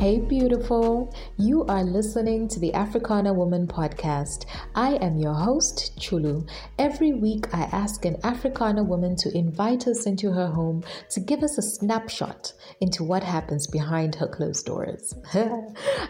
Hey, 0.00 0.18
beautiful. 0.18 1.14
You 1.36 1.66
are 1.66 1.84
listening 1.84 2.48
to 2.48 2.58
the 2.58 2.72
Africana 2.72 3.34
Woman 3.34 3.66
podcast. 3.66 4.46
I 4.74 4.94
am 4.94 5.18
your 5.18 5.34
host, 5.34 5.94
Chulu. 6.00 6.48
Every 6.78 7.12
week, 7.12 7.52
I 7.52 7.64
ask 7.64 8.06
an 8.06 8.16
Africana 8.24 8.82
woman 8.82 9.14
to 9.16 9.36
invite 9.36 9.86
us 9.86 10.06
into 10.06 10.32
her 10.32 10.46
home 10.46 10.84
to 11.10 11.20
give 11.20 11.42
us 11.42 11.58
a 11.58 11.62
snapshot 11.62 12.54
into 12.80 13.04
what 13.04 13.22
happens 13.22 13.66
behind 13.66 14.14
her 14.14 14.26
closed 14.26 14.64
doors. 14.64 15.14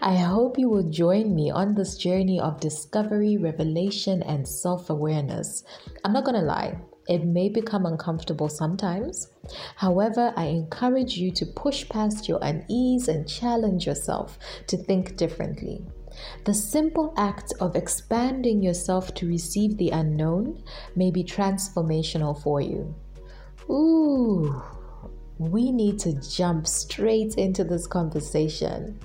I 0.01 0.15
hope 0.15 0.57
you 0.57 0.69
will 0.69 0.89
join 0.89 1.35
me 1.35 1.51
on 1.51 1.75
this 1.75 1.97
journey 1.97 2.39
of 2.39 2.61
discovery, 2.61 3.39
revelation, 3.39 4.23
and 4.23 4.47
self 4.47 4.89
awareness. 4.89 5.65
I'm 6.05 6.13
not 6.13 6.25
going 6.25 6.39
to 6.39 6.47
lie. 6.47 6.79
It 7.11 7.25
may 7.25 7.49
become 7.49 7.87
uncomfortable 7.87 8.49
sometimes. 8.49 9.27
However, 9.75 10.33
I 10.37 10.45
encourage 10.45 11.17
you 11.17 11.33
to 11.33 11.45
push 11.45 11.89
past 11.89 12.29
your 12.29 12.39
unease 12.41 13.09
and 13.09 13.29
challenge 13.29 13.85
yourself 13.85 14.39
to 14.69 14.77
think 14.77 15.17
differently. 15.17 15.85
The 16.45 16.55
simple 16.55 17.13
act 17.17 17.53
of 17.59 17.75
expanding 17.75 18.63
yourself 18.63 19.13
to 19.15 19.27
receive 19.27 19.77
the 19.77 19.91
unknown 19.91 20.63
may 20.95 21.11
be 21.11 21.25
transformational 21.25 22.41
for 22.41 22.61
you. 22.61 22.95
Ooh, 23.69 24.63
we 25.39 25.73
need 25.73 25.99
to 26.01 26.13
jump 26.21 26.69
straight 26.69 27.35
into 27.35 27.65
this 27.65 27.89
conversation. 27.89 29.01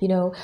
You 0.00 0.08
know, 0.08 0.34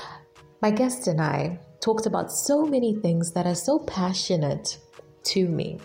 my 0.61 0.71
guest 0.71 1.09
and 1.09 1.21
I 1.21 1.59
talked 1.81 2.07
about 2.07 2.31
so 2.31 2.65
many 2.65 2.95
things 2.95 3.33
that 3.33 3.47
are 3.47 3.57
so 3.57 3.81
passionate 3.81 4.79
to 5.25 5.49
me. 5.49 5.81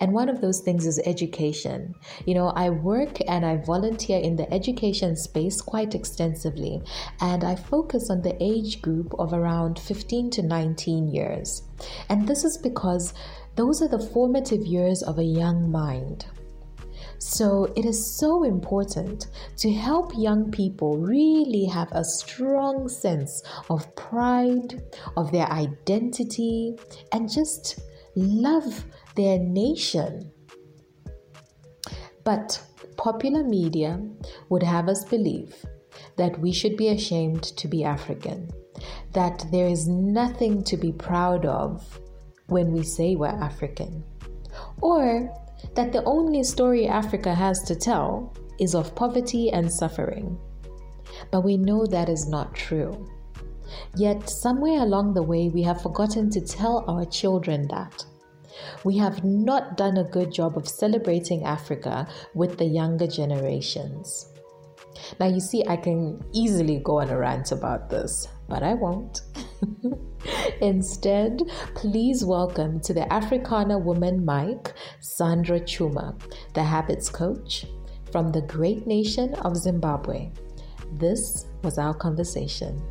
And 0.00 0.12
one 0.12 0.28
of 0.28 0.40
those 0.40 0.60
things 0.60 0.86
is 0.86 1.00
education. 1.04 1.94
You 2.26 2.34
know, 2.34 2.48
I 2.48 2.70
work 2.70 3.18
and 3.28 3.44
I 3.44 3.56
volunteer 3.56 4.20
in 4.20 4.36
the 4.36 4.52
education 4.52 5.16
space 5.16 5.60
quite 5.60 5.94
extensively, 5.94 6.82
and 7.20 7.44
I 7.44 7.54
focus 7.54 8.10
on 8.10 8.22
the 8.22 8.36
age 8.42 8.80
group 8.82 9.14
of 9.18 9.32
around 9.32 9.78
15 9.78 10.30
to 10.30 10.42
19 10.42 11.08
years. 11.08 11.62
And 12.08 12.26
this 12.26 12.44
is 12.44 12.58
because 12.58 13.14
those 13.56 13.82
are 13.82 13.88
the 13.88 13.98
formative 13.98 14.64
years 14.66 15.02
of 15.02 15.18
a 15.18 15.24
young 15.24 15.70
mind. 15.70 16.26
So, 17.20 17.64
it 17.76 17.84
is 17.84 18.18
so 18.18 18.44
important 18.44 19.26
to 19.56 19.72
help 19.72 20.12
young 20.16 20.52
people 20.52 20.98
really 20.98 21.64
have 21.64 21.90
a 21.90 22.04
strong 22.04 22.88
sense 22.88 23.42
of 23.68 23.94
pride, 23.96 24.80
of 25.16 25.32
their 25.32 25.50
identity, 25.50 26.76
and 27.12 27.30
just 27.30 27.80
love 28.14 28.84
their 29.18 29.38
nation. 29.38 30.30
But 32.24 32.62
popular 32.96 33.42
media 33.42 34.00
would 34.48 34.62
have 34.62 34.88
us 34.88 35.04
believe 35.04 35.54
that 36.16 36.38
we 36.38 36.52
should 36.52 36.76
be 36.76 36.88
ashamed 36.88 37.42
to 37.42 37.66
be 37.66 37.84
African, 37.84 38.48
that 39.12 39.44
there 39.50 39.66
is 39.66 39.88
nothing 39.88 40.62
to 40.64 40.76
be 40.76 40.92
proud 40.92 41.44
of 41.44 42.00
when 42.46 42.72
we 42.72 42.84
say 42.84 43.16
we're 43.16 43.26
African, 43.26 44.04
or 44.80 45.28
that 45.74 45.92
the 45.92 46.04
only 46.04 46.44
story 46.44 46.86
Africa 46.86 47.34
has 47.34 47.62
to 47.64 47.74
tell 47.74 48.32
is 48.60 48.74
of 48.74 48.94
poverty 48.94 49.50
and 49.50 49.70
suffering. 49.70 50.38
But 51.32 51.42
we 51.42 51.56
know 51.56 51.86
that 51.86 52.08
is 52.08 52.28
not 52.28 52.54
true. 52.54 53.08
Yet, 53.96 54.30
somewhere 54.30 54.80
along 54.82 55.14
the 55.14 55.22
way, 55.22 55.48
we 55.48 55.62
have 55.62 55.82
forgotten 55.82 56.30
to 56.30 56.40
tell 56.40 56.84
our 56.86 57.04
children 57.04 57.66
that. 57.68 58.04
We 58.84 58.96
have 58.98 59.24
not 59.24 59.76
done 59.76 59.96
a 59.96 60.04
good 60.04 60.32
job 60.32 60.56
of 60.56 60.68
celebrating 60.68 61.44
Africa 61.44 62.08
with 62.34 62.58
the 62.58 62.64
younger 62.64 63.06
generations. 63.06 64.26
Now, 65.20 65.26
you 65.26 65.40
see, 65.40 65.64
I 65.66 65.76
can 65.76 66.22
easily 66.32 66.78
go 66.78 67.00
on 67.00 67.10
a 67.10 67.18
rant 67.18 67.52
about 67.52 67.88
this, 67.88 68.28
but 68.48 68.62
I 68.62 68.74
won't. 68.74 69.22
Instead, 70.60 71.42
please 71.74 72.24
welcome 72.24 72.80
to 72.80 72.92
the 72.92 73.10
Africana 73.12 73.78
Woman 73.78 74.24
mic 74.24 74.74
Sandra 75.00 75.60
Chuma, 75.60 76.20
the 76.54 76.62
habits 76.62 77.08
coach 77.08 77.66
from 78.10 78.32
the 78.32 78.42
great 78.42 78.86
nation 78.86 79.34
of 79.34 79.56
Zimbabwe. 79.56 80.30
This 80.92 81.46
was 81.62 81.78
our 81.78 81.94
conversation. 81.94 82.82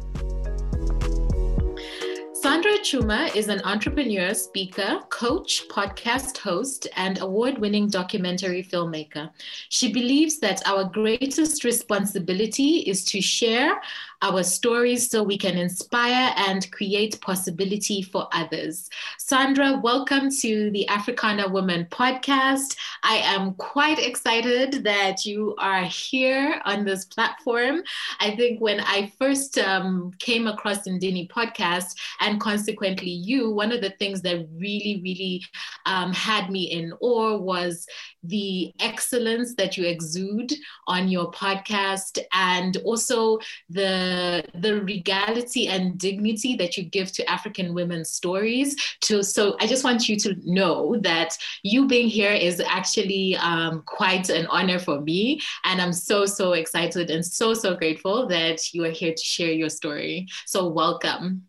Chuma 2.87 3.35
is 3.35 3.49
an 3.49 3.61
entrepreneur, 3.65 4.33
speaker, 4.33 5.01
coach, 5.09 5.67
podcast 5.67 6.37
host, 6.37 6.87
and 6.95 7.19
award 7.19 7.57
winning 7.57 7.89
documentary 7.89 8.63
filmmaker. 8.63 9.29
She 9.67 9.91
believes 9.91 10.39
that 10.39 10.65
our 10.65 10.85
greatest 10.85 11.65
responsibility 11.65 12.77
is 12.87 13.03
to 13.11 13.19
share 13.19 13.81
our 14.21 14.43
stories 14.43 15.09
so 15.09 15.21
we 15.21 15.37
can 15.37 15.57
inspire 15.57 16.33
and 16.37 16.71
create 16.71 17.19
possibility 17.21 18.01
for 18.01 18.27
others. 18.31 18.89
Sandra, 19.19 19.79
welcome 19.83 20.29
to 20.39 20.71
the 20.71 20.87
Africana 20.87 21.47
Woman 21.47 21.85
podcast. 21.91 22.75
I 23.03 23.17
am 23.17 23.53
quite 23.55 23.99
excited 23.99 24.83
that 24.83 25.25
you 25.25 25.55
are 25.59 25.83
here 25.83 26.59
on 26.65 26.83
this 26.83 27.05
platform. 27.05 27.83
I 28.19 28.35
think 28.35 28.59
when 28.59 28.79
I 28.79 29.11
first 29.19 29.59
um, 29.59 30.11
came 30.19 30.47
across 30.47 30.87
Ndini 30.87 31.29
podcast 31.29 31.95
and 32.19 32.41
consequently 32.41 33.11
you, 33.11 33.51
one 33.51 33.71
of 33.71 33.81
the 33.81 33.91
things 33.91 34.21
that 34.23 34.47
really, 34.55 34.99
really 35.03 35.43
um, 35.85 36.11
had 36.11 36.49
me 36.49 36.63
in 36.63 36.91
awe 37.01 37.37
was 37.37 37.85
the 38.23 38.73
excellence 38.79 39.55
that 39.55 39.77
you 39.77 39.85
exude 39.85 40.51
on 40.87 41.07
your 41.07 41.31
podcast 41.31 42.19
and 42.33 42.77
also 42.77 43.39
the 43.69 44.06
the 44.53 44.81
regality 44.83 45.67
and 45.67 45.97
dignity 45.97 46.55
that 46.55 46.77
you 46.77 46.83
give 46.83 47.11
to 47.13 47.29
African 47.29 47.73
women's 47.73 48.09
stories. 48.09 48.75
To 49.01 49.23
so 49.23 49.55
I 49.59 49.67
just 49.67 49.83
want 49.83 50.07
you 50.09 50.17
to 50.17 50.35
know 50.43 50.97
that 51.01 51.37
you 51.63 51.87
being 51.87 52.07
here 52.07 52.31
is 52.31 52.59
actually 52.59 53.35
um, 53.37 53.83
quite 53.85 54.29
an 54.29 54.47
honor 54.47 54.79
for 54.79 55.01
me, 55.01 55.41
and 55.63 55.81
I'm 55.81 55.93
so 55.93 56.25
so 56.25 56.53
excited 56.53 57.09
and 57.09 57.25
so 57.25 57.53
so 57.53 57.75
grateful 57.75 58.27
that 58.27 58.73
you 58.73 58.83
are 58.85 58.91
here 58.91 59.13
to 59.13 59.23
share 59.23 59.51
your 59.51 59.69
story. 59.69 60.27
So 60.45 60.67
welcome. 60.67 61.47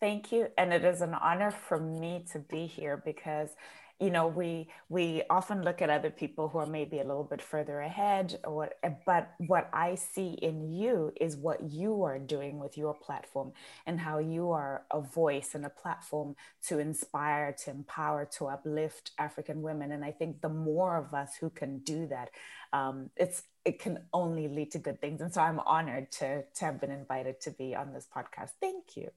Thank 0.00 0.30
you, 0.30 0.46
and 0.56 0.72
it 0.72 0.84
is 0.84 1.00
an 1.00 1.14
honor 1.14 1.50
for 1.50 1.78
me 1.78 2.24
to 2.32 2.38
be 2.38 2.66
here 2.66 3.02
because 3.04 3.50
you 4.00 4.10
know 4.10 4.28
we 4.28 4.68
we 4.88 5.22
often 5.28 5.62
look 5.62 5.82
at 5.82 5.90
other 5.90 6.10
people 6.10 6.48
who 6.48 6.58
are 6.58 6.66
maybe 6.66 7.00
a 7.00 7.04
little 7.04 7.24
bit 7.24 7.42
further 7.42 7.80
ahead 7.80 8.38
or 8.44 8.54
what 8.54 8.78
but 9.04 9.32
what 9.46 9.68
i 9.72 9.94
see 9.94 10.30
in 10.40 10.72
you 10.72 11.12
is 11.20 11.36
what 11.36 11.62
you 11.62 12.02
are 12.04 12.18
doing 12.18 12.58
with 12.58 12.78
your 12.78 12.94
platform 12.94 13.52
and 13.86 13.98
how 13.98 14.18
you 14.18 14.50
are 14.50 14.82
a 14.92 15.00
voice 15.00 15.54
and 15.54 15.64
a 15.64 15.70
platform 15.70 16.36
to 16.64 16.78
inspire 16.78 17.52
to 17.52 17.70
empower 17.70 18.24
to 18.24 18.46
uplift 18.46 19.10
african 19.18 19.62
women. 19.62 19.92
And 19.92 20.04
i 20.04 20.12
think 20.12 20.40
the 20.40 20.48
more 20.48 20.96
of 20.96 21.14
us 21.14 21.36
who 21.40 21.50
can 21.50 21.78
do 21.78 22.06
that 22.06 22.30
um, 22.72 23.10
it's 23.16 23.42
it 23.64 23.78
can 23.78 23.98
only 24.12 24.48
lead 24.48 24.70
to 24.72 24.78
good 24.78 25.00
things. 25.00 25.20
And 25.20 25.32
so 25.32 25.40
i'm 25.40 25.60
honored 25.60 26.10
to 26.12 26.42
to 26.42 26.64
have 26.64 26.80
been 26.80 26.90
invited 26.90 27.40
to 27.42 27.50
be 27.50 27.74
on 27.74 27.92
this 27.92 28.06
podcast. 28.14 28.50
Thank 28.60 28.96
you. 28.96 29.10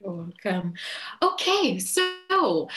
You're 0.00 0.12
welcome. 0.12 0.74
Okay 1.22 1.78
so 1.78 2.68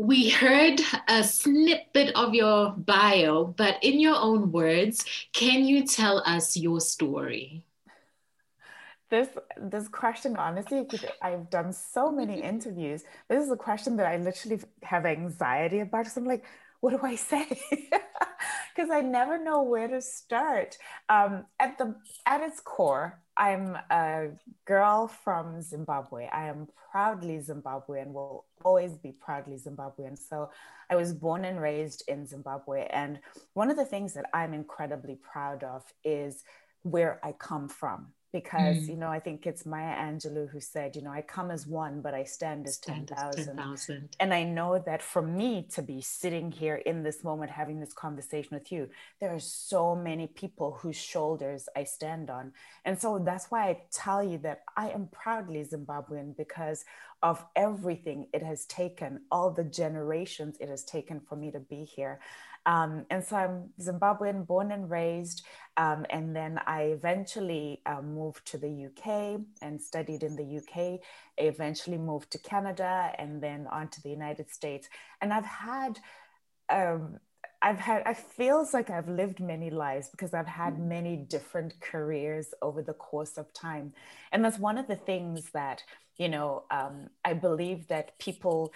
we 0.00 0.30
heard 0.30 0.80
a 1.08 1.22
snippet 1.22 2.16
of 2.16 2.34
your 2.34 2.70
bio, 2.70 3.44
but 3.44 3.76
in 3.82 4.00
your 4.00 4.16
own 4.16 4.50
words, 4.50 5.04
can 5.34 5.66
you 5.66 5.86
tell 5.86 6.22
us 6.24 6.56
your 6.56 6.80
story? 6.80 7.66
This 9.10 9.28
this 9.58 9.88
question, 9.88 10.36
honestly, 10.36 10.88
I've 11.20 11.50
done 11.50 11.74
so 11.74 12.10
many 12.10 12.40
interviews. 12.40 13.04
This 13.28 13.44
is 13.44 13.50
a 13.50 13.56
question 13.56 13.96
that 13.96 14.06
I 14.06 14.16
literally 14.16 14.60
have 14.82 15.04
anxiety 15.04 15.80
about. 15.80 16.06
So 16.06 16.22
I'm 16.22 16.26
like, 16.26 16.46
what 16.80 16.90
do 16.90 17.00
I 17.02 17.16
say? 17.16 17.46
Because 18.74 18.90
I 18.90 19.02
never 19.02 19.36
know 19.36 19.62
where 19.62 19.88
to 19.88 20.00
start. 20.00 20.78
Um, 21.10 21.44
at 21.58 21.76
the 21.76 21.96
at 22.24 22.40
its 22.40 22.60
core, 22.60 23.20
I'm 23.40 23.78
a 23.90 24.28
girl 24.66 25.08
from 25.08 25.62
Zimbabwe. 25.62 26.28
I 26.30 26.48
am 26.48 26.68
proudly 26.92 27.38
Zimbabwean, 27.38 28.12
will 28.12 28.44
always 28.62 28.98
be 28.98 29.12
proudly 29.12 29.56
Zimbabwean. 29.56 30.18
So 30.18 30.50
I 30.90 30.96
was 30.96 31.14
born 31.14 31.46
and 31.46 31.58
raised 31.58 32.04
in 32.06 32.26
Zimbabwe. 32.26 32.86
And 32.90 33.18
one 33.54 33.70
of 33.70 33.78
the 33.78 33.86
things 33.86 34.12
that 34.12 34.26
I'm 34.34 34.52
incredibly 34.52 35.14
proud 35.14 35.64
of 35.64 35.82
is 36.04 36.44
where 36.82 37.18
I 37.24 37.32
come 37.32 37.70
from 37.70 38.08
because 38.32 38.78
mm. 38.78 38.88
you 38.88 38.96
know 38.96 39.08
i 39.08 39.18
think 39.18 39.46
it's 39.46 39.66
maya 39.66 39.94
angelou 39.96 40.48
who 40.48 40.60
said 40.60 40.94
you 40.96 41.02
know 41.02 41.10
i 41.10 41.20
come 41.20 41.50
as 41.50 41.66
one 41.66 42.00
but 42.00 42.14
i 42.14 42.24
stand 42.24 42.66
as 42.66 42.78
10,000 42.78 43.46
10, 43.46 44.08
and 44.20 44.32
i 44.32 44.42
know 44.42 44.78
that 44.78 45.02
for 45.02 45.22
me 45.22 45.66
to 45.70 45.82
be 45.82 46.00
sitting 46.00 46.50
here 46.50 46.76
in 46.76 47.02
this 47.02 47.24
moment 47.24 47.50
having 47.50 47.80
this 47.80 47.92
conversation 47.92 48.50
with 48.52 48.70
you 48.70 48.88
there 49.20 49.34
are 49.34 49.40
so 49.40 49.94
many 49.94 50.26
people 50.26 50.78
whose 50.80 50.96
shoulders 50.96 51.68
i 51.76 51.84
stand 51.84 52.30
on 52.30 52.52
and 52.84 52.98
so 52.98 53.18
that's 53.18 53.50
why 53.50 53.68
i 53.68 53.80
tell 53.90 54.22
you 54.22 54.38
that 54.38 54.62
i 54.76 54.88
am 54.90 55.08
proudly 55.12 55.64
zimbabwean 55.64 56.36
because 56.36 56.84
of 57.22 57.44
everything 57.54 58.26
it 58.32 58.42
has 58.42 58.64
taken, 58.66 59.20
all 59.30 59.50
the 59.50 59.64
generations 59.64 60.56
it 60.58 60.68
has 60.68 60.84
taken 60.84 61.20
for 61.20 61.36
me 61.36 61.50
to 61.50 61.60
be 61.60 61.84
here. 61.84 62.18
Um, 62.66 63.06
and 63.10 63.24
so 63.24 63.36
I'm 63.36 63.70
Zimbabwean, 63.80 64.46
born 64.46 64.72
and 64.72 64.90
raised. 64.90 65.44
Um, 65.76 66.04
and 66.10 66.36
then 66.36 66.60
I 66.66 66.82
eventually 66.82 67.80
uh, 67.86 68.02
moved 68.02 68.46
to 68.48 68.58
the 68.58 68.86
UK 68.86 69.40
and 69.62 69.80
studied 69.80 70.22
in 70.22 70.36
the 70.36 70.58
UK. 70.58 71.00
I 71.38 71.42
eventually 71.42 71.98
moved 71.98 72.30
to 72.32 72.38
Canada 72.38 73.12
and 73.18 73.42
then 73.42 73.66
on 73.70 73.88
to 73.88 74.02
the 74.02 74.10
United 74.10 74.50
States. 74.50 74.88
And 75.22 75.32
I've 75.32 75.46
had, 75.46 75.98
um, 76.68 77.18
I've 77.62 77.78
had, 77.78 78.02
I 78.04 78.14
feels 78.14 78.74
like 78.74 78.90
I've 78.90 79.08
lived 79.08 79.40
many 79.40 79.70
lives 79.70 80.08
because 80.08 80.34
I've 80.34 80.46
had 80.46 80.74
mm. 80.74 80.88
many 80.88 81.16
different 81.16 81.80
careers 81.80 82.52
over 82.60 82.82
the 82.82 82.94
course 82.94 83.38
of 83.38 83.52
time. 83.54 83.94
And 84.32 84.44
that's 84.44 84.58
one 84.58 84.76
of 84.76 84.86
the 84.86 84.96
things 84.96 85.50
that, 85.52 85.82
you 86.18 86.28
know, 86.28 86.64
um, 86.70 87.08
I 87.24 87.32
believe 87.32 87.88
that 87.88 88.18
people 88.18 88.72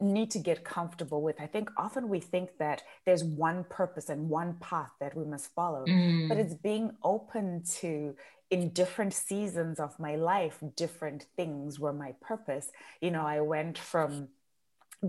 need 0.00 0.30
to 0.32 0.38
get 0.38 0.64
comfortable 0.64 1.22
with. 1.22 1.40
I 1.40 1.46
think 1.46 1.70
often 1.76 2.08
we 2.08 2.20
think 2.20 2.58
that 2.58 2.82
there's 3.06 3.24
one 3.24 3.64
purpose 3.64 4.08
and 4.08 4.28
one 4.28 4.54
path 4.60 4.90
that 5.00 5.16
we 5.16 5.24
must 5.24 5.54
follow, 5.54 5.84
mm. 5.86 6.28
but 6.28 6.38
it's 6.38 6.54
being 6.54 6.92
open 7.02 7.62
to 7.80 8.14
in 8.50 8.70
different 8.70 9.14
seasons 9.14 9.80
of 9.80 9.98
my 9.98 10.16
life, 10.16 10.58
different 10.76 11.26
things 11.36 11.80
were 11.80 11.92
my 11.92 12.14
purpose. 12.20 12.70
You 13.00 13.10
know, 13.10 13.26
I 13.26 13.40
went 13.40 13.78
from 13.78 14.28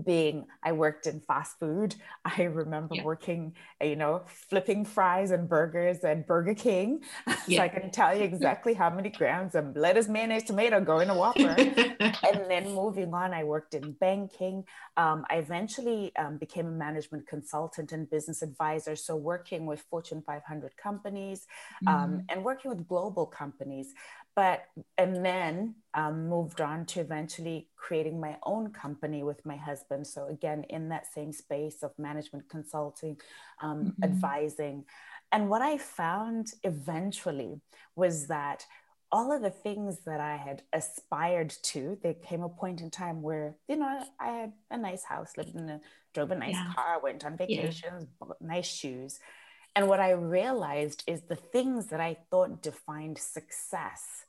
being 0.04 0.46
i 0.62 0.72
worked 0.72 1.06
in 1.06 1.20
fast 1.20 1.58
food 1.58 1.94
i 2.24 2.42
remember 2.42 2.94
yeah. 2.94 3.04
working 3.04 3.54
you 3.82 3.96
know 3.96 4.22
flipping 4.26 4.84
fries 4.84 5.30
and 5.30 5.48
burgers 5.48 5.98
and 6.04 6.26
burger 6.26 6.54
king 6.54 7.00
yeah. 7.46 7.58
so 7.58 7.62
i 7.64 7.68
can 7.68 7.90
tell 7.90 8.16
you 8.16 8.22
exactly 8.22 8.74
how 8.74 8.90
many 8.90 9.08
grams 9.08 9.54
of 9.54 9.76
lettuce 9.76 10.08
mayonnaise 10.08 10.44
tomato 10.44 10.80
go 10.80 11.00
in 11.00 11.10
a 11.10 11.14
whopper 11.16 11.54
and 11.58 12.50
then 12.50 12.70
moving 12.74 13.12
on 13.14 13.32
i 13.32 13.44
worked 13.44 13.74
in 13.74 13.92
banking 13.92 14.64
um, 14.96 15.24
i 15.30 15.36
eventually 15.36 16.14
um, 16.16 16.36
became 16.36 16.66
a 16.66 16.70
management 16.70 17.26
consultant 17.26 17.92
and 17.92 18.08
business 18.10 18.42
advisor 18.42 18.96
so 18.96 19.16
working 19.16 19.66
with 19.66 19.80
fortune 19.90 20.22
500 20.26 20.76
companies 20.76 21.46
um, 21.86 21.94
mm-hmm. 21.94 22.18
and 22.28 22.44
working 22.44 22.70
with 22.70 22.86
global 22.88 23.26
companies 23.26 23.94
but 24.36 24.66
and 24.98 25.24
then 25.24 25.74
um, 25.94 26.28
moved 26.28 26.60
on 26.60 26.84
to 26.84 27.00
eventually 27.00 27.68
creating 27.74 28.20
my 28.20 28.36
own 28.44 28.70
company 28.70 29.24
with 29.24 29.44
my 29.44 29.56
husband 29.56 30.06
so 30.06 30.28
again 30.28 30.62
in 30.68 30.90
that 30.90 31.12
same 31.12 31.32
space 31.32 31.82
of 31.82 31.90
management 31.98 32.48
consulting 32.48 33.16
um, 33.62 33.86
mm-hmm. 33.86 34.04
advising 34.04 34.84
and 35.32 35.48
what 35.48 35.62
i 35.62 35.76
found 35.76 36.52
eventually 36.62 37.60
was 37.96 38.28
that 38.28 38.64
all 39.10 39.32
of 39.32 39.40
the 39.40 39.50
things 39.50 40.00
that 40.04 40.20
i 40.20 40.36
had 40.36 40.62
aspired 40.72 41.50
to 41.62 41.98
there 42.02 42.14
came 42.14 42.42
a 42.42 42.48
point 42.48 42.80
in 42.80 42.90
time 42.90 43.22
where 43.22 43.56
you 43.68 43.76
know 43.76 44.04
i 44.20 44.28
had 44.28 44.52
a 44.70 44.76
nice 44.76 45.02
house 45.04 45.32
lived 45.36 45.56
in 45.56 45.68
a 45.68 45.80
drove 46.12 46.30
a 46.30 46.34
nice 46.34 46.54
yeah. 46.54 46.72
car 46.74 47.00
went 47.02 47.24
on 47.24 47.36
vacations 47.36 47.82
yeah. 47.84 48.06
bought 48.20 48.40
nice 48.40 48.66
shoes 48.68 49.18
and 49.76 49.88
what 49.88 50.00
I 50.00 50.12
realized 50.12 51.04
is 51.06 51.20
the 51.20 51.36
things 51.36 51.88
that 51.88 52.00
I 52.00 52.16
thought 52.30 52.62
defined 52.62 53.18
success 53.18 54.24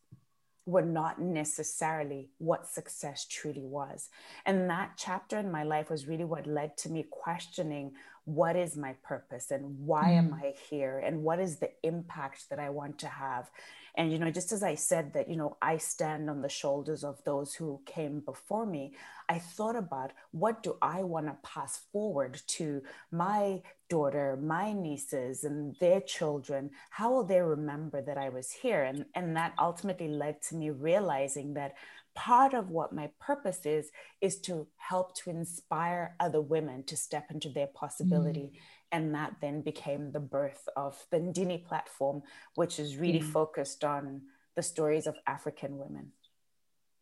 were 0.68 0.81
not 0.81 1.19
necessarily 1.19 2.30
what 2.40 2.68
success 2.68 3.25
truly 3.25 3.64
was. 3.64 4.10
And 4.46 4.69
that 4.69 4.92
chapter 4.98 5.40
in 5.40 5.50
my 5.50 5.64
life 5.64 5.90
was 5.90 6.08
really 6.08 6.25
what 6.25 6.46
led 6.46 6.75
to 6.80 6.90
me 6.90 7.06
questioning 7.10 7.94
what 8.25 8.58
is 8.58 8.75
my 8.75 8.94
purpose 9.02 9.52
and 9.52 9.80
why 9.80 10.10
mm. 10.10 10.18
am 10.18 10.34
I 10.34 10.54
here 10.69 11.00
and 11.00 11.24
what 11.24 11.40
is 11.40 11.60
the 11.60 11.72
impact 11.84 12.50
that 12.50 12.60
I 12.60 12.69
want 12.69 13.00
to 13.00 13.08
have. 13.08 13.50
And, 13.98 14.12
you 14.12 14.20
know, 14.20 14.30
just 14.30 14.52
as 14.52 14.62
I 14.62 14.76
said 14.76 15.14
that, 15.14 15.28
you 15.28 15.36
know, 15.36 15.58
I 15.60 15.78
stand 15.78 16.30
on 16.30 16.44
the 16.44 16.50
shoulders 16.50 17.04
of 17.04 17.24
those 17.24 17.56
who 17.56 17.82
came 17.88 18.20
before 18.20 18.68
me, 18.68 18.94
I 19.28 19.40
thought 19.40 19.76
about 19.76 20.12
what 20.32 20.62
do 20.62 20.78
I 20.84 21.02
want 21.02 21.26
to 21.26 21.38
pass 21.44 21.82
forward 21.92 22.40
to 22.48 22.84
my 23.12 23.64
daughter, 23.90 24.38
my 24.40 24.72
nieces, 24.72 25.44
and 25.44 25.76
their 25.80 26.00
children? 26.00 26.70
How 26.92 27.12
will 27.12 27.24
they 27.24 27.42
remember 27.42 28.00
that 28.04 28.20
I 28.20 28.30
was 28.30 28.52
here? 28.52 28.84
And, 28.84 29.06
and 29.16 29.36
that 29.36 29.54
ultimately 29.58 30.10
led 30.10 30.44
to 30.44 30.56
me 30.56 30.70
realizing 30.70 31.56
that 31.56 31.74
part 32.14 32.54
of 32.54 32.70
what 32.70 32.94
my 32.94 33.10
purpose 33.20 33.66
is 33.66 33.92
is 34.22 34.40
to 34.42 34.68
help 34.78 35.16
to 35.16 35.30
inspire 35.30 36.16
other 36.20 36.42
women 36.42 36.84
to 36.84 36.98
step 36.98 37.30
into 37.32 37.50
their 37.50 37.68
possibility 37.68 38.52
mm. 38.54 38.60
And 38.92 39.13
that 39.13 39.36
then 39.42 39.62
became 39.62 40.12
the 40.12 40.19
birth 40.19 40.68
of 40.75 41.06
the 41.12 41.18
ndini 41.18 41.63
platform 41.63 42.22
which 42.56 42.80
is 42.80 42.98
really 42.98 43.19
mm. 43.19 43.31
focused 43.31 43.84
on 43.84 44.22
the 44.56 44.63
stories 44.63 45.07
of 45.07 45.16
african 45.28 45.78
women 45.78 46.12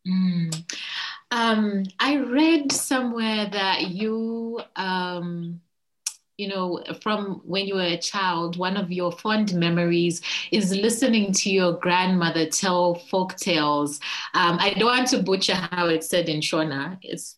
mm. 0.06 0.64
Um, 1.30 1.84
I 1.98 2.16
read 2.16 2.70
somewhere 2.70 3.48
that 3.50 3.88
you, 3.90 4.60
um, 4.76 5.60
you 6.36 6.48
know, 6.48 6.84
from 7.00 7.40
when 7.44 7.66
you 7.66 7.74
were 7.74 7.82
a 7.82 7.98
child, 7.98 8.56
one 8.56 8.76
of 8.76 8.92
your 8.92 9.10
fond 9.10 9.54
memories 9.54 10.22
is 10.52 10.74
listening 10.74 11.32
to 11.32 11.50
your 11.50 11.72
grandmother 11.72 12.46
tell 12.46 12.94
folk 12.94 13.36
tales. 13.36 13.98
Um, 14.34 14.58
I 14.60 14.74
don't 14.74 14.86
want 14.86 15.08
to 15.08 15.22
butcher 15.22 15.54
how 15.54 15.88
it's 15.88 16.08
said 16.08 16.28
in 16.28 16.40
Shona. 16.40 16.98
It's 17.02 17.36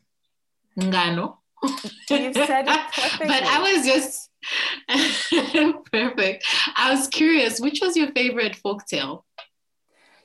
Ngano. 0.78 1.36
You 2.10 2.32
said 2.32 2.68
it 2.68 2.92
perfectly. 2.94 3.26
but 3.26 3.42
I 3.42 3.72
was 3.72 3.86
just 3.86 4.30
perfect. 5.92 6.44
I 6.76 6.94
was 6.94 7.08
curious, 7.08 7.60
which 7.60 7.80
was 7.82 7.96
your 7.96 8.12
favorite 8.12 8.56
folk 8.56 8.86
tale? 8.86 9.24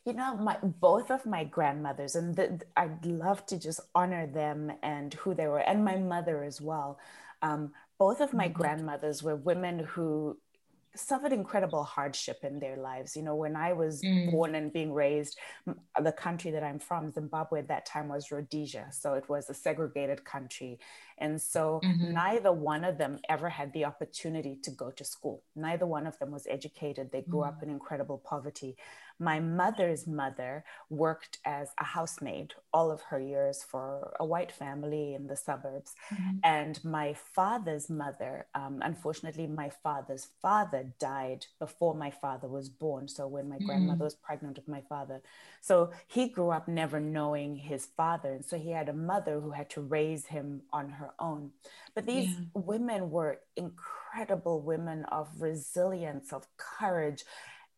you 0.06 0.14
know 0.14 0.36
my 0.36 0.58
both 0.62 1.12
of 1.12 1.26
my 1.26 1.44
grandmothers 1.44 2.16
and 2.16 2.36
the, 2.36 2.60
i'd 2.78 3.06
love 3.06 3.46
to 3.46 3.58
just 3.58 3.80
honor 3.96 4.28
them 4.28 4.72
and 4.84 5.14
who 5.14 5.34
they 5.34 5.48
were 5.48 5.60
and 5.60 5.86
my 5.86 5.96
mother 5.96 6.44
as 6.44 6.60
well 6.60 7.00
um, 7.42 7.72
both 8.00 8.22
of 8.22 8.34
my 8.34 8.48
mm-hmm. 8.48 8.54
grandmothers 8.54 9.24
were 9.24 9.36
women 9.36 9.80
who 9.80 10.38
suffered 10.96 11.34
incredible 11.34 11.84
hardship 11.84 12.40
in 12.44 12.60
their 12.60 12.78
lives. 12.78 13.16
You 13.16 13.24
know, 13.24 13.36
when 13.36 13.56
I 13.56 13.74
was 13.74 14.02
mm. 14.02 14.32
born 14.32 14.56
and 14.56 14.72
being 14.72 14.94
raised, 14.94 15.38
the 16.02 16.12
country 16.12 16.52
that 16.52 16.64
I'm 16.64 16.80
from, 16.80 17.12
Zimbabwe, 17.12 17.60
at 17.60 17.68
that 17.70 17.86
time 17.86 18.10
was 18.10 18.32
Rhodesia. 18.32 18.88
So 18.92 19.14
it 19.14 19.28
was 19.28 19.50
a 19.50 19.54
segregated 19.54 20.24
country. 20.24 20.80
And 21.18 21.42
so 21.42 21.82
mm-hmm. 21.84 22.14
neither 22.14 22.52
one 22.52 22.84
of 22.84 22.98
them 22.98 23.20
ever 23.30 23.50
had 23.50 23.72
the 23.74 23.86
opportunity 23.86 24.58
to 24.64 24.72
go 24.72 24.92
to 24.92 25.04
school. 25.04 25.44
Neither 25.56 25.86
one 25.86 26.08
of 26.08 26.18
them 26.20 26.32
was 26.32 26.48
educated. 26.50 27.12
They 27.12 27.22
grew 27.22 27.42
mm. 27.42 27.48
up 27.48 27.64
in 27.64 27.70
incredible 27.70 28.18
poverty. 28.18 28.78
My 29.24 29.40
mother's 29.40 30.06
mother 30.06 30.64
worked 30.90 31.38
as 31.46 31.70
a 31.80 31.84
housemaid 31.84 32.54
all 32.74 32.92
of 32.92 33.02
her 33.04 33.20
years 33.20 33.64
for 33.64 34.16
a 34.20 34.26
white 34.26 34.52
family 34.52 35.14
in 35.14 35.28
the 35.28 35.36
suburbs. 35.36 35.94
Mm-hmm. 36.12 36.38
And 36.44 36.84
my 36.84 37.14
father's 37.14 37.90
mother, 37.90 38.48
um, 38.56 38.80
unfortunately, 38.82 39.48
my 39.48 39.70
father's 39.70 40.28
father 40.42 40.94
died 41.00 41.46
before 41.60 41.94
my 41.94 42.12
father 42.12 42.48
was 42.48 42.70
born. 42.70 43.08
So 43.08 43.28
when 43.28 43.48
my 43.48 43.56
mm-hmm. 43.56 43.66
grandmother 43.66 44.04
was 44.04 44.16
pregnant 44.16 44.58
with 44.58 44.68
my 44.68 44.82
father. 44.82 45.22
So 45.62 45.92
he 46.08 46.28
grew 46.28 46.50
up 46.50 46.68
never 46.68 47.00
knowing 47.00 47.56
his 47.56 47.86
father. 47.86 48.34
And 48.34 48.46
so 48.46 48.58
he 48.58 48.72
had 48.72 48.90
a 48.90 48.94
mother 48.94 49.40
who 49.40 49.52
had 49.52 49.70
to 49.72 49.82
raise 49.82 50.26
him 50.26 50.64
on 50.74 50.90
her 50.90 51.12
own. 51.20 51.52
But 51.96 52.06
these 52.06 52.30
yeah. 52.30 52.46
women 52.54 53.12
were 53.12 53.40
incredible 53.56 54.62
women 54.62 55.06
of 55.06 55.30
resilience, 55.40 56.34
of 56.34 56.48
courage 56.58 57.24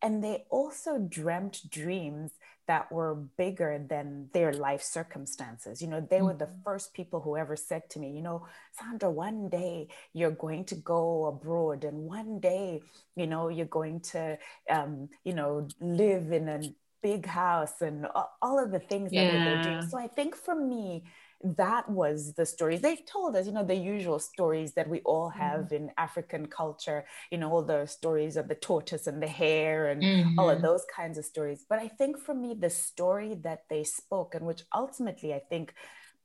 and 0.05 0.23
they 0.23 0.45
also 0.51 0.99
dreamt 0.99 1.67
dreams 1.67 2.33
that 2.67 2.91
were 2.91 3.15
bigger 3.15 3.83
than 3.89 4.29
their 4.33 4.53
life 4.53 4.83
circumstances. 4.83 5.81
You 5.81 5.87
know, 5.87 5.99
they 5.99 6.17
mm-hmm. 6.17 6.25
were 6.27 6.33
the 6.35 6.45
mm-hmm. 6.45 6.63
first 6.63 6.93
people 6.93 7.21
who 7.21 7.35
ever 7.35 7.55
said 7.55 7.89
to 7.89 7.99
me, 7.99 8.11
you 8.11 8.21
know, 8.21 8.45
Sandra, 8.77 9.09
one 9.09 9.49
day 9.49 9.87
you're 10.13 10.29
going 10.45 10.65
to 10.65 10.75
go 10.75 11.25
abroad 11.25 11.83
and 11.83 11.97
one 12.05 12.39
day, 12.39 12.83
you 13.15 13.25
know, 13.25 13.49
you're 13.49 13.65
going 13.65 13.99
to, 14.11 14.37
um, 14.69 15.09
you 15.23 15.33
know, 15.33 15.67
live 15.79 16.31
in 16.31 16.49
a 16.49 16.61
big 17.01 17.25
house 17.25 17.81
and 17.81 18.05
all 18.43 18.63
of 18.63 18.71
the 18.71 18.79
things 18.79 19.11
yeah. 19.11 19.31
that 19.31 19.43
they're 19.43 19.63
doing. 19.63 19.89
So 19.89 19.97
I 19.97 20.07
think 20.07 20.35
for 20.35 20.55
me, 20.55 21.03
that 21.43 21.89
was 21.89 22.33
the 22.33 22.45
stories 22.45 22.81
they 22.81 22.95
told 22.95 23.35
us 23.35 23.45
you 23.45 23.51
know 23.51 23.63
the 23.63 23.75
usual 23.75 24.19
stories 24.19 24.73
that 24.73 24.89
we 24.89 25.01
all 25.01 25.29
have 25.29 25.65
mm-hmm. 25.65 25.75
in 25.75 25.91
african 25.97 26.45
culture 26.45 27.05
you 27.31 27.37
know 27.37 27.51
all 27.51 27.61
the 27.61 27.85
stories 27.85 28.37
of 28.37 28.47
the 28.47 28.55
tortoise 28.55 29.05
and 29.05 29.21
the 29.21 29.27
hare 29.27 29.87
and 29.87 30.01
mm-hmm. 30.01 30.39
all 30.39 30.49
of 30.49 30.57
mm-hmm. 30.57 30.67
those 30.67 30.85
kinds 30.95 31.17
of 31.17 31.25
stories 31.25 31.65
but 31.67 31.77
i 31.77 31.87
think 31.87 32.17
for 32.17 32.33
me 32.33 32.55
the 32.57 32.69
story 32.69 33.35
that 33.35 33.63
they 33.69 33.83
spoke 33.83 34.33
and 34.33 34.45
which 34.45 34.63
ultimately 34.73 35.33
i 35.33 35.39
think 35.39 35.73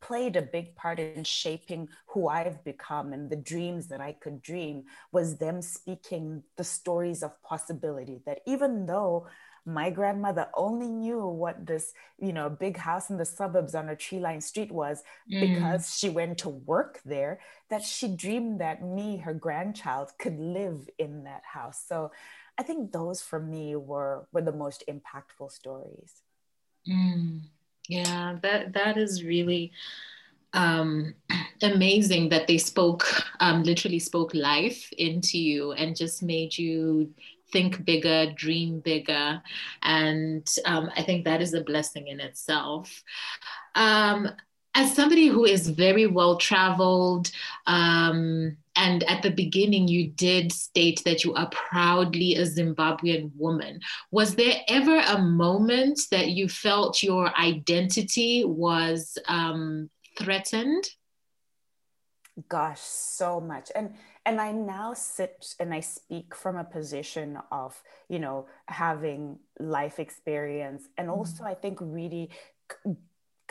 played 0.01 0.37
a 0.37 0.43
big 0.43 0.75
part 0.77 0.99
in 0.99 1.25
shaping 1.25 1.89
who 2.07 2.27
I've 2.27 2.65
become 2.65 3.13
and 3.13 3.29
the 3.29 3.37
dreams 3.37 3.89
that 3.89 4.01
I 4.01 4.13
could 4.13 4.41
dream 4.41 4.85
was 5.13 5.37
them 5.37 5.61
speaking 5.61 6.43
the 6.57 6.65
stories 6.65 7.23
of 7.23 7.41
possibility 7.43 8.23
that 8.25 8.41
even 8.47 8.87
though 8.87 9.27
my 9.73 9.91
grandmother 9.91 10.49
only 10.55 10.89
knew 10.89 11.27
what 11.27 11.67
this 11.67 11.93
you 12.19 12.33
know 12.33 12.49
big 12.49 12.77
house 12.77 13.11
in 13.11 13.17
the 13.17 13.25
suburbs 13.25 13.75
on 13.75 13.89
a 13.89 13.97
tree 13.97 14.21
lined 14.21 14.45
street 14.45 14.71
was 14.71 15.03
mm. 15.33 15.41
because 15.41 15.97
she 15.97 16.09
went 16.09 16.39
to 16.39 16.49
work 16.49 17.01
there 17.05 17.41
that 17.69 17.83
she 17.83 18.09
dreamed 18.09 18.61
that 18.61 18.83
me 18.83 19.17
her 19.19 19.35
grandchild 19.35 20.11
could 20.19 20.39
live 20.39 20.89
in 20.99 21.25
that 21.25 21.43
house 21.45 21.83
so 21.87 22.11
i 22.59 22.63
think 22.63 22.93
those 22.93 23.23
for 23.23 23.41
me 23.41 23.77
were 23.77 24.27
were 24.33 24.43
the 24.43 24.53
most 24.53 24.85
impactful 24.89 25.51
stories 25.51 26.23
mm. 26.89 27.41
Yeah, 27.91 28.37
that 28.43 28.73
that 28.75 28.97
is 28.97 29.25
really 29.25 29.73
um, 30.53 31.13
amazing 31.63 32.29
that 32.29 32.47
they 32.47 32.57
spoke, 32.57 33.05
um, 33.41 33.65
literally 33.65 33.99
spoke 33.99 34.33
life 34.33 34.89
into 34.97 35.39
you 35.39 35.73
and 35.73 35.97
just 35.97 36.23
made 36.23 36.57
you 36.57 37.13
think 37.53 37.85
bigger, 37.85 38.33
dream 38.33 38.81
bigger. 38.81 39.43
And 39.83 40.49
um, 40.65 40.91
I 40.97 41.03
think 41.03 41.25
that 41.25 41.43
is 41.43 41.55
a 41.55 41.63
blessing 41.63 42.09
in 42.09 42.21
itself. 42.21 43.03
Um, 43.75 44.29
as 44.75 44.95
somebody 44.95 45.27
who 45.27 45.45
is 45.45 45.69
very 45.69 46.07
well 46.07 46.37
traveled, 46.37 47.31
um, 47.67 48.57
and 48.77 49.03
at 49.05 49.23
the 49.23 49.31
beginning, 49.31 49.89
you 49.89 50.09
did 50.09 50.53
state 50.53 51.03
that 51.05 51.25
you 51.25 51.35
are 51.35 51.51
proudly 51.51 52.37
a 52.37 52.43
Zimbabwean 52.43 53.33
woman. 53.37 53.81
Was 54.11 54.37
there 54.37 54.55
ever 54.69 54.99
a 54.99 55.19
moment 55.19 56.01
that 56.13 56.29
you 56.29 56.49
felt 56.49 57.03
your 57.03 57.37
identity 57.37 58.45
was 58.45 59.19
um, 59.27 59.91
threatened? 60.17 60.89
Gosh, 62.49 62.81
so 62.81 63.41
much. 63.41 63.71
And 63.75 63.95
and 64.27 64.41
I 64.41 64.53
now 64.53 64.95
sit 64.95 65.55
and 65.59 65.73
I 65.73 65.81
speak 65.81 66.35
from 66.35 66.57
a 66.57 66.65
position 66.65 67.39
of, 67.51 67.81
you 68.09 68.19
know, 68.19 68.47
having 68.67 69.39
life 69.59 69.99
experience 69.99 70.89
and 70.97 71.09
mm-hmm. 71.09 71.19
also 71.19 71.45
I 71.45 71.55
think 71.55 71.79
really 71.81 72.31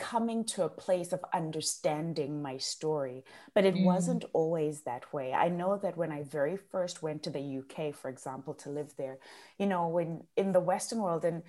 coming 0.00 0.44
to 0.46 0.64
a 0.64 0.68
place 0.68 1.12
of 1.12 1.22
understanding 1.34 2.40
my 2.40 2.56
story 2.56 3.22
but 3.54 3.66
it 3.66 3.74
mm. 3.74 3.84
wasn't 3.84 4.24
always 4.32 4.80
that 4.80 5.12
way 5.12 5.34
i 5.34 5.46
know 5.46 5.76
that 5.76 5.94
when 5.94 6.10
i 6.10 6.22
very 6.22 6.56
first 6.56 7.02
went 7.02 7.22
to 7.22 7.28
the 7.28 7.58
uk 7.58 7.94
for 7.94 8.08
example 8.08 8.54
to 8.54 8.70
live 8.70 8.94
there 8.96 9.18
you 9.58 9.66
know 9.66 9.88
when 9.88 10.22
in 10.38 10.52
the 10.52 10.58
western 10.58 11.00
world 11.00 11.22
and 11.22 11.42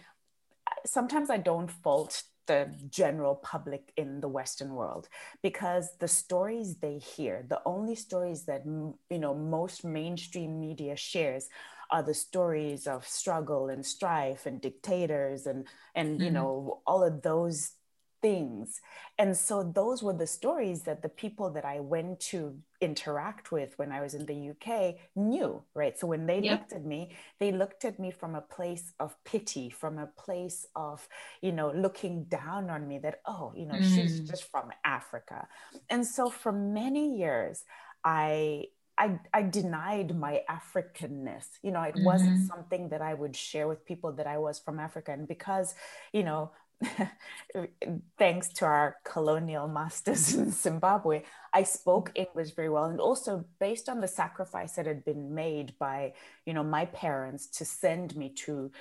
sometimes 0.86 1.30
i 1.30 1.38
don't 1.38 1.72
fault 1.72 2.24
the 2.48 2.70
general 2.90 3.36
public 3.36 3.94
in 3.98 4.20
the 4.20 4.28
western 4.28 4.74
world 4.74 5.08
because 5.42 5.90
the 6.00 6.08
stories 6.08 6.78
they 6.78 6.98
hear 6.98 7.46
the 7.50 7.62
only 7.66 7.96
stories 7.96 8.44
that 8.46 8.66
you 8.66 9.20
know 9.20 9.34
most 9.34 9.86
mainstream 9.86 10.60
media 10.60 10.96
shares 10.96 11.50
are 11.92 12.04
the 12.04 12.14
stories 12.14 12.88
of 12.88 13.08
struggle 13.08 13.70
and 13.70 13.86
strife 13.86 14.46
and 14.46 14.62
dictators 14.62 15.46
and 15.46 15.68
and 15.94 16.16
mm-hmm. 16.16 16.24
you 16.24 16.32
know 16.32 16.82
all 16.88 17.04
of 17.04 17.22
those 17.22 17.74
things. 18.22 18.82
And 19.18 19.36
so 19.36 19.64
those 19.64 20.04
were 20.04 20.14
the 20.14 20.28
stories 20.28 20.84
that 20.84 21.02
the 21.02 21.10
people 21.10 21.50
that 21.52 21.66
I 21.66 21.80
went 21.80 22.20
to 22.32 22.58
interact 22.82 23.52
with 23.52 23.78
when 23.78 23.92
I 23.92 24.02
was 24.02 24.14
in 24.16 24.26
the 24.26 24.50
UK 24.52 24.96
knew, 25.16 25.62
right? 25.76 25.98
So 25.98 26.08
when 26.08 26.26
they 26.26 26.40
yeah. 26.40 26.54
looked 26.54 26.74
at 26.74 26.84
me, 26.84 27.16
they 27.40 27.52
looked 27.52 27.86
at 27.86 28.00
me 28.00 28.12
from 28.12 28.36
a 28.36 28.42
place 28.42 28.92
of 29.00 29.16
pity, 29.24 29.70
from 29.70 30.00
a 30.00 30.08
place 30.08 30.66
of, 30.76 31.08
you 31.42 31.52
know, 31.52 31.72
looking 31.72 32.26
down 32.26 32.70
on 32.70 32.88
me 32.88 32.98
that, 33.00 33.22
oh, 33.26 33.54
you 33.56 33.66
know, 33.66 33.76
mm. 33.76 33.96
she's 33.96 34.20
just 34.22 34.50
from 34.52 34.72
Africa. 34.84 35.48
And 35.90 36.06
so 36.06 36.30
for 36.30 36.52
many 36.52 37.18
years, 37.18 37.64
I 38.04 38.66
I, 38.98 39.20
I, 39.34 39.42
denied 39.42 40.16
my 40.16 40.42
Africanness. 40.48 41.46
You 41.64 41.72
know, 41.72 41.82
it 41.82 41.96
mm-hmm. 41.96 42.04
wasn't 42.04 42.48
something 42.48 42.90
that 42.90 43.02
I 43.02 43.16
would 43.16 43.36
share 43.36 43.68
with 43.68 43.84
people 43.84 44.12
that 44.14 44.28
I 44.28 44.38
was 44.38 44.60
from 44.60 44.80
Africa. 44.80 45.12
And 45.12 45.28
because, 45.28 45.74
you 46.14 46.22
know, 46.22 46.52
thanks 48.18 48.50
to 48.50 48.66
our 48.66 48.98
colonial 49.04 49.68
masters 49.68 50.34
in 50.34 50.52
Zimbabwe, 50.52 51.24
I 51.54 51.64
spoke 51.64 52.12
English 52.16 52.52
very 52.56 52.70
well. 52.70 52.86
And 52.86 53.00
also 53.00 53.46
based 53.60 53.90
on 53.90 54.02
the 54.02 54.08
sacrifice 54.08 54.74
that 54.74 54.86
had 54.86 55.06
been 55.06 55.34
made 55.34 55.74
by, 55.80 56.14
you 56.46 56.54
know, 56.54 56.64
my 56.64 56.86
parents 56.86 57.48
to 57.58 57.66
send 57.66 58.16
me 58.16 58.30
to 58.30 58.72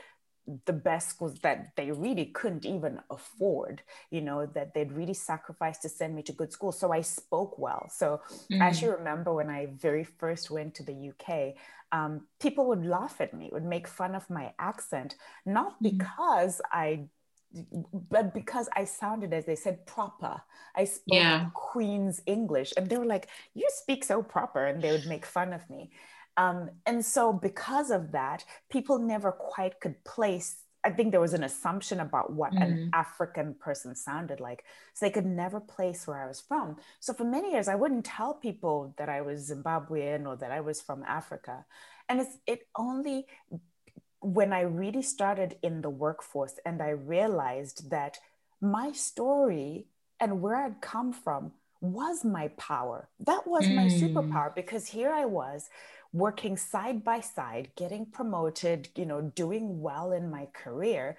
the 0.64 0.72
best 0.72 1.10
schools 1.10 1.38
that 1.42 1.76
they 1.76 1.92
really 1.92 2.26
couldn't 2.26 2.64
even 2.64 3.00
afford, 3.10 3.82
you 4.10 4.20
know, 4.20 4.46
that 4.46 4.74
they'd 4.74 4.92
really 4.92 5.14
sacrificed 5.14 5.82
to 5.82 5.88
send 5.88 6.14
me 6.14 6.22
to 6.22 6.32
good 6.32 6.52
schools. 6.52 6.78
So 6.78 6.92
I 6.92 7.02
spoke 7.02 7.58
well. 7.58 7.88
So 7.92 8.20
mm. 8.50 8.60
I 8.60 8.66
actually 8.66 8.92
remember 8.92 9.32
when 9.32 9.50
I 9.50 9.68
very 9.76 10.04
first 10.04 10.50
went 10.50 10.74
to 10.76 10.82
the 10.82 11.12
UK, 11.12 11.54
um, 11.92 12.26
people 12.40 12.66
would 12.66 12.84
laugh 12.84 13.20
at 13.20 13.34
me, 13.34 13.50
would 13.52 13.64
make 13.64 13.86
fun 13.86 14.14
of 14.14 14.28
my 14.30 14.52
accent, 14.58 15.16
not 15.44 15.74
mm. 15.74 15.92
because 15.92 16.60
I 16.72 17.08
but 18.08 18.32
because 18.32 18.68
I 18.74 18.84
sounded, 18.84 19.32
as 19.32 19.44
they 19.44 19.56
said, 19.56 19.86
proper, 19.86 20.40
I 20.74 20.84
spoke 20.84 21.02
yeah. 21.06 21.46
Queen's 21.54 22.22
English, 22.26 22.72
and 22.76 22.88
they 22.88 22.96
were 22.96 23.06
like, 23.06 23.28
"You 23.54 23.68
speak 23.70 24.04
so 24.04 24.22
proper," 24.22 24.66
and 24.66 24.82
they 24.82 24.92
would 24.92 25.06
make 25.06 25.26
fun 25.26 25.52
of 25.52 25.68
me. 25.68 25.90
Um, 26.36 26.70
and 26.86 27.04
so, 27.04 27.32
because 27.32 27.90
of 27.90 28.12
that, 28.12 28.44
people 28.70 28.98
never 28.98 29.32
quite 29.32 29.80
could 29.80 30.02
place. 30.04 30.62
I 30.84 30.90
think 30.90 31.10
there 31.10 31.20
was 31.20 31.34
an 31.34 31.44
assumption 31.44 32.00
about 32.00 32.32
what 32.32 32.52
mm. 32.52 32.62
an 32.62 32.90
African 32.94 33.54
person 33.54 33.94
sounded 33.94 34.40
like, 34.40 34.64
so 34.94 35.04
they 35.04 35.10
could 35.10 35.26
never 35.26 35.60
place 35.60 36.06
where 36.06 36.22
I 36.22 36.26
was 36.26 36.40
from. 36.40 36.76
So 37.00 37.12
for 37.12 37.24
many 37.24 37.52
years, 37.52 37.68
I 37.68 37.74
wouldn't 37.74 38.06
tell 38.06 38.34
people 38.34 38.94
that 38.96 39.08
I 39.08 39.20
was 39.20 39.50
Zimbabwean 39.50 40.26
or 40.26 40.36
that 40.36 40.52
I 40.52 40.60
was 40.60 40.80
from 40.80 41.02
Africa, 41.02 41.66
and 42.08 42.20
it's 42.20 42.38
it 42.46 42.68
only 42.76 43.26
when 44.20 44.52
I 44.52 44.60
really 44.60 45.02
started 45.02 45.56
in 45.62 45.82
the 45.82 45.90
workforce 45.90 46.58
and 46.64 46.82
I 46.82 46.90
realized 46.90 47.90
that 47.90 48.18
my 48.60 48.92
story 48.92 49.86
and 50.20 50.42
where 50.42 50.56
I'd 50.56 50.80
come 50.80 51.12
from 51.12 51.52
was 51.80 52.24
my 52.24 52.48
power. 52.58 53.08
That 53.20 53.46
was 53.46 53.64
mm. 53.64 53.74
my 53.74 53.86
superpower 53.86 54.54
because 54.54 54.88
here 54.88 55.10
I 55.10 55.24
was 55.24 55.70
working 56.12 56.56
side 56.56 57.02
by 57.04 57.20
side, 57.20 57.70
getting 57.76 58.04
promoted, 58.04 58.88
you 58.96 59.06
know, 59.06 59.22
doing 59.34 59.80
well 59.80 60.12
in 60.12 60.30
my 60.30 60.46
career. 60.52 61.16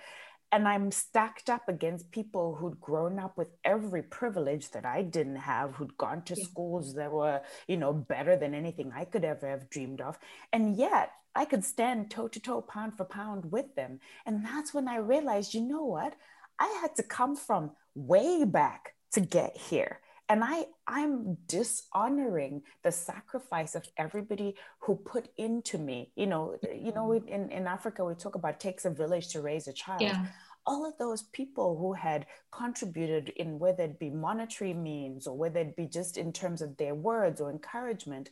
And 0.52 0.68
I'm 0.68 0.92
stacked 0.92 1.50
up 1.50 1.70
against 1.70 2.12
people 2.12 2.56
who'd 2.56 2.82
grown 2.82 3.20
up 3.20 3.38
with 3.38 3.48
every 3.64 4.04
privilege 4.04 4.70
that 4.72 4.86
I 4.86 5.02
didn't 5.02 5.38
have, 5.38 5.76
who'd 5.76 5.98
gone 5.98 6.24
to 6.24 6.36
yeah. 6.38 6.44
schools 6.44 6.94
that 6.96 7.12
were, 7.12 7.42
you 7.68 7.78
know, 7.78 7.94
better 7.94 8.36
than 8.36 8.54
anything 8.54 8.92
I 8.94 9.06
could 9.06 9.24
ever 9.24 9.48
have 9.48 9.70
dreamed 9.70 10.02
of. 10.02 10.20
And 10.52 10.76
yet 10.76 11.12
I 11.36 11.46
could 11.46 11.64
stand 11.64 12.12
toe 12.12 12.28
to 12.28 12.40
toe, 12.40 12.62
pound 12.62 12.96
for 12.98 13.06
pound 13.06 13.52
with 13.52 13.76
them. 13.76 14.00
And 14.26 14.46
that's 14.46 14.74
when 14.74 14.88
I 14.88 14.98
realized, 14.98 15.54
you 15.54 15.62
know 15.62 15.86
what? 15.86 16.14
I 16.60 16.80
had 16.82 16.96
to 16.96 17.04
come 17.04 17.36
from 17.36 17.72
way 17.96 18.44
back 18.44 18.96
to 19.14 19.22
get 19.22 19.56
here. 19.56 20.00
And 20.32 20.46
I, 20.46 20.64
I'm 20.88 21.36
dishonoring 21.46 22.62
the 22.84 22.92
sacrifice 22.94 23.76
of 23.76 23.86
everybody 23.98 24.56
who 24.80 24.96
put 24.96 25.28
into 25.36 25.78
me. 25.78 26.14
You 26.16 26.28
know, 26.28 26.56
you 26.74 26.94
know, 26.94 27.12
in, 27.12 27.50
in 27.52 27.68
Africa, 27.68 28.06
we 28.06 28.16
talk 28.16 28.36
about 28.36 28.58
takes 28.58 28.86
a 28.86 28.90
village 28.92 29.28
to 29.34 29.42
raise 29.42 29.68
a 29.68 29.74
child. 29.74 30.02
Yeah 30.02 30.26
all 30.68 30.86
of 30.86 30.96
those 31.00 31.24
people 31.24 31.76
who 31.76 31.92
had 31.92 32.28
contributed 32.52 33.30
in 33.30 33.58
whether 33.58 33.84
it 33.84 33.98
be 33.98 34.12
monetary 34.12 34.76
means 34.76 35.26
or 35.26 35.36
whether 35.36 35.60
it 35.60 35.76
be 35.76 35.88
just 35.88 36.18
in 36.18 36.32
terms 36.32 36.62
of 36.62 36.78
their 36.78 36.94
words 36.94 37.42
or 37.42 37.50
encouragement. 37.50 38.30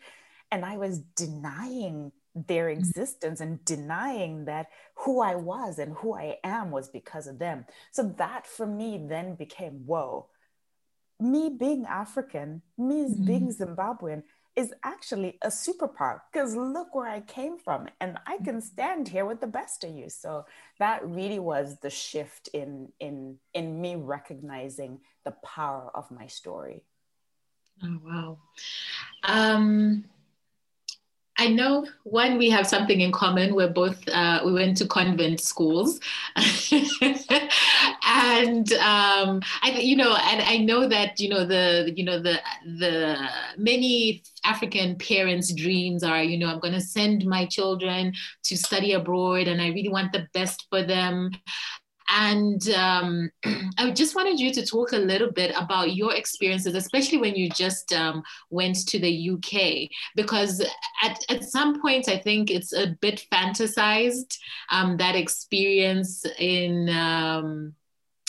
And 0.51 0.63
I 0.63 0.77
was 0.77 0.99
denying 0.99 2.11
their 2.35 2.67
mm. 2.67 2.77
existence 2.77 3.41
and 3.41 3.65
denying 3.65 4.45
that 4.45 4.67
who 4.93 5.21
I 5.21 5.33
was 5.33 5.79
and 5.79 5.93
who 5.93 6.15
I 6.15 6.37
am 6.43 6.69
was 6.69 6.87
because 6.87 7.25
of 7.25 7.39
them. 7.39 7.65
So 7.91 8.03
that 8.19 8.45
for 8.45 8.67
me 8.67 9.03
then 9.09 9.33
became 9.33 9.85
whoa, 9.87 10.27
me 11.19 11.49
being 11.49 11.85
African, 11.85 12.61
me 12.77 13.03
mm-hmm. 13.03 13.25
being 13.25 13.53
Zimbabwean 13.53 14.23
is 14.55 14.73
actually 14.83 15.37
a 15.41 15.47
superpower 15.47 16.19
because 16.31 16.55
look 16.55 16.93
where 16.93 17.07
I 17.07 17.21
came 17.21 17.57
from 17.57 17.87
and 18.01 18.17
I 18.25 18.37
can 18.43 18.57
mm. 18.57 18.61
stand 18.61 19.07
here 19.07 19.25
with 19.25 19.39
the 19.39 19.47
best 19.47 19.85
of 19.85 19.95
you. 19.95 20.09
So 20.09 20.45
that 20.79 21.07
really 21.07 21.39
was 21.39 21.77
the 21.79 21.89
shift 21.89 22.49
in 22.49 22.91
in 22.99 23.37
in 23.53 23.79
me 23.79 23.95
recognizing 23.95 24.99
the 25.23 25.31
power 25.31 25.89
of 25.93 26.11
my 26.11 26.27
story. 26.27 26.83
Oh 27.83 27.99
wow. 28.03 28.37
Um 29.23 30.05
I 31.39 31.47
know 31.47 31.87
one, 32.03 32.37
we 32.37 32.49
have 32.49 32.67
something 32.67 32.99
in 32.99 33.13
common. 33.13 33.55
We're 33.55 33.71
both, 33.71 34.05
uh, 34.09 34.41
we 34.45 34.51
went 34.51 34.75
to 34.77 34.85
convent 34.85 35.39
schools. 35.39 36.01
and 36.35 36.43
um, 38.73 39.41
I, 39.61 39.79
you 39.79 39.95
know, 39.95 40.17
and 40.17 40.41
I 40.41 40.57
know 40.57 40.89
that, 40.89 41.17
you 41.17 41.29
know, 41.29 41.45
the, 41.45 41.93
you 41.95 42.03
know, 42.03 42.21
the, 42.21 42.41
the 42.65 43.15
many 43.57 44.21
African 44.43 44.97
parents' 44.97 45.53
dreams 45.53 46.03
are, 46.03 46.21
you 46.21 46.37
know, 46.37 46.47
I'm 46.47 46.59
going 46.59 46.73
to 46.73 46.81
send 46.81 47.25
my 47.25 47.45
children 47.45 48.11
to 48.43 48.57
study 48.57 48.91
abroad 48.91 49.47
and 49.47 49.61
I 49.61 49.69
really 49.69 49.87
want 49.87 50.11
the 50.11 50.27
best 50.33 50.67
for 50.69 50.83
them. 50.83 51.31
And 52.15 52.67
um, 52.69 53.29
I 53.77 53.91
just 53.91 54.15
wanted 54.15 54.39
you 54.39 54.53
to 54.53 54.65
talk 54.65 54.93
a 54.93 54.97
little 54.97 55.31
bit 55.31 55.53
about 55.55 55.95
your 55.95 56.15
experiences, 56.15 56.75
especially 56.75 57.19
when 57.19 57.35
you 57.35 57.49
just 57.49 57.93
um, 57.93 58.23
went 58.49 58.87
to 58.87 58.99
the 58.99 59.29
UK, 59.31 59.89
because 60.15 60.61
at, 61.03 61.23
at 61.29 61.43
some 61.43 61.81
point 61.81 62.09
I 62.09 62.17
think 62.17 62.49
it's 62.49 62.73
a 62.73 62.97
bit 63.01 63.25
fantasized 63.31 64.37
um, 64.71 64.97
that 64.97 65.15
experience 65.15 66.25
in. 66.37 66.89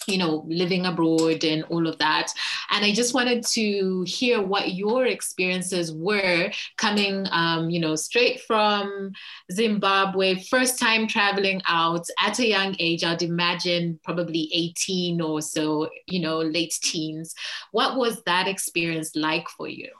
You 0.07 0.19
know, 0.19 0.45
living 0.49 0.87
abroad 0.87 1.45
and 1.45 1.64
all 1.64 1.87
of 1.87 1.99
that. 1.99 2.33
And 2.71 2.85
I 2.85 2.92
just 2.92 3.14
wanted 3.14 3.45
to 3.49 4.02
hear 4.07 4.42
what 4.42 4.75
your 4.75 5.07
experiences 5.07 5.92
were 5.92 6.50
coming, 6.76 7.26
um, 7.30 7.71
you 7.71 7.80
know, 7.80 7.97
straight 7.97 8.40
from 8.42 9.12
Zimbabwe, 9.52 10.42
first 10.45 10.78
time 10.78 11.07
traveling 11.07 11.61
out 11.66 12.07
at 12.19 12.38
a 12.38 12.47
young 12.47 12.76
age, 12.78 13.04
I'd 13.04 13.23
imagine 13.23 14.00
probably 14.02 14.50
18 14.52 15.21
or 15.21 15.42
so, 15.42 15.88
you 16.07 16.21
know, 16.21 16.38
late 16.38 16.76
teens. 16.83 17.35
What 17.73 17.97
was 17.97 18.23
that 18.25 18.49
experience 18.49 19.14
like 19.14 19.49
for 19.49 19.69
you? 19.69 19.90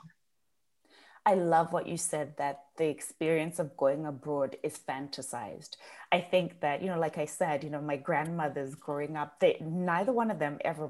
I 1.25 1.35
love 1.35 1.71
what 1.71 1.87
you 1.87 1.97
said 1.97 2.35
that 2.37 2.61
the 2.81 2.89
experience 2.89 3.59
of 3.59 3.77
going 3.77 4.07
abroad 4.07 4.57
is 4.63 4.79
fantasized. 4.89 5.75
I 6.11 6.19
think 6.19 6.61
that, 6.61 6.81
you 6.81 6.87
know, 6.87 6.97
like 6.97 7.19
I 7.19 7.25
said, 7.25 7.63
you 7.63 7.69
know, 7.69 7.79
my 7.79 7.95
grandmothers 7.95 8.73
growing 8.73 9.15
up, 9.15 9.39
they 9.39 9.57
neither 9.61 10.11
one 10.11 10.31
of 10.31 10.39
them 10.39 10.57
ever 10.65 10.89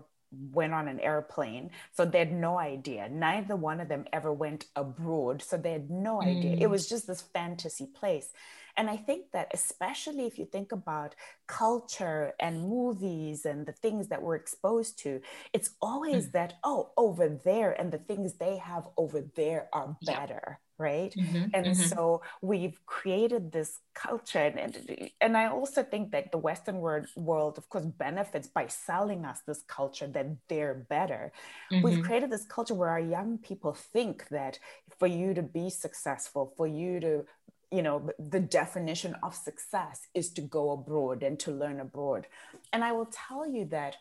went 0.54 0.74
on 0.74 0.88
an 0.88 1.02
airplane. 1.02 1.72
So 1.92 2.06
they 2.06 2.20
had 2.20 2.32
no 2.32 2.58
idea. 2.58 3.10
Neither 3.10 3.58
one 3.58 3.82
of 3.82 3.90
them 3.90 4.06
ever 4.14 4.32
went 4.32 4.68
abroad. 4.74 5.42
So 5.42 5.58
they 5.58 5.74
had 5.74 5.92
no 5.92 6.20
mm. 6.20 6.28
idea. 6.28 6.54
It 6.54 6.70
mm. 6.70 6.70
was 6.70 6.88
just 6.88 7.08
this 7.08 7.22
fantasy 7.22 7.88
place. 7.88 8.30
And 8.78 8.90
I 8.90 8.96
think 8.96 9.32
that, 9.34 9.50
especially 9.54 10.26
if 10.28 10.40
you 10.40 10.46
think 10.46 10.72
about 10.72 11.14
culture 11.46 12.32
and 12.40 12.70
movies 12.70 13.46
and 13.46 13.66
the 13.66 13.74
things 13.74 14.08
that 14.08 14.22
we're 14.22 14.36
exposed 14.36 14.98
to, 15.00 15.20
it's 15.52 15.72
always 15.82 16.28
mm. 16.28 16.32
that, 16.32 16.54
oh, 16.64 16.92
over 16.96 17.28
there 17.28 17.74
and 17.74 17.92
the 17.92 17.98
things 17.98 18.36
they 18.36 18.56
have 18.56 18.88
over 18.96 19.22
there 19.36 19.68
are 19.74 19.98
better. 20.06 20.62
Right 20.82 21.14
mm-hmm, 21.16 21.46
and 21.54 21.66
mm-hmm. 21.68 21.74
so 21.74 22.22
we've 22.42 22.80
created 22.88 23.52
this 23.52 23.80
culture 23.94 24.40
and, 24.40 25.12
and 25.20 25.38
i 25.38 25.46
also 25.46 25.84
think 25.84 26.12
that 26.12 26.32
the 26.32 26.38
western 26.38 26.78
world, 26.78 27.06
world 27.16 27.58
of 27.60 27.70
course 27.70 27.86
benefits 27.86 28.48
by 28.48 28.66
selling 28.68 29.26
us 29.26 29.42
this 29.46 29.62
culture 29.68 30.08
that 30.08 30.28
they're 30.50 30.86
better 30.90 31.32
mm-hmm. 31.72 31.84
we've 31.86 32.04
created 32.04 32.32
this 32.32 32.46
culture 32.46 32.74
where 32.74 32.90
our 32.90 33.06
young 33.18 33.38
people 33.38 33.74
think 33.74 34.28
that 34.30 34.58
for 34.98 35.08
you 35.08 35.36
to 35.36 35.44
be 35.44 35.70
successful 35.70 36.54
for 36.58 36.68
you 36.68 37.00
to 37.00 37.26
you 37.72 37.82
know 37.82 38.10
the 38.18 38.40
definition 38.40 39.16
of 39.24 39.36
success 39.36 40.08
is 40.14 40.32
to 40.32 40.42
go 40.42 40.72
abroad 40.72 41.22
and 41.22 41.40
to 41.40 41.52
learn 41.52 41.80
abroad 41.80 42.26
and 42.74 42.84
i 42.84 42.92
will 42.92 43.10
tell 43.28 43.48
you 43.48 43.66
that 43.66 43.98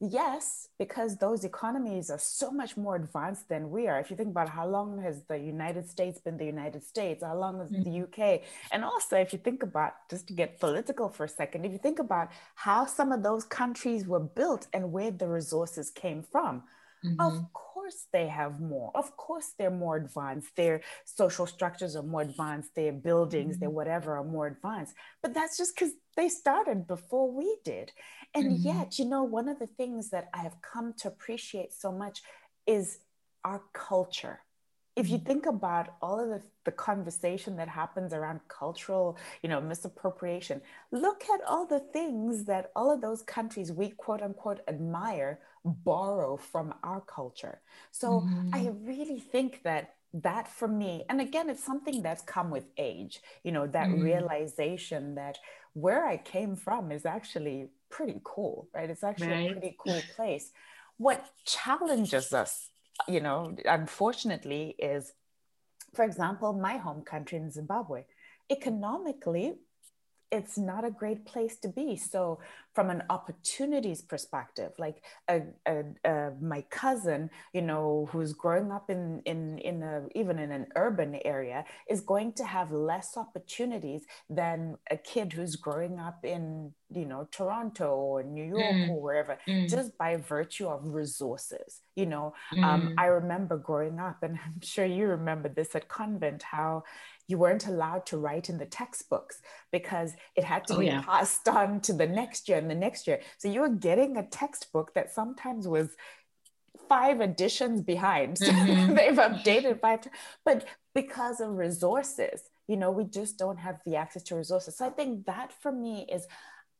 yes 0.00 0.68
because 0.78 1.18
those 1.18 1.44
economies 1.44 2.10
are 2.10 2.18
so 2.18 2.50
much 2.50 2.74
more 2.76 2.96
advanced 2.96 3.48
than 3.50 3.70
we 3.70 3.86
are 3.86 4.00
if 4.00 4.10
you 4.10 4.16
think 4.16 4.30
about 4.30 4.48
how 4.48 4.66
long 4.66 5.02
has 5.02 5.22
the 5.28 5.38
united 5.38 5.86
states 5.88 6.18
been 6.18 6.38
the 6.38 6.44
united 6.44 6.82
states 6.82 7.22
how 7.22 7.36
long 7.36 7.60
has 7.60 7.70
mm-hmm. 7.70 7.82
the 7.82 8.02
uk 8.02 8.40
and 8.72 8.82
also 8.82 9.16
if 9.16 9.30
you 9.32 9.38
think 9.38 9.62
about 9.62 9.92
just 10.08 10.26
to 10.26 10.32
get 10.32 10.58
political 10.58 11.10
for 11.10 11.24
a 11.24 11.28
second 11.28 11.66
if 11.66 11.72
you 11.72 11.78
think 11.78 11.98
about 11.98 12.28
how 12.54 12.86
some 12.86 13.12
of 13.12 13.22
those 13.22 13.44
countries 13.44 14.06
were 14.06 14.20
built 14.20 14.66
and 14.72 14.90
where 14.90 15.10
the 15.10 15.28
resources 15.28 15.90
came 15.90 16.22
from 16.22 16.62
mm-hmm. 17.04 17.20
of 17.20 17.34
course 17.52 17.70
course 17.80 18.06
they 18.12 18.28
have 18.28 18.60
more. 18.60 18.90
Of 18.94 19.16
course 19.16 19.54
they're 19.58 19.70
more 19.70 19.96
advanced. 19.96 20.54
Their 20.56 20.82
social 21.04 21.46
structures 21.46 21.96
are 21.96 22.02
more 22.02 22.22
advanced. 22.22 22.74
Their 22.74 22.92
buildings, 22.92 23.54
mm-hmm. 23.54 23.60
their 23.60 23.70
whatever 23.70 24.16
are 24.16 24.24
more 24.24 24.46
advanced. 24.46 24.94
But 25.22 25.34
that's 25.34 25.56
just 25.56 25.74
because 25.74 25.92
they 26.16 26.28
started 26.28 26.86
before 26.86 27.30
we 27.30 27.56
did. 27.64 27.92
And 28.34 28.58
mm-hmm. 28.58 28.68
yet, 28.68 28.98
you 28.98 29.06
know, 29.06 29.24
one 29.24 29.48
of 29.48 29.58
the 29.58 29.66
things 29.66 30.10
that 30.10 30.28
I 30.32 30.38
have 30.38 30.56
come 30.62 30.94
to 30.98 31.08
appreciate 31.08 31.72
so 31.72 31.90
much 31.90 32.22
is 32.66 32.98
our 33.44 33.62
culture 33.72 34.40
if 34.96 35.08
you 35.08 35.16
mm-hmm. 35.16 35.26
think 35.26 35.46
about 35.46 35.94
all 36.02 36.20
of 36.20 36.28
the, 36.28 36.42
the 36.64 36.72
conversation 36.72 37.56
that 37.56 37.68
happens 37.68 38.12
around 38.12 38.40
cultural 38.48 39.16
you 39.42 39.48
know 39.48 39.60
misappropriation 39.60 40.60
look 40.90 41.22
at 41.34 41.40
all 41.46 41.66
the 41.66 41.80
things 41.80 42.44
that 42.44 42.70
all 42.76 42.92
of 42.92 43.00
those 43.00 43.22
countries 43.22 43.72
we 43.72 43.90
quote 43.90 44.22
unquote 44.22 44.60
admire 44.68 45.38
borrow 45.64 46.36
from 46.36 46.74
our 46.82 47.00
culture 47.02 47.60
so 47.90 48.20
mm-hmm. 48.20 48.50
i 48.52 48.72
really 48.82 49.20
think 49.20 49.62
that 49.62 49.94
that 50.12 50.48
for 50.48 50.66
me 50.66 51.04
and 51.08 51.20
again 51.20 51.48
it's 51.48 51.62
something 51.62 52.02
that's 52.02 52.22
come 52.22 52.50
with 52.50 52.66
age 52.76 53.20
you 53.44 53.52
know 53.52 53.66
that 53.66 53.88
mm-hmm. 53.88 54.02
realization 54.02 55.14
that 55.14 55.38
where 55.74 56.06
i 56.06 56.16
came 56.16 56.56
from 56.56 56.90
is 56.90 57.06
actually 57.06 57.68
pretty 57.90 58.20
cool 58.24 58.68
right 58.74 58.90
it's 58.90 59.04
actually 59.04 59.28
right. 59.28 59.50
a 59.50 59.52
pretty 59.52 59.76
cool 59.78 60.00
place 60.16 60.52
what 60.96 61.24
challenges 61.44 62.32
us 62.32 62.70
you 63.08 63.20
know, 63.20 63.54
unfortunately, 63.64 64.74
is, 64.78 65.12
for 65.94 66.04
example, 66.04 66.52
my 66.52 66.76
home 66.76 67.02
country 67.02 67.38
in 67.38 67.50
Zimbabwe. 67.50 68.04
Economically, 68.50 69.54
it's 70.32 70.56
not 70.56 70.84
a 70.84 70.90
great 70.90 71.24
place 71.24 71.56
to 71.58 71.68
be. 71.68 71.96
So, 71.96 72.40
from 72.72 72.88
an 72.88 73.02
opportunities 73.10 74.00
perspective, 74.00 74.72
like 74.78 75.02
a, 75.28 75.42
a, 75.66 75.82
a, 76.04 76.30
my 76.40 76.62
cousin, 76.70 77.30
you 77.52 77.62
know, 77.62 78.08
who's 78.12 78.32
growing 78.32 78.70
up 78.70 78.90
in 78.90 79.22
in 79.24 79.58
in 79.58 79.82
a 79.82 80.06
even 80.14 80.38
in 80.38 80.52
an 80.52 80.66
urban 80.76 81.18
area, 81.24 81.64
is 81.88 82.00
going 82.00 82.32
to 82.34 82.44
have 82.44 82.70
less 82.70 83.16
opportunities 83.16 84.02
than 84.28 84.76
a 84.90 84.96
kid 84.96 85.32
who's 85.32 85.56
growing 85.56 85.98
up 85.98 86.24
in 86.24 86.72
you 86.94 87.06
know 87.06 87.28
Toronto 87.32 87.96
or 87.96 88.22
New 88.22 88.44
York 88.44 88.74
mm. 88.74 88.90
or 88.90 89.00
wherever, 89.00 89.38
mm. 89.48 89.68
just 89.68 89.98
by 89.98 90.16
virtue 90.16 90.68
of 90.68 90.80
resources. 90.84 91.80
You 91.96 92.06
know, 92.06 92.34
um, 92.52 92.58
mm. 92.58 92.64
um, 92.64 92.94
I 92.98 93.06
remember 93.06 93.56
growing 93.56 93.98
up, 93.98 94.22
and 94.22 94.38
I'm 94.46 94.60
sure 94.60 94.84
you 94.84 95.06
remember 95.06 95.48
this 95.48 95.74
at 95.74 95.88
convent, 95.88 96.44
how 96.44 96.84
you 97.30 97.38
weren't 97.38 97.66
allowed 97.66 98.04
to 98.06 98.18
write 98.18 98.50
in 98.50 98.58
the 98.58 98.66
textbooks 98.66 99.40
because 99.70 100.14
it 100.34 100.44
had 100.44 100.66
to 100.66 100.74
oh, 100.74 100.78
be 100.80 100.86
yeah. 100.86 101.02
passed 101.02 101.48
on 101.60 101.80
to 101.82 101.92
the 101.92 102.06
next 102.06 102.48
year 102.48 102.58
and 102.58 102.70
the 102.70 102.74
next 102.74 103.06
year. 103.06 103.20
So 103.38 103.48
you 103.48 103.60
were 103.60 103.68
getting 103.68 104.16
a 104.16 104.26
textbook 104.26 104.94
that 104.94 105.12
sometimes 105.12 105.68
was 105.68 105.90
five 106.88 107.20
editions 107.20 107.80
behind. 107.82 108.38
Mm-hmm. 108.50 108.94
they've 108.94 109.14
updated 109.14 109.80
five, 109.80 110.06
but 110.44 110.66
because 110.94 111.40
of 111.40 111.50
resources, 111.50 112.42
you 112.66 112.76
know, 112.76 112.90
we 112.90 113.04
just 113.04 113.38
don't 113.38 113.58
have 113.58 113.78
the 113.86 113.96
access 113.96 114.22
to 114.24 114.36
resources. 114.36 114.76
So 114.76 114.86
I 114.86 114.90
think 114.90 115.26
that 115.26 115.52
for 115.62 115.72
me 115.72 116.06
is, 116.12 116.26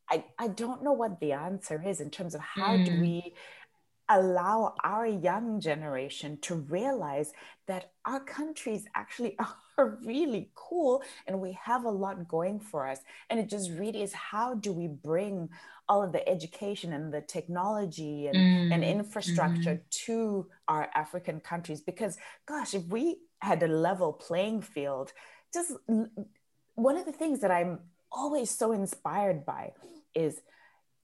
I, 0.09 0.25
I 0.37 0.49
don't 0.49 0.83
know 0.83 0.91
what 0.91 1.19
the 1.19 1.31
answer 1.31 1.81
is 1.85 2.01
in 2.01 2.09
terms 2.09 2.35
of 2.35 2.41
how 2.41 2.75
mm. 2.75 2.85
do 2.85 2.99
we 2.99 3.33
allow 4.09 4.75
our 4.83 5.07
young 5.07 5.61
generation 5.61 6.37
to 6.41 6.55
realize 6.55 7.31
that 7.67 7.91
our 8.05 8.19
countries 8.19 8.85
actually 8.95 9.37
are 9.81 9.97
really 10.03 10.51
cool 10.55 11.03
and 11.27 11.39
we 11.39 11.57
have 11.63 11.83
a 11.85 11.89
lot 11.89 12.27
going 12.27 12.59
for 12.59 12.87
us. 12.87 12.99
And 13.29 13.39
it 13.39 13.49
just 13.49 13.71
really 13.71 14.01
is 14.01 14.13
how 14.13 14.53
do 14.53 14.71
we 14.71 14.87
bring 14.87 15.49
all 15.89 16.03
of 16.03 16.11
the 16.11 16.27
education 16.27 16.93
and 16.93 17.13
the 17.13 17.21
technology 17.21 18.27
and, 18.27 18.37
mm. 18.37 18.73
and 18.73 18.83
infrastructure 18.83 19.75
mm-hmm. 19.75 20.05
to 20.05 20.47
our 20.67 20.89
African 20.93 21.39
countries? 21.39 21.81
Because, 21.81 22.17
gosh, 22.45 22.73
if 22.73 22.85
we 22.85 23.17
had 23.39 23.61
a 23.63 23.67
level 23.67 24.13
playing 24.13 24.61
field, 24.61 25.11
just 25.53 25.73
one 26.75 26.97
of 26.97 27.05
the 27.05 27.11
things 27.11 27.41
that 27.41 27.51
I'm 27.51 27.79
always 28.11 28.49
so 28.49 28.71
inspired 28.71 29.45
by 29.45 29.71
is 30.13 30.41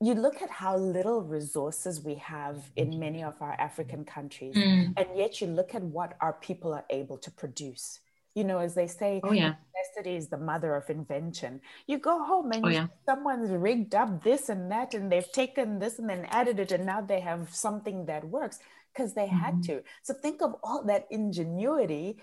you 0.00 0.14
look 0.14 0.40
at 0.42 0.50
how 0.50 0.76
little 0.76 1.22
resources 1.22 2.00
we 2.00 2.14
have 2.16 2.70
in 2.76 2.98
many 2.98 3.22
of 3.22 3.34
our 3.40 3.52
African 3.58 4.04
countries, 4.04 4.54
mm. 4.54 4.92
and 4.96 5.06
yet 5.16 5.40
you 5.40 5.48
look 5.48 5.74
at 5.74 5.82
what 5.82 6.16
our 6.20 6.34
people 6.34 6.72
are 6.72 6.84
able 6.90 7.18
to 7.18 7.30
produce. 7.30 7.98
You 8.38 8.44
know, 8.44 8.58
as 8.58 8.74
they 8.74 8.86
say, 8.86 9.20
oh, 9.24 9.32
yeah. 9.32 9.54
necessity 9.74 10.14
is 10.16 10.28
the 10.28 10.38
mother 10.38 10.74
of 10.76 10.88
invention. 10.88 11.60
You 11.86 11.98
go 11.98 12.22
home 12.22 12.52
and 12.52 12.64
oh, 12.64 12.68
yeah. 12.68 12.86
someone's 13.04 13.50
rigged 13.50 13.94
up 13.94 14.22
this 14.22 14.48
and 14.48 14.70
that, 14.70 14.94
and 14.94 15.10
they've 15.10 15.32
taken 15.32 15.78
this 15.78 15.98
and 15.98 16.08
then 16.08 16.24
added 16.30 16.60
it, 16.60 16.70
and 16.70 16.86
now 16.86 17.00
they 17.00 17.20
have 17.20 17.52
something 17.52 18.06
that 18.06 18.22
works 18.38 18.60
because 18.92 19.14
they 19.14 19.26
mm-hmm. 19.26 19.44
had 19.44 19.62
to. 19.64 19.82
So 20.02 20.14
think 20.14 20.40
of 20.40 20.54
all 20.62 20.84
that 20.84 21.06
ingenuity 21.10 22.18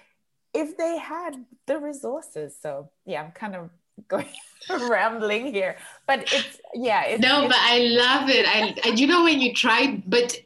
if 0.53 0.77
they 0.77 0.97
had 0.97 1.45
the 1.67 1.77
resources. 1.79 2.55
So, 2.59 2.89
yeah, 3.05 3.23
I'm 3.23 3.31
kind 3.31 3.55
of 3.55 3.69
going 4.07 4.27
rambling 4.89 5.53
here. 5.53 5.77
But 6.07 6.31
it's 6.31 6.59
yeah 6.75 7.05
it's, 7.05 7.21
no 7.21 7.43
it's, 7.43 7.53
but 7.53 7.57
i 7.61 7.79
love 7.79 8.29
it. 8.29 8.45
I, 8.47 8.75
I 8.83 8.89
you 8.89 9.07
know 9.07 9.23
when 9.23 9.39
you 9.39 9.53
try 9.53 10.03
but 10.05 10.37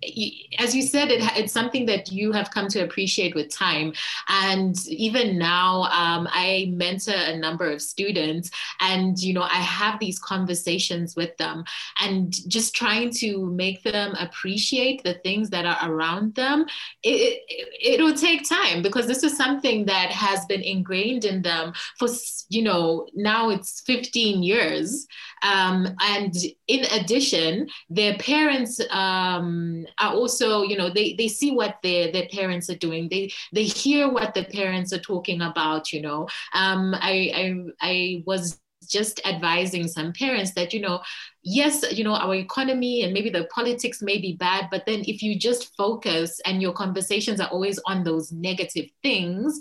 as 0.58 0.76
you 0.76 0.82
said 0.82 1.10
it, 1.10 1.22
it's 1.38 1.52
something 1.52 1.86
that 1.88 2.12
you 2.12 2.32
have 2.32 2.52
come 2.52 2.68
to 2.70 2.80
appreciate 2.80 3.36
with 3.36 3.50
time. 3.50 3.94
And 4.30 4.76
even 4.88 5.38
now 5.38 5.84
um, 5.84 6.28
i 6.32 6.72
mentor 6.74 7.14
a 7.16 7.38
number 7.38 7.70
of 7.70 7.82
students 7.82 8.52
and 8.80 9.20
you 9.20 9.34
know 9.34 9.42
i 9.42 9.62
have 9.80 10.00
these 10.00 10.20
conversations 10.20 11.16
with 11.16 11.36
them 11.38 11.64
and 12.02 12.34
just 12.50 12.76
trying 12.76 13.12
to 13.12 13.46
make 13.48 13.84
them 13.84 14.16
appreciate 14.20 15.04
the 15.04 15.16
things 15.16 15.50
that 15.50 15.66
are 15.66 15.90
around 15.90 16.36
them 16.36 16.66
it, 17.04 17.42
it, 17.48 17.94
it'll 17.94 18.14
take 18.14 18.48
time 18.48 18.82
because 18.82 19.08
this 19.08 19.24
is 19.24 19.36
something 19.36 19.86
that 19.86 20.10
has 20.12 20.46
been 20.46 20.62
ingrained 20.62 21.26
in 21.26 21.42
them 21.42 21.74
for 21.98 22.08
you 22.50 22.62
know 22.62 23.08
now 23.14 23.50
it's 23.50 23.82
15 24.10 24.44
years 24.44 25.08
um, 25.42 25.88
and 26.02 26.36
in 26.68 26.86
addition, 26.92 27.70
their 27.90 28.18
parents 28.18 28.80
um, 28.90 29.86
are 30.00 30.14
also, 30.14 30.64
you 30.64 30.78
know, 30.78 30.90
they, 30.90 31.14
they 31.14 31.28
see 31.28 31.52
what 31.52 31.78
their, 31.84 32.12
their 32.12 32.28
parents 32.32 32.70
are 32.70 32.76
doing. 32.76 33.08
They, 33.10 33.32
they 33.54 33.64
hear 33.64 34.10
what 34.10 34.34
the 34.34 34.44
parents 34.46 34.92
are 34.94 35.00
talking 35.00 35.42
about, 35.42 35.94
you 35.94 36.02
know. 36.02 36.28
Um, 36.54 36.96
I, 36.96 37.32
I, 37.36 37.56
I 37.82 38.24
was 38.26 38.60
just 38.88 39.26
advising 39.26 39.88
some 39.88 40.14
parents 40.14 40.54
that, 40.54 40.74
you 40.74 40.82
know, 40.82 41.02
yes, 41.44 41.86
you 41.92 42.04
know, 42.04 42.16
our 42.16 42.36
economy 42.36 43.04
and 43.04 43.14
maybe 43.14 43.30
the 43.30 43.48
politics 43.54 44.02
may 44.02 44.18
be 44.18 44.34
bad, 44.34 44.68
but 44.72 44.86
then 44.86 45.04
if 45.06 45.22
you 45.22 45.38
just 45.38 45.76
focus 45.76 46.42
and 46.46 46.62
your 46.62 46.74
conversations 46.74 47.40
are 47.40 47.50
always 47.50 47.80
on 47.86 48.04
those 48.04 48.32
negative 48.32 48.90
things, 49.04 49.60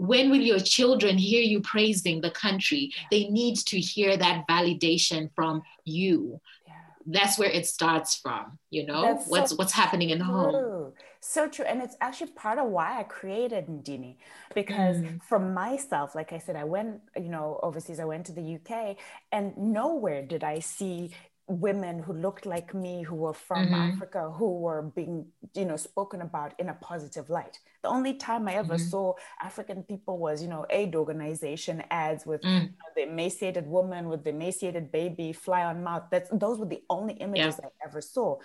when 0.00 0.30
will 0.30 0.40
your 0.40 0.58
children 0.58 1.18
hear 1.18 1.42
you 1.42 1.60
praising 1.60 2.22
the 2.22 2.30
country? 2.30 2.90
They 3.10 3.28
need 3.28 3.56
to 3.66 3.78
hear 3.78 4.16
that 4.16 4.48
validation 4.48 5.30
from 5.34 5.62
you. 5.84 6.40
Yeah. 6.66 6.72
That's 7.06 7.38
where 7.38 7.50
it 7.50 7.66
starts 7.66 8.16
from, 8.16 8.58
you 8.70 8.86
know, 8.86 9.02
That's 9.02 9.26
what's 9.28 9.50
so 9.50 9.56
what's 9.56 9.74
happening 9.74 10.08
in 10.08 10.18
the 10.18 10.24
home. 10.24 10.92
So 11.20 11.48
true. 11.48 11.66
And 11.66 11.82
it's 11.82 11.96
actually 12.00 12.30
part 12.30 12.58
of 12.58 12.68
why 12.68 12.98
I 12.98 13.02
created 13.02 13.66
Ndini. 13.66 14.16
Because 14.54 14.96
mm. 14.96 15.22
for 15.22 15.38
myself, 15.38 16.14
like 16.14 16.32
I 16.32 16.38
said, 16.38 16.56
I 16.56 16.64
went, 16.64 17.02
you 17.14 17.28
know, 17.28 17.60
overseas, 17.62 18.00
I 18.00 18.06
went 18.06 18.24
to 18.26 18.32
the 18.32 18.54
UK 18.54 18.96
and 19.30 19.54
nowhere 19.58 20.22
did 20.22 20.42
I 20.42 20.60
see 20.60 21.10
women 21.50 21.98
who 21.98 22.12
looked 22.12 22.46
like 22.46 22.74
me 22.74 23.02
who 23.02 23.16
were 23.16 23.34
from 23.34 23.66
mm-hmm. 23.66 23.74
africa 23.74 24.30
who 24.30 24.58
were 24.58 24.82
being 24.82 25.26
you 25.54 25.64
know 25.64 25.76
spoken 25.76 26.20
about 26.22 26.54
in 26.58 26.68
a 26.68 26.74
positive 26.74 27.28
light 27.28 27.58
the 27.82 27.88
only 27.88 28.14
time 28.14 28.46
i 28.46 28.54
ever 28.54 28.74
mm-hmm. 28.74 28.88
saw 28.88 29.12
african 29.42 29.82
people 29.82 30.18
was 30.18 30.42
you 30.42 30.48
know 30.48 30.64
aid 30.70 30.94
organization 30.94 31.82
ads 31.90 32.24
with 32.24 32.40
mm. 32.42 32.54
you 32.54 32.60
know, 32.60 32.90
the 32.96 33.02
emaciated 33.02 33.66
woman 33.66 34.08
with 34.08 34.22
the 34.22 34.30
emaciated 34.30 34.92
baby 34.92 35.32
fly 35.32 35.64
on 35.64 35.82
mouth 35.82 36.04
that's 36.10 36.30
those 36.32 36.58
were 36.58 36.66
the 36.66 36.82
only 36.88 37.14
images 37.14 37.58
yeah. 37.60 37.68
i 37.68 37.88
ever 37.88 38.00
saw 38.00 38.36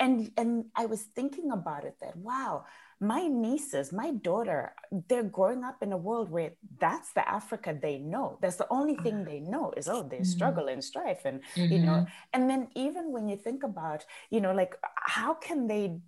and 0.00 0.32
and 0.36 0.64
i 0.74 0.86
was 0.86 1.02
thinking 1.02 1.50
about 1.52 1.84
it 1.84 1.96
that 2.00 2.16
wow 2.16 2.64
my 3.00 3.26
nieces, 3.26 3.92
my 3.92 4.10
daughter, 4.10 4.74
they're 5.08 5.22
growing 5.22 5.64
up 5.64 5.82
in 5.82 5.92
a 5.92 5.96
world 5.96 6.30
where 6.30 6.52
that's 6.78 7.12
the 7.14 7.26
Africa 7.26 7.76
they 7.80 7.98
know. 7.98 8.38
That's 8.42 8.56
the 8.56 8.66
only 8.70 8.94
thing 8.94 9.24
they 9.24 9.40
know 9.40 9.72
is, 9.74 9.88
oh, 9.88 10.02
there's 10.02 10.28
mm-hmm. 10.28 10.36
struggle 10.36 10.68
and 10.68 10.84
strife. 10.84 11.24
And, 11.24 11.40
mm-hmm. 11.56 11.72
you 11.72 11.78
know, 11.78 11.92
mm-hmm. 11.92 12.34
and 12.34 12.50
then 12.50 12.68
even 12.76 13.10
when 13.10 13.26
you 13.26 13.36
think 13.36 13.62
about, 13.62 14.04
you 14.28 14.42
know, 14.42 14.52
like 14.52 14.76
how 14.96 15.32
can 15.32 15.66
they 15.66 15.98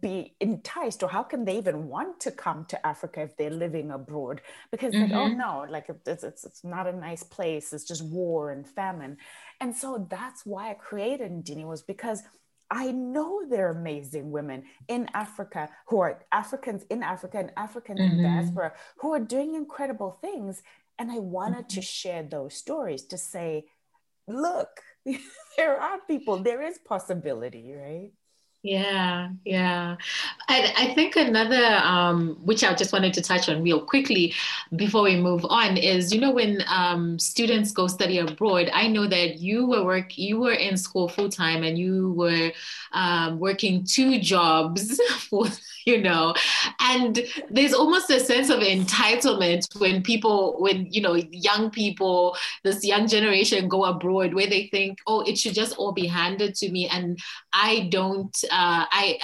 be 0.00 0.34
enticed 0.40 1.02
or 1.02 1.08
how 1.08 1.22
can 1.22 1.44
they 1.44 1.56
even 1.56 1.88
want 1.88 2.20
to 2.20 2.30
come 2.30 2.66
to 2.66 2.86
africa 2.86 3.22
if 3.22 3.34
they're 3.38 3.48
living 3.48 3.90
abroad 3.90 4.42
because 4.70 4.92
mm-hmm. 4.92 5.10
like 5.10 5.12
oh 5.12 5.30
mm-hmm. 5.30 5.38
no 5.38 5.66
like 5.70 5.86
it's, 5.88 6.22
it's, 6.22 6.44
it's 6.44 6.62
not 6.62 6.86
a 6.86 6.92
nice 6.92 7.22
place 7.22 7.72
it's 7.72 7.84
just 7.84 8.04
war 8.04 8.50
and 8.50 8.68
famine 8.68 9.16
and 9.62 9.74
so 9.74 10.06
that's 10.10 10.44
why 10.44 10.68
i 10.68 10.74
created 10.74 11.32
Ndini 11.32 11.64
was 11.64 11.80
because 11.80 12.22
I 12.70 12.90
know 12.90 13.42
there 13.48 13.68
are 13.68 13.78
amazing 13.78 14.30
women 14.30 14.64
in 14.88 15.08
Africa 15.14 15.68
who 15.86 16.00
are 16.00 16.22
Africans 16.32 16.84
in 16.90 17.02
Africa 17.02 17.38
and 17.38 17.52
Africans 17.56 18.00
mm-hmm. 18.00 18.18
in 18.18 18.22
diaspora 18.22 18.72
who 18.98 19.12
are 19.12 19.20
doing 19.20 19.54
incredible 19.54 20.18
things. 20.20 20.62
And 20.98 21.10
I 21.10 21.18
wanted 21.18 21.68
mm-hmm. 21.68 21.80
to 21.80 21.82
share 21.82 22.22
those 22.22 22.54
stories 22.54 23.04
to 23.06 23.18
say, 23.18 23.66
look, 24.26 24.68
there 25.56 25.80
are 25.80 25.98
people, 26.08 26.38
there 26.38 26.62
is 26.62 26.78
possibility, 26.78 27.72
right? 27.72 28.10
Yeah, 28.66 29.30
yeah. 29.44 29.94
I, 30.48 30.74
I 30.76 30.94
think 30.94 31.14
another, 31.14 31.62
um, 31.84 32.36
which 32.42 32.64
I 32.64 32.74
just 32.74 32.92
wanted 32.92 33.14
to 33.14 33.22
touch 33.22 33.48
on 33.48 33.62
real 33.62 33.80
quickly 33.80 34.34
before 34.74 35.02
we 35.04 35.14
move 35.14 35.46
on, 35.48 35.76
is 35.76 36.12
you 36.12 36.20
know 36.20 36.32
when 36.32 36.64
um, 36.66 37.16
students 37.20 37.70
go 37.70 37.86
study 37.86 38.18
abroad. 38.18 38.68
I 38.74 38.88
know 38.88 39.06
that 39.06 39.38
you 39.38 39.66
were 39.66 39.84
work, 39.84 40.18
you 40.18 40.40
were 40.40 40.52
in 40.52 40.76
school 40.76 41.08
full 41.08 41.28
time, 41.28 41.62
and 41.62 41.78
you 41.78 42.10
were 42.14 42.50
um, 42.92 43.38
working 43.38 43.84
two 43.84 44.18
jobs 44.18 45.00
for 45.30 45.46
you 45.86 46.02
know, 46.02 46.34
and 46.80 47.20
there's 47.48 47.72
almost 47.72 48.10
a 48.10 48.18
sense 48.18 48.50
of 48.50 48.58
entitlement 48.60 49.78
when 49.78 50.02
people, 50.02 50.56
when 50.58 50.86
you 50.90 51.00
know, 51.00 51.14
young 51.14 51.70
people, 51.70 52.36
this 52.64 52.84
young 52.84 53.06
generation 53.06 53.68
go 53.68 53.84
abroad, 53.84 54.34
where 54.34 54.48
they 54.48 54.66
think, 54.72 54.98
oh, 55.06 55.20
it 55.20 55.38
should 55.38 55.54
just 55.54 55.76
all 55.76 55.92
be 55.92 56.06
handed 56.08 56.56
to 56.56 56.70
me, 56.70 56.88
and 56.88 57.18
I 57.52 57.88
don't 57.90 58.36
uh, 58.50 58.55
Uh, 58.56 58.86
I 58.90 59.18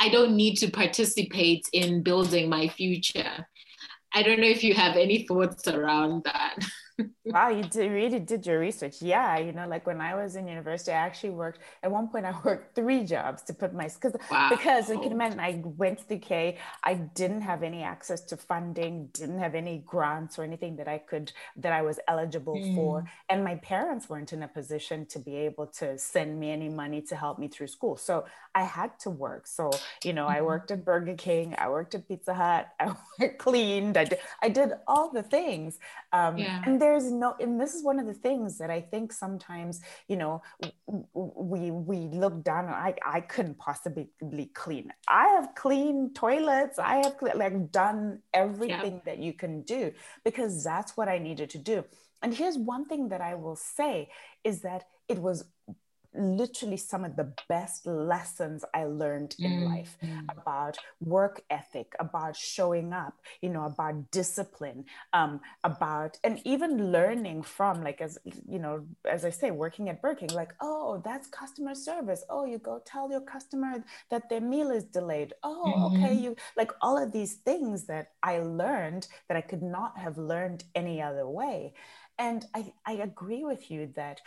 I 0.00 0.08
don't 0.08 0.34
need 0.34 0.56
to 0.56 0.70
participate 0.70 1.64
in 1.72 2.02
building 2.02 2.48
my 2.48 2.66
future. 2.66 3.46
I 4.12 4.22
don't 4.24 4.40
know 4.40 4.48
if 4.48 4.64
you 4.64 4.74
have 4.74 4.96
any 4.96 5.26
thoughts 5.26 5.68
around 5.68 6.24
that. 6.24 6.56
wow, 7.24 7.48
you 7.48 7.62
did, 7.62 7.90
really 7.90 8.18
did 8.18 8.46
your 8.46 8.58
research. 8.58 9.00
Yeah, 9.00 9.38
you 9.38 9.52
know, 9.52 9.68
like 9.68 9.86
when 9.86 10.00
I 10.00 10.14
was 10.14 10.36
in 10.36 10.48
university, 10.48 10.92
I 10.92 10.96
actually 10.96 11.30
worked 11.30 11.60
at 11.82 11.90
one 11.90 12.08
point. 12.08 12.26
I 12.26 12.34
worked 12.44 12.74
three 12.74 13.04
jobs 13.04 13.42
to 13.44 13.54
put 13.54 13.72
my 13.72 13.88
because 13.88 14.16
wow. 14.30 14.48
because 14.50 14.88
you 14.88 14.98
can 15.00 15.12
imagine 15.12 15.40
I 15.40 15.62
went 15.64 15.98
to 16.00 16.08
the 16.08 16.16
UK. 16.16 16.56
I 16.82 16.94
didn't 16.94 17.42
have 17.42 17.62
any 17.62 17.82
access 17.82 18.20
to 18.26 18.36
funding, 18.36 19.08
didn't 19.12 19.38
have 19.38 19.54
any 19.54 19.82
grants 19.86 20.38
or 20.38 20.44
anything 20.44 20.76
that 20.76 20.88
I 20.88 20.98
could 20.98 21.32
that 21.56 21.72
I 21.72 21.82
was 21.82 21.98
eligible 22.08 22.56
mm. 22.56 22.74
for, 22.74 23.04
and 23.28 23.44
my 23.44 23.56
parents 23.56 24.08
weren't 24.08 24.32
in 24.32 24.42
a 24.42 24.48
position 24.48 25.06
to 25.06 25.18
be 25.18 25.36
able 25.36 25.66
to 25.78 25.98
send 25.98 26.38
me 26.40 26.50
any 26.50 26.68
money 26.68 27.00
to 27.02 27.16
help 27.16 27.38
me 27.38 27.48
through 27.48 27.68
school. 27.68 27.96
So 27.96 28.24
I 28.54 28.64
had 28.64 28.98
to 29.00 29.10
work. 29.10 29.46
So 29.46 29.70
you 30.04 30.12
know, 30.12 30.26
mm-hmm. 30.26 30.38
I 30.38 30.42
worked 30.42 30.70
at 30.70 30.84
Burger 30.84 31.14
King, 31.14 31.54
I 31.58 31.68
worked 31.68 31.94
at 31.94 32.08
Pizza 32.08 32.34
Hut, 32.34 32.68
I 32.80 33.28
cleaned, 33.38 33.96
I 33.96 34.04
did, 34.04 34.18
I 34.42 34.48
did 34.48 34.72
all 34.86 35.12
the 35.12 35.22
things, 35.22 35.78
um, 36.12 36.38
yeah. 36.38 36.62
and 36.64 36.80
there's 36.88 37.10
no 37.12 37.34
and 37.40 37.60
this 37.60 37.74
is 37.74 37.82
one 37.84 37.98
of 37.98 38.06
the 38.06 38.14
things 38.14 38.58
that 38.58 38.70
i 38.70 38.80
think 38.80 39.12
sometimes 39.12 39.80
you 40.08 40.16
know 40.16 40.42
we 41.14 41.70
we 41.70 41.98
look 42.22 42.42
down 42.42 42.64
on 42.66 42.72
i 42.72 42.94
i 43.04 43.20
couldn't 43.20 43.58
possibly 43.58 44.08
clean. 44.54 44.92
I 45.08 45.26
have 45.28 45.54
cleaned 45.54 46.14
toilets. 46.14 46.78
I 46.78 46.96
have 47.04 47.16
like 47.34 47.70
done 47.70 48.20
everything 48.32 48.94
yeah. 48.94 49.06
that 49.06 49.18
you 49.18 49.32
can 49.32 49.62
do 49.62 49.92
because 50.24 50.64
that's 50.64 50.96
what 50.96 51.08
i 51.08 51.18
needed 51.18 51.50
to 51.50 51.58
do. 51.58 51.84
And 52.22 52.34
here's 52.34 52.58
one 52.58 52.84
thing 52.86 53.08
that 53.10 53.20
i 53.20 53.34
will 53.34 53.56
say 53.56 54.08
is 54.44 54.62
that 54.62 54.84
it 55.08 55.18
was 55.18 55.44
literally 56.18 56.76
some 56.76 57.04
of 57.04 57.16
the 57.16 57.32
best 57.48 57.86
lessons 57.86 58.64
I 58.74 58.84
learned 58.84 59.36
in 59.38 59.52
mm, 59.52 59.68
life 59.68 59.96
mm. 60.02 60.24
about 60.28 60.76
work 61.00 61.42
ethic, 61.50 61.94
about 61.98 62.36
showing 62.36 62.92
up, 62.92 63.14
you 63.40 63.50
know, 63.50 63.64
about 63.64 64.10
discipline, 64.10 64.84
um, 65.12 65.40
about, 65.64 66.18
and 66.24 66.40
even 66.44 66.92
learning 66.92 67.42
from, 67.42 67.82
like, 67.82 68.00
as, 68.00 68.18
you 68.48 68.58
know, 68.58 68.84
as 69.04 69.24
I 69.24 69.30
say, 69.30 69.50
working 69.50 69.88
at 69.88 70.02
Burger 70.02 70.20
King, 70.20 70.30
like, 70.30 70.52
oh, 70.60 71.00
that's 71.04 71.28
customer 71.28 71.74
service. 71.74 72.24
Oh, 72.28 72.44
you 72.44 72.58
go 72.58 72.82
tell 72.84 73.10
your 73.10 73.20
customer 73.20 73.84
that 74.10 74.28
their 74.28 74.40
meal 74.40 74.70
is 74.70 74.84
delayed. 74.84 75.32
Oh, 75.42 75.64
mm-hmm. 75.66 76.04
okay. 76.04 76.14
You 76.14 76.36
like 76.56 76.72
all 76.80 77.00
of 77.00 77.12
these 77.12 77.34
things 77.34 77.86
that 77.86 78.12
I 78.22 78.38
learned 78.38 79.06
that 79.28 79.36
I 79.36 79.40
could 79.40 79.62
not 79.62 79.96
have 79.98 80.18
learned 80.18 80.64
any 80.74 81.00
other 81.00 81.28
way. 81.28 81.74
And 82.18 82.44
I, 82.54 82.72
I 82.84 82.94
agree 82.94 83.44
with 83.44 83.70
you 83.70 83.92
that 83.94 84.20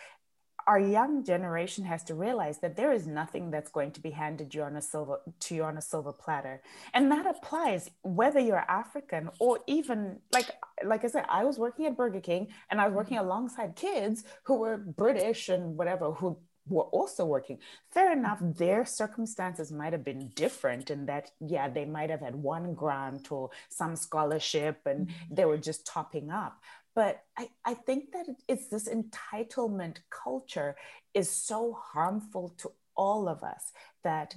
our 0.67 0.79
young 0.79 1.23
generation 1.23 1.83
has 1.85 2.03
to 2.05 2.15
realize 2.15 2.59
that 2.59 2.75
there 2.75 2.91
is 2.91 3.07
nothing 3.07 3.51
that's 3.51 3.71
going 3.71 3.91
to 3.91 4.01
be 4.01 4.11
handed 4.11 4.53
you 4.53 4.63
on 4.63 4.75
a 4.75 4.81
silver 4.81 5.19
to 5.39 5.55
you 5.55 5.63
on 5.63 5.77
a 5.77 5.81
silver 5.81 6.13
platter. 6.13 6.61
And 6.93 7.11
that 7.11 7.25
applies 7.25 7.89
whether 8.03 8.39
you're 8.39 8.65
african 8.69 9.29
or 9.39 9.59
even 9.67 10.17
like 10.33 10.49
like 10.83 11.03
i 11.03 11.07
said 11.07 11.25
i 11.29 11.43
was 11.43 11.57
working 11.57 11.85
at 11.85 11.97
burger 11.97 12.19
king 12.19 12.47
and 12.69 12.79
i 12.79 12.87
was 12.87 12.95
working 12.95 13.17
alongside 13.17 13.75
kids 13.75 14.23
who 14.43 14.55
were 14.55 14.77
british 14.77 15.49
and 15.49 15.77
whatever 15.77 16.11
who 16.11 16.37
were 16.67 16.83
also 16.83 17.25
working. 17.25 17.57
Fair 17.91 18.13
enough 18.13 18.39
their 18.41 18.85
circumstances 18.85 19.71
might 19.71 19.93
have 19.93 20.03
been 20.03 20.29
different 20.35 20.89
in 20.89 21.05
that 21.07 21.31
yeah 21.39 21.67
they 21.67 21.85
might 21.85 22.09
have 22.09 22.21
had 22.21 22.35
one 22.35 22.73
grant 22.73 23.31
or 23.31 23.49
some 23.69 23.95
scholarship 23.95 24.79
and 24.85 25.07
mm-hmm. 25.07 25.35
they 25.35 25.45
were 25.45 25.57
just 25.57 25.85
topping 25.85 26.29
up 26.29 26.61
but 26.95 27.23
I, 27.37 27.49
I 27.65 27.73
think 27.73 28.11
that 28.11 28.27
it's 28.47 28.67
this 28.67 28.89
entitlement 28.89 29.97
culture 30.09 30.75
is 31.13 31.29
so 31.29 31.73
harmful 31.73 32.53
to 32.59 32.71
all 32.95 33.27
of 33.27 33.43
us 33.43 33.71
that 34.03 34.35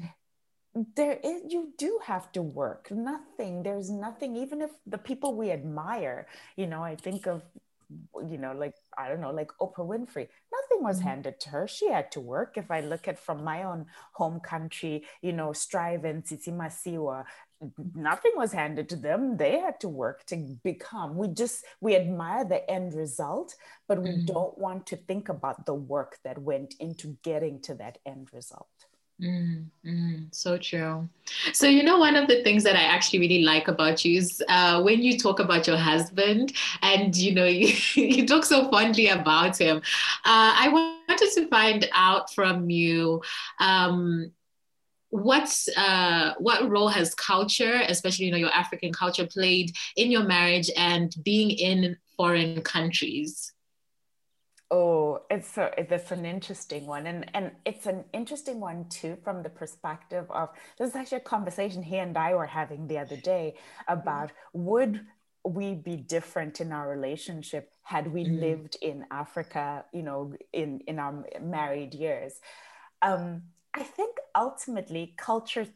there 0.97 1.19
is 1.23 1.53
you 1.53 1.73
do 1.79 2.01
have 2.05 2.33
to 2.33 2.43
work. 2.43 2.91
Nothing 2.91 3.63
there's 3.63 3.91
nothing 3.91 4.37
even 4.37 4.61
if 4.61 4.71
the 4.87 4.99
people 4.99 5.35
we 5.35 5.51
admire 5.51 6.27
you 6.57 6.67
know 6.67 6.83
i 6.83 6.97
think 6.97 7.27
of 7.27 7.43
you 8.29 8.39
know 8.39 8.53
like 8.53 8.75
i 8.99 9.09
don't 9.09 9.21
know 9.21 9.31
like 9.31 9.51
oprah 9.61 9.87
winfrey 9.87 10.27
nothing 10.57 10.83
was 10.83 10.99
mm-hmm. 10.99 11.09
handed 11.09 11.39
to 11.41 11.51
her. 11.51 11.69
She 11.69 11.91
had 11.91 12.11
to 12.13 12.21
work. 12.21 12.57
If 12.57 12.71
i 12.71 12.81
look 12.81 13.07
at 13.09 13.19
from 13.19 13.45
my 13.45 13.63
own 13.65 13.87
home 14.13 14.41
country 14.41 15.05
you 15.23 15.33
know 15.33 15.53
strive 15.53 16.05
and 16.05 16.25
Tsitsi 16.25 16.53
Masiyiwa 16.53 17.25
nothing 17.95 18.33
was 18.37 18.53
handed 18.53 18.89
to 18.89 18.97
them 18.97 19.37
they 19.37 19.59
had 19.59 19.79
to 19.81 19.89
work 19.89 20.25
to 20.27 20.37
become 20.63 21.17
we 21.17 21.29
just 21.29 21.65
we 21.81 21.97
admire 21.97 22.45
the 22.45 22.69
end 22.71 22.95
result 22.95 23.55
but 23.89 24.01
we 24.01 24.11
mm-hmm. 24.11 24.27
don't 24.27 24.57
want 24.59 24.87
to 24.87 24.97
think 24.97 25.29
about 25.29 25.67
the 25.67 25.75
work 25.75 26.19
that 26.25 26.39
went 26.39 26.75
into 26.81 27.17
getting 27.23 27.61
to 27.61 27.75
that 27.75 27.99
end 28.07 28.29
result 28.33 28.69
Mm, 29.23 29.67
mm, 29.87 30.35
so 30.35 30.59
true. 30.59 31.09
So, 31.53 31.67
you 31.67 31.85
know, 31.85 31.99
one 31.99 32.17
of 32.17 32.27
the 32.27 32.43
things 32.43 32.65
that 32.65 32.75
I 32.75 32.83
actually 32.83 33.21
really 33.21 33.43
like 33.43 33.69
about 33.69 34.05
you 34.05 34.19
is 34.19 34.43
uh, 34.49 34.83
when 34.83 35.03
you 35.03 35.19
talk 35.19 35.39
about 35.39 35.69
your 35.69 35.77
husband 35.77 36.53
and, 36.83 37.17
you 37.17 37.33
know, 37.33 37.45
you, 37.45 37.75
you 37.95 38.27
talk 38.27 38.45
so 38.45 38.69
fondly 38.71 39.09
about 39.09 39.57
him. 39.57 39.79
Uh, 40.25 40.53
I 40.59 40.69
wanted 40.69 41.31
to 41.35 41.47
find 41.49 41.89
out 41.95 42.35
from 42.35 42.71
you 42.71 43.23
um, 43.61 44.33
what's 45.15 45.69
uh, 45.77 46.35
what 46.39 46.69
role 46.69 46.89
has 46.89 47.15
culture, 47.15 47.83
especially 47.87 48.27
you 48.27 48.33
know 48.33 48.37
your 48.37 48.53
African 48.53 48.93
culture, 48.93 49.27
played 49.27 49.71
in 49.97 50.11
your 50.11 50.25
marriage 50.25 50.71
and 50.77 51.15
being 51.23 51.51
in 51.51 51.97
foreign 52.17 52.61
countries? 52.63 53.53
Oh, 54.73 55.23
it's 55.31 55.57
a 55.57 55.71
it's 55.79 56.11
an 56.11 56.27
interesting 56.27 56.87
one, 56.87 57.07
and 57.07 57.31
and 57.33 57.53
it's 57.65 57.87
an 57.87 58.05
interesting 58.13 58.59
one 58.59 58.87
too 58.89 59.17
from 59.23 59.45
the 59.45 59.51
perspective 59.51 60.27
of 60.31 60.49
this 60.79 60.91
is 60.91 60.97
actually 60.97 61.19
a 61.19 61.31
conversation 61.35 61.83
he 61.83 61.99
and 61.99 62.19
I 62.19 62.35
were 62.35 62.47
having 62.47 62.89
the 62.89 62.99
other 62.99 63.17
day 63.17 63.55
about 63.87 64.31
mm-hmm. 64.31 64.65
would 64.65 65.07
we 65.45 65.75
be 65.75 65.97
different 65.97 66.61
in 66.61 66.73
our 66.73 66.89
relationship 66.89 67.71
had 67.83 68.13
we 68.13 68.25
mm-hmm. 68.25 68.41
lived 68.41 68.79
in 68.83 69.05
Africa, 69.13 69.85
you 69.93 70.03
know, 70.03 70.35
in 70.53 70.81
in 70.89 70.99
our 70.99 71.25
married 71.41 71.95
years. 71.95 72.33
Um, 73.01 73.43
I 73.75 73.83
think 73.83 74.17
ultimately 74.37 75.15
culture 75.17 75.67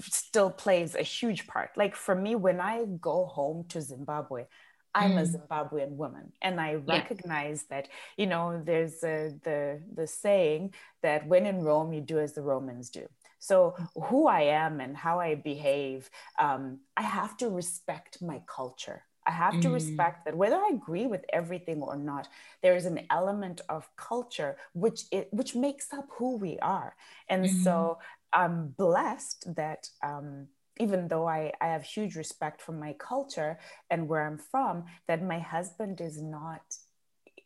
still 0.00 0.50
plays 0.50 0.94
a 0.94 1.02
huge 1.02 1.46
part. 1.46 1.70
Like 1.76 1.94
for 1.94 2.14
me, 2.14 2.34
when 2.34 2.60
I 2.60 2.84
go 3.00 3.26
home 3.26 3.64
to 3.68 3.80
Zimbabwe, 3.80 4.46
I'm 4.94 5.12
mm. 5.12 5.20
a 5.20 5.26
Zimbabwean 5.26 5.96
woman, 5.96 6.32
and 6.40 6.60
I 6.60 6.74
recognize 6.74 7.64
yeah. 7.68 7.76
that 7.76 7.88
you 8.16 8.26
know 8.26 8.62
there's 8.64 9.02
a, 9.02 9.34
the 9.42 9.82
the 9.92 10.06
saying 10.06 10.74
that 11.02 11.26
when 11.26 11.46
in 11.46 11.62
Rome, 11.62 11.92
you 11.92 12.00
do 12.00 12.18
as 12.18 12.32
the 12.34 12.42
Romans 12.42 12.90
do. 12.90 13.06
So 13.40 13.76
who 13.94 14.26
I 14.26 14.42
am 14.42 14.80
and 14.80 14.96
how 14.96 15.20
I 15.20 15.34
behave, 15.34 16.08
um, 16.38 16.78
I 16.96 17.02
have 17.02 17.36
to 17.38 17.50
respect 17.50 18.22
my 18.22 18.40
culture. 18.46 19.02
I 19.26 19.30
have 19.30 19.60
to 19.60 19.68
mm. 19.68 19.74
respect 19.74 20.24
that 20.24 20.36
whether 20.36 20.56
I 20.56 20.70
agree 20.74 21.06
with 21.06 21.24
everything 21.32 21.80
or 21.82 21.96
not, 21.96 22.28
there 22.62 22.76
is 22.76 22.84
an 22.84 23.06
element 23.10 23.62
of 23.68 23.88
culture 23.96 24.56
which 24.74 25.04
it, 25.10 25.28
which 25.32 25.54
makes 25.54 25.92
up 25.92 26.08
who 26.18 26.36
we 26.36 26.58
are. 26.58 26.94
And 27.28 27.44
mm-hmm. 27.44 27.62
so 27.62 27.98
I'm 28.32 28.68
blessed 28.76 29.54
that 29.54 29.88
um, 30.02 30.48
even 30.78 31.08
though 31.08 31.26
I, 31.26 31.52
I 31.60 31.68
have 31.68 31.84
huge 31.84 32.16
respect 32.16 32.60
for 32.60 32.72
my 32.72 32.94
culture 32.98 33.58
and 33.90 34.08
where 34.08 34.26
I'm 34.26 34.38
from, 34.38 34.84
that 35.06 35.22
my 35.22 35.38
husband 35.38 36.00
is 36.00 36.20
not 36.20 36.62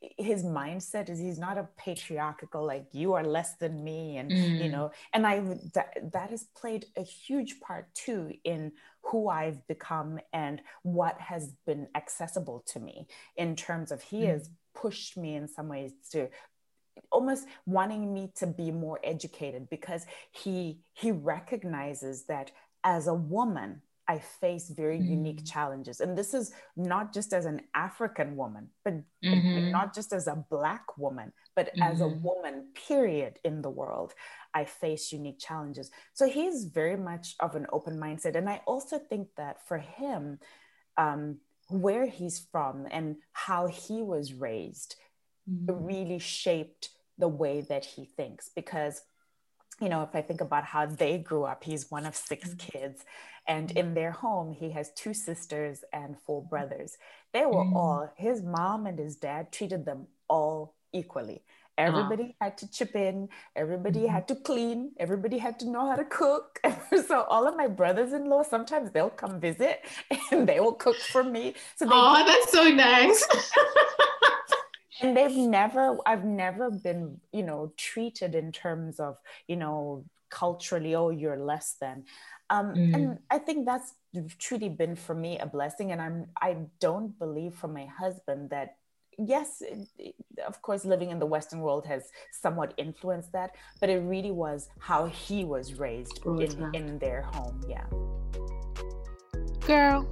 his 0.00 0.44
mindset 0.44 1.10
is 1.10 1.18
he's 1.18 1.38
not 1.38 1.58
a 1.58 1.68
patriarchal 1.76 2.64
like 2.64 2.86
you 2.92 3.14
are 3.14 3.24
less 3.24 3.56
than 3.56 3.82
me 3.82 4.16
and 4.16 4.30
mm. 4.30 4.62
you 4.62 4.70
know 4.70 4.90
and 5.12 5.26
i 5.26 5.40
that, 5.74 5.92
that 6.12 6.30
has 6.30 6.44
played 6.56 6.86
a 6.96 7.02
huge 7.02 7.58
part 7.60 7.92
too 7.94 8.32
in 8.44 8.70
who 9.02 9.28
i've 9.28 9.66
become 9.66 10.20
and 10.32 10.60
what 10.82 11.20
has 11.20 11.52
been 11.66 11.88
accessible 11.96 12.62
to 12.66 12.78
me 12.78 13.08
in 13.36 13.56
terms 13.56 13.90
of 13.90 14.00
he 14.02 14.20
mm. 14.20 14.28
has 14.28 14.50
pushed 14.74 15.16
me 15.16 15.34
in 15.34 15.48
some 15.48 15.68
ways 15.68 15.92
to 16.12 16.28
almost 17.10 17.46
wanting 17.66 18.12
me 18.12 18.30
to 18.36 18.46
be 18.46 18.70
more 18.70 19.00
educated 19.02 19.68
because 19.68 20.06
he 20.30 20.78
he 20.94 21.10
recognizes 21.10 22.24
that 22.24 22.52
as 22.84 23.08
a 23.08 23.14
woman 23.14 23.82
I 24.08 24.18
face 24.18 24.70
very 24.70 24.98
mm. 24.98 25.08
unique 25.08 25.44
challenges. 25.44 26.00
And 26.00 26.16
this 26.16 26.32
is 26.32 26.52
not 26.76 27.12
just 27.12 27.34
as 27.34 27.44
an 27.44 27.60
African 27.74 28.36
woman, 28.36 28.68
but, 28.84 28.94
mm-hmm. 29.22 29.70
not 29.70 29.94
just 29.94 30.14
as 30.14 30.26
a 30.26 30.44
Black 30.50 30.96
woman, 30.96 31.32
but 31.54 31.66
mm-hmm. 31.66 31.82
as 31.82 32.00
a 32.00 32.04
mm-hmm. 32.04 32.22
woman, 32.22 32.68
period, 32.88 33.38
in 33.44 33.60
the 33.60 33.70
world. 33.70 34.14
I 34.54 34.64
face 34.64 35.12
unique 35.12 35.38
challenges. 35.38 35.90
So 36.14 36.26
he's 36.26 36.64
very 36.64 36.96
much 36.96 37.34
of 37.40 37.54
an 37.54 37.66
open 37.70 37.98
mindset. 37.98 38.34
And 38.34 38.48
I 38.48 38.62
also 38.66 38.98
think 38.98 39.28
that 39.36 39.66
for 39.68 39.78
him, 39.78 40.38
um, 40.96 41.36
where 41.68 42.06
he's 42.06 42.46
from 42.50 42.86
and 42.90 43.16
how 43.32 43.66
he 43.66 44.02
was 44.02 44.32
raised 44.32 44.96
mm-hmm. 45.48 45.84
really 45.84 46.18
shaped 46.18 46.90
the 47.18 47.28
way 47.28 47.60
that 47.60 47.84
he 47.84 48.04
thinks 48.04 48.50
because 48.54 49.02
you 49.80 49.88
know 49.88 50.02
if 50.02 50.14
i 50.14 50.22
think 50.22 50.40
about 50.40 50.64
how 50.64 50.86
they 50.86 51.18
grew 51.18 51.44
up 51.44 51.64
he's 51.64 51.90
one 51.90 52.06
of 52.06 52.14
6 52.14 52.48
mm-hmm. 52.48 52.56
kids 52.56 53.04
and 53.46 53.70
in 53.72 53.94
their 53.94 54.10
home 54.10 54.52
he 54.52 54.70
has 54.70 54.90
two 54.92 55.14
sisters 55.14 55.84
and 55.92 56.16
four 56.24 56.42
brothers 56.42 56.98
they 57.32 57.46
were 57.46 57.64
mm-hmm. 57.64 57.76
all 57.76 58.12
his 58.16 58.42
mom 58.42 58.86
and 58.86 58.98
his 58.98 59.16
dad 59.16 59.52
treated 59.52 59.84
them 59.84 60.06
all 60.28 60.74
equally 60.92 61.42
everybody 61.76 62.24
uh-huh. 62.24 62.32
had 62.46 62.58
to 62.58 62.70
chip 62.70 62.94
in 62.96 63.28
everybody 63.54 64.00
mm-hmm. 64.00 64.14
had 64.14 64.28
to 64.28 64.34
clean 64.34 64.90
everybody 64.98 65.38
had 65.38 65.58
to 65.58 65.68
know 65.70 65.88
how 65.88 65.96
to 65.96 66.04
cook 66.04 66.60
so 67.06 67.22
all 67.22 67.46
of 67.46 67.56
my 67.56 67.68
brothers-in-law 67.68 68.42
sometimes 68.42 68.90
they'll 68.90 69.08
come 69.10 69.40
visit 69.40 69.84
and 70.32 70.48
they 70.48 70.60
will 70.60 70.72
cook 70.72 70.96
for 70.96 71.22
me 71.22 71.54
so 71.76 71.86
oh 71.90 72.24
that's 72.26 72.52
so 72.52 72.64
nice 72.68 73.26
and 75.00 75.16
they've 75.16 75.36
never 75.36 75.96
i've 76.06 76.24
never 76.24 76.70
been 76.70 77.20
you 77.32 77.42
know 77.42 77.72
treated 77.76 78.34
in 78.34 78.52
terms 78.52 78.98
of 79.00 79.18
you 79.46 79.56
know 79.56 80.04
culturally 80.30 80.94
oh 80.94 81.10
you're 81.10 81.38
less 81.38 81.76
than. 81.80 82.04
Um, 82.50 82.74
mm. 82.74 82.94
and 82.94 83.18
i 83.30 83.38
think 83.38 83.66
that's 83.66 83.94
truly 84.38 84.68
been 84.68 84.96
for 84.96 85.14
me 85.14 85.38
a 85.38 85.46
blessing. 85.46 85.92
And 85.92 86.00
i'm 86.00 86.26
i 86.40 86.56
don't 86.80 87.18
believe 87.18 87.54
for 87.54 87.68
my 87.68 87.86
husband 87.86 88.50
that 88.50 88.76
yes 89.18 89.62
of 90.46 90.62
course 90.62 90.84
living 90.84 91.10
in 91.10 91.18
the 91.18 91.26
western 91.26 91.60
world 91.60 91.84
has 91.86 92.10
somewhat 92.30 92.72
influenced 92.76 93.32
that 93.32 93.50
but 93.80 93.90
it 93.90 93.98
really 93.98 94.30
was 94.30 94.68
how 94.78 95.06
he 95.06 95.44
was 95.44 95.74
raised 95.74 96.20
in, 96.24 96.70
in 96.74 96.98
their 96.98 97.22
home. 97.22 97.60
Yeah. 97.68 97.84
Girl 99.66 100.06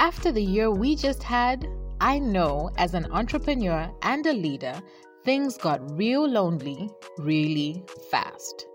after 0.00 0.32
the 0.32 0.42
year 0.42 0.70
we 0.70 0.96
just 0.96 1.22
had 1.22 1.66
I 2.02 2.18
know 2.18 2.70
as 2.78 2.94
an 2.94 3.12
entrepreneur 3.12 3.92
and 4.00 4.24
a 4.24 4.32
leader, 4.32 4.80
things 5.22 5.58
got 5.58 5.98
real 5.98 6.26
lonely 6.26 6.88
really 7.18 7.84
fast. 8.10 8.66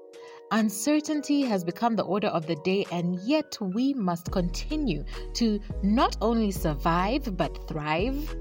Uncertainty 0.51 1.41
has 1.41 1.63
become 1.63 1.95
the 1.95 2.03
order 2.03 2.27
of 2.27 2.45
the 2.45 2.55
day, 2.57 2.85
and 2.91 3.19
yet 3.21 3.57
we 3.59 3.95
must 3.95 4.31
continue 4.31 5.03
to 5.33 5.59
not 5.81 6.17
only 6.21 6.51
survive 6.51 7.35
but 7.35 7.67
thrive. 7.67 8.35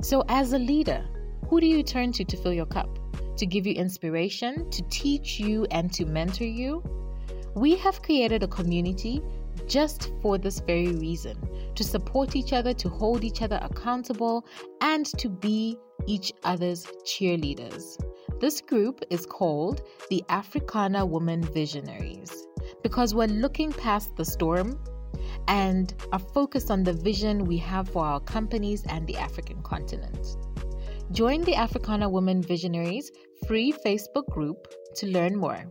So, 0.00 0.24
as 0.28 0.54
a 0.54 0.58
leader, 0.58 1.04
who 1.48 1.60
do 1.60 1.66
you 1.66 1.82
turn 1.82 2.10
to 2.12 2.24
to 2.24 2.36
fill 2.38 2.54
your 2.54 2.64
cup? 2.64 2.98
To 3.36 3.44
give 3.44 3.66
you 3.66 3.74
inspiration, 3.74 4.70
to 4.70 4.82
teach 4.88 5.38
you, 5.38 5.66
and 5.70 5.92
to 5.92 6.06
mentor 6.06 6.44
you? 6.44 6.82
We 7.54 7.76
have 7.76 8.00
created 8.00 8.42
a 8.42 8.48
community 8.48 9.20
just 9.66 10.10
for 10.20 10.38
this 10.38 10.60
very 10.60 10.92
reason 10.92 11.36
to 11.74 11.84
support 11.84 12.36
each 12.36 12.52
other, 12.52 12.74
to 12.74 12.88
hold 12.88 13.24
each 13.24 13.42
other 13.42 13.58
accountable, 13.62 14.44
and 14.80 15.06
to 15.18 15.28
be 15.28 15.76
each 16.06 16.32
other's 16.44 16.86
cheerleaders. 17.04 17.98
This 18.40 18.60
group 18.60 19.02
is 19.10 19.26
called 19.26 19.82
the 20.08 20.24
Africana 20.28 21.04
Women 21.04 21.42
Visionaries 21.42 22.46
because 22.82 23.14
we're 23.14 23.28
looking 23.28 23.72
past 23.72 24.16
the 24.16 24.24
storm 24.24 24.78
and 25.48 25.94
are 26.12 26.18
focused 26.18 26.70
on 26.70 26.82
the 26.82 26.92
vision 26.92 27.44
we 27.44 27.58
have 27.58 27.88
for 27.88 28.04
our 28.04 28.20
companies 28.20 28.84
and 28.88 29.06
the 29.06 29.16
African 29.16 29.62
continent. 29.62 30.36
Join 31.12 31.42
the 31.42 31.54
Africana 31.54 32.08
Women 32.08 32.42
Visionaries 32.42 33.10
free 33.46 33.72
Facebook 33.84 34.26
group 34.30 34.68
to 34.96 35.06
learn 35.06 35.36
more. 35.36 35.64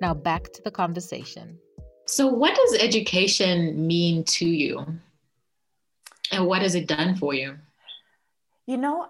Now 0.00 0.14
back 0.14 0.52
to 0.54 0.62
the 0.62 0.70
conversation. 0.70 1.58
So, 2.08 2.26
what 2.26 2.56
does 2.56 2.80
education 2.80 3.86
mean 3.86 4.24
to 4.24 4.46
you? 4.46 4.86
And 6.32 6.46
what 6.46 6.62
has 6.62 6.74
it 6.74 6.86
done 6.86 7.16
for 7.16 7.34
you? 7.34 7.56
You 8.66 8.78
know, 8.78 9.08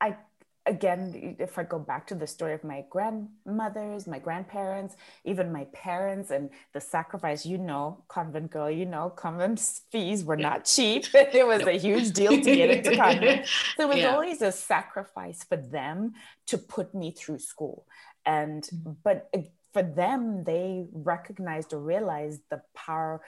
I 0.00 0.16
again, 0.64 1.36
if 1.40 1.58
I 1.58 1.64
go 1.64 1.78
back 1.78 2.06
to 2.06 2.14
the 2.14 2.26
story 2.28 2.54
of 2.54 2.62
my 2.62 2.84
grandmothers, 2.88 4.06
my 4.06 4.20
grandparents, 4.20 4.94
even 5.24 5.52
my 5.52 5.64
parents, 5.72 6.30
and 6.30 6.50
the 6.72 6.80
sacrifice, 6.80 7.44
you 7.44 7.58
know, 7.58 8.04
convent 8.06 8.52
girl, 8.52 8.70
you 8.70 8.86
know, 8.86 9.10
convent 9.10 9.60
fees 9.90 10.24
were 10.24 10.36
not 10.36 10.64
cheap. 10.64 11.06
it 11.14 11.46
was 11.46 11.62
a 11.62 11.72
huge 11.72 12.12
deal 12.12 12.30
to 12.30 12.42
get 12.42 12.70
into 12.70 12.96
convent. 12.96 13.46
So 13.76 13.84
it 13.84 13.88
was 13.88 13.98
yeah. 13.98 14.14
always 14.14 14.40
a 14.40 14.52
sacrifice 14.52 15.42
for 15.42 15.56
them 15.56 16.14
to 16.46 16.58
put 16.58 16.94
me 16.94 17.10
through 17.10 17.40
school. 17.40 17.86
And, 18.24 18.62
mm-hmm. 18.62 18.92
but 19.02 19.28
for 19.74 19.82
them, 19.82 20.44
they 20.44 20.86
recognized 20.92 21.74
or 21.74 21.80
realized 21.80 22.42
the 22.48 22.62
power 22.74 23.20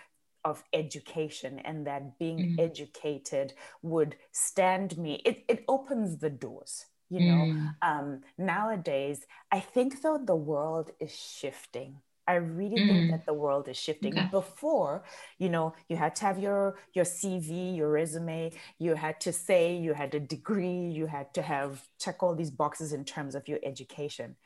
of 0.46 0.62
education 0.72 1.58
and 1.64 1.88
that 1.88 2.18
being 2.20 2.38
mm. 2.38 2.60
educated 2.60 3.52
would 3.82 4.14
stand 4.30 4.96
me 4.96 5.20
it, 5.24 5.44
it 5.48 5.64
opens 5.66 6.18
the 6.18 6.30
doors 6.30 6.86
you 7.10 7.18
know 7.18 7.42
mm. 7.44 7.74
um, 7.82 8.20
nowadays 8.38 9.26
i 9.50 9.58
think 9.58 10.02
though 10.02 10.20
the 10.24 10.36
world 10.36 10.92
is 11.00 11.12
shifting 11.12 11.96
i 12.28 12.34
really 12.34 12.76
mm. 12.76 12.88
think 12.88 13.10
that 13.10 13.26
the 13.26 13.34
world 13.34 13.66
is 13.66 13.76
shifting 13.76 14.16
okay. 14.16 14.28
before 14.30 15.02
you 15.38 15.48
know 15.48 15.74
you 15.88 15.96
had 15.96 16.14
to 16.14 16.24
have 16.24 16.38
your 16.38 16.76
your 16.94 17.04
cv 17.04 17.76
your 17.76 17.90
resume 17.90 18.52
you 18.78 18.94
had 18.94 19.20
to 19.20 19.32
say 19.32 19.76
you 19.76 19.94
had 19.94 20.14
a 20.14 20.20
degree 20.20 20.86
you 20.98 21.06
had 21.06 21.34
to 21.34 21.42
have 21.42 21.88
check 21.98 22.22
all 22.22 22.36
these 22.36 22.52
boxes 22.52 22.92
in 22.92 23.04
terms 23.04 23.34
of 23.34 23.48
your 23.48 23.58
education 23.64 24.36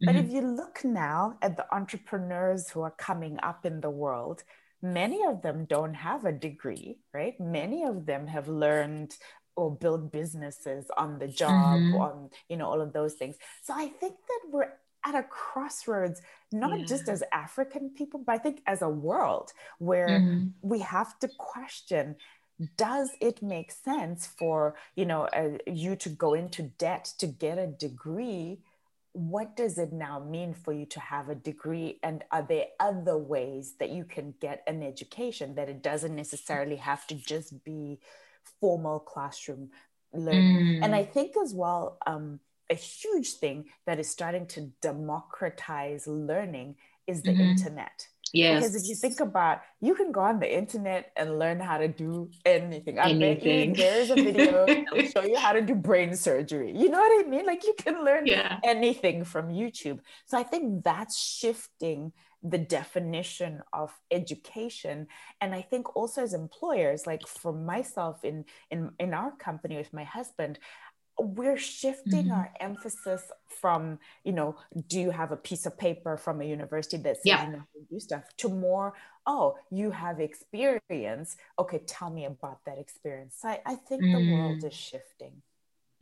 but 0.00 0.14
mm-hmm. 0.14 0.26
if 0.26 0.32
you 0.32 0.40
look 0.40 0.84
now 0.84 1.36
at 1.42 1.56
the 1.56 1.66
entrepreneurs 1.74 2.70
who 2.70 2.82
are 2.82 2.94
coming 2.98 3.38
up 3.42 3.64
in 3.66 3.80
the 3.80 3.90
world, 3.90 4.42
many 4.82 5.24
of 5.24 5.42
them 5.42 5.64
don't 5.66 5.94
have 5.94 6.24
a 6.24 6.32
degree, 6.32 6.98
right? 7.14 7.38
Many 7.40 7.84
of 7.84 8.06
them 8.06 8.26
have 8.26 8.48
learned 8.48 9.16
or 9.54 9.74
built 9.74 10.10
businesses 10.10 10.86
on 10.96 11.18
the 11.18 11.28
job, 11.28 11.78
mm-hmm. 11.78 11.96
on, 11.96 12.30
you 12.48 12.56
know, 12.56 12.66
all 12.66 12.80
of 12.80 12.92
those 12.92 13.14
things. 13.14 13.36
So 13.62 13.74
I 13.74 13.88
think 13.88 14.16
that 14.28 14.40
we're 14.50 14.72
at 15.04 15.14
a 15.14 15.22
crossroads, 15.24 16.22
not 16.52 16.78
yeah. 16.78 16.86
just 16.86 17.08
as 17.08 17.22
African 17.32 17.90
people, 17.90 18.22
but 18.24 18.32
I 18.32 18.38
think 18.38 18.62
as 18.66 18.82
a 18.82 18.88
world 18.88 19.52
where 19.78 20.08
mm-hmm. 20.08 20.48
we 20.62 20.80
have 20.80 21.18
to 21.20 21.28
question 21.38 22.16
does 22.76 23.10
it 23.20 23.42
make 23.42 23.72
sense 23.72 24.26
for 24.26 24.76
you 24.94 25.04
know 25.04 25.22
uh, 25.32 25.58
you 25.66 25.96
to 25.96 26.08
go 26.08 26.34
into 26.34 26.62
debt 26.62 27.12
to 27.18 27.26
get 27.26 27.58
a 27.58 27.66
degree 27.66 28.60
what 29.14 29.56
does 29.56 29.76
it 29.76 29.92
now 29.92 30.18
mean 30.18 30.54
for 30.54 30.72
you 30.72 30.86
to 30.86 31.00
have 31.00 31.28
a 31.28 31.34
degree 31.34 31.98
and 32.02 32.24
are 32.30 32.42
there 32.42 32.66
other 32.80 33.18
ways 33.18 33.74
that 33.78 33.90
you 33.90 34.04
can 34.04 34.34
get 34.40 34.62
an 34.66 34.82
education 34.82 35.54
that 35.54 35.68
it 35.68 35.82
doesn't 35.82 36.16
necessarily 36.16 36.76
have 36.76 37.06
to 37.06 37.14
just 37.14 37.62
be 37.62 37.98
formal 38.60 38.98
classroom 38.98 39.68
learning 40.14 40.80
mm. 40.80 40.84
and 40.84 40.94
i 40.94 41.04
think 41.04 41.36
as 41.36 41.52
well 41.52 41.98
um, 42.06 42.40
a 42.70 42.74
huge 42.74 43.34
thing 43.34 43.66
that 43.86 43.98
is 43.98 44.08
starting 44.08 44.46
to 44.46 44.72
democratize 44.80 46.06
learning 46.06 46.74
is 47.06 47.22
the 47.22 47.30
mm-hmm. 47.30 47.42
internet 47.42 48.08
Yes. 48.32 48.62
Because 48.62 48.82
if 48.82 48.88
you 48.88 48.94
think 48.94 49.20
about, 49.20 49.60
you 49.80 49.94
can 49.94 50.10
go 50.10 50.20
on 50.20 50.40
the 50.40 50.52
internet 50.52 51.12
and 51.16 51.38
learn 51.38 51.60
how 51.60 51.78
to 51.78 51.88
do 51.88 52.30
anything. 52.44 52.98
I 52.98 53.10
anything. 53.10 53.74
bet 53.74 53.78
you 53.78 53.84
there's 53.84 54.10
a 54.10 54.14
video 54.14 54.66
that'll 54.66 55.06
show 55.12 55.22
you 55.22 55.36
how 55.36 55.52
to 55.52 55.60
do 55.60 55.74
brain 55.74 56.16
surgery. 56.16 56.72
You 56.74 56.88
know 56.88 56.98
what 56.98 57.26
I 57.26 57.28
mean? 57.28 57.44
Like 57.44 57.64
you 57.64 57.74
can 57.76 58.04
learn 58.04 58.26
yeah. 58.26 58.58
anything 58.64 59.24
from 59.24 59.48
YouTube. 59.48 60.00
So 60.26 60.38
I 60.38 60.44
think 60.44 60.82
that's 60.82 61.18
shifting 61.18 62.12
the 62.42 62.58
definition 62.58 63.62
of 63.72 63.92
education 64.10 65.06
and 65.40 65.54
i 65.54 65.62
think 65.62 65.94
also 65.94 66.22
as 66.22 66.34
employers 66.34 67.06
like 67.06 67.24
for 67.24 67.52
myself 67.52 68.24
in 68.24 68.44
in 68.68 68.90
in 68.98 69.14
our 69.14 69.30
company 69.36 69.76
with 69.76 69.92
my 69.92 70.02
husband 70.02 70.58
we're 71.18 71.58
shifting 71.58 72.24
mm-hmm. 72.24 72.32
our 72.32 72.50
emphasis 72.60 73.22
from 73.60 73.98
you 74.24 74.32
know 74.32 74.56
do 74.88 75.00
you 75.00 75.10
have 75.10 75.30
a 75.30 75.36
piece 75.36 75.66
of 75.66 75.76
paper 75.78 76.16
from 76.16 76.40
a 76.40 76.44
university 76.44 76.96
that 76.96 77.16
says 77.16 77.22
yeah. 77.24 77.46
you 77.46 77.52
know 77.52 77.62
do 77.90 78.00
stuff 78.00 78.24
to 78.36 78.48
more 78.48 78.94
oh 79.26 79.56
you 79.70 79.90
have 79.90 80.20
experience 80.20 81.36
okay 81.58 81.78
tell 81.86 82.10
me 82.10 82.24
about 82.24 82.58
that 82.64 82.78
experience 82.78 83.38
i, 83.44 83.60
I 83.64 83.74
think 83.74 84.02
mm. 84.02 84.12
the 84.12 84.34
world 84.34 84.58
mm. 84.58 84.66
is 84.66 84.74
shifting 84.74 85.42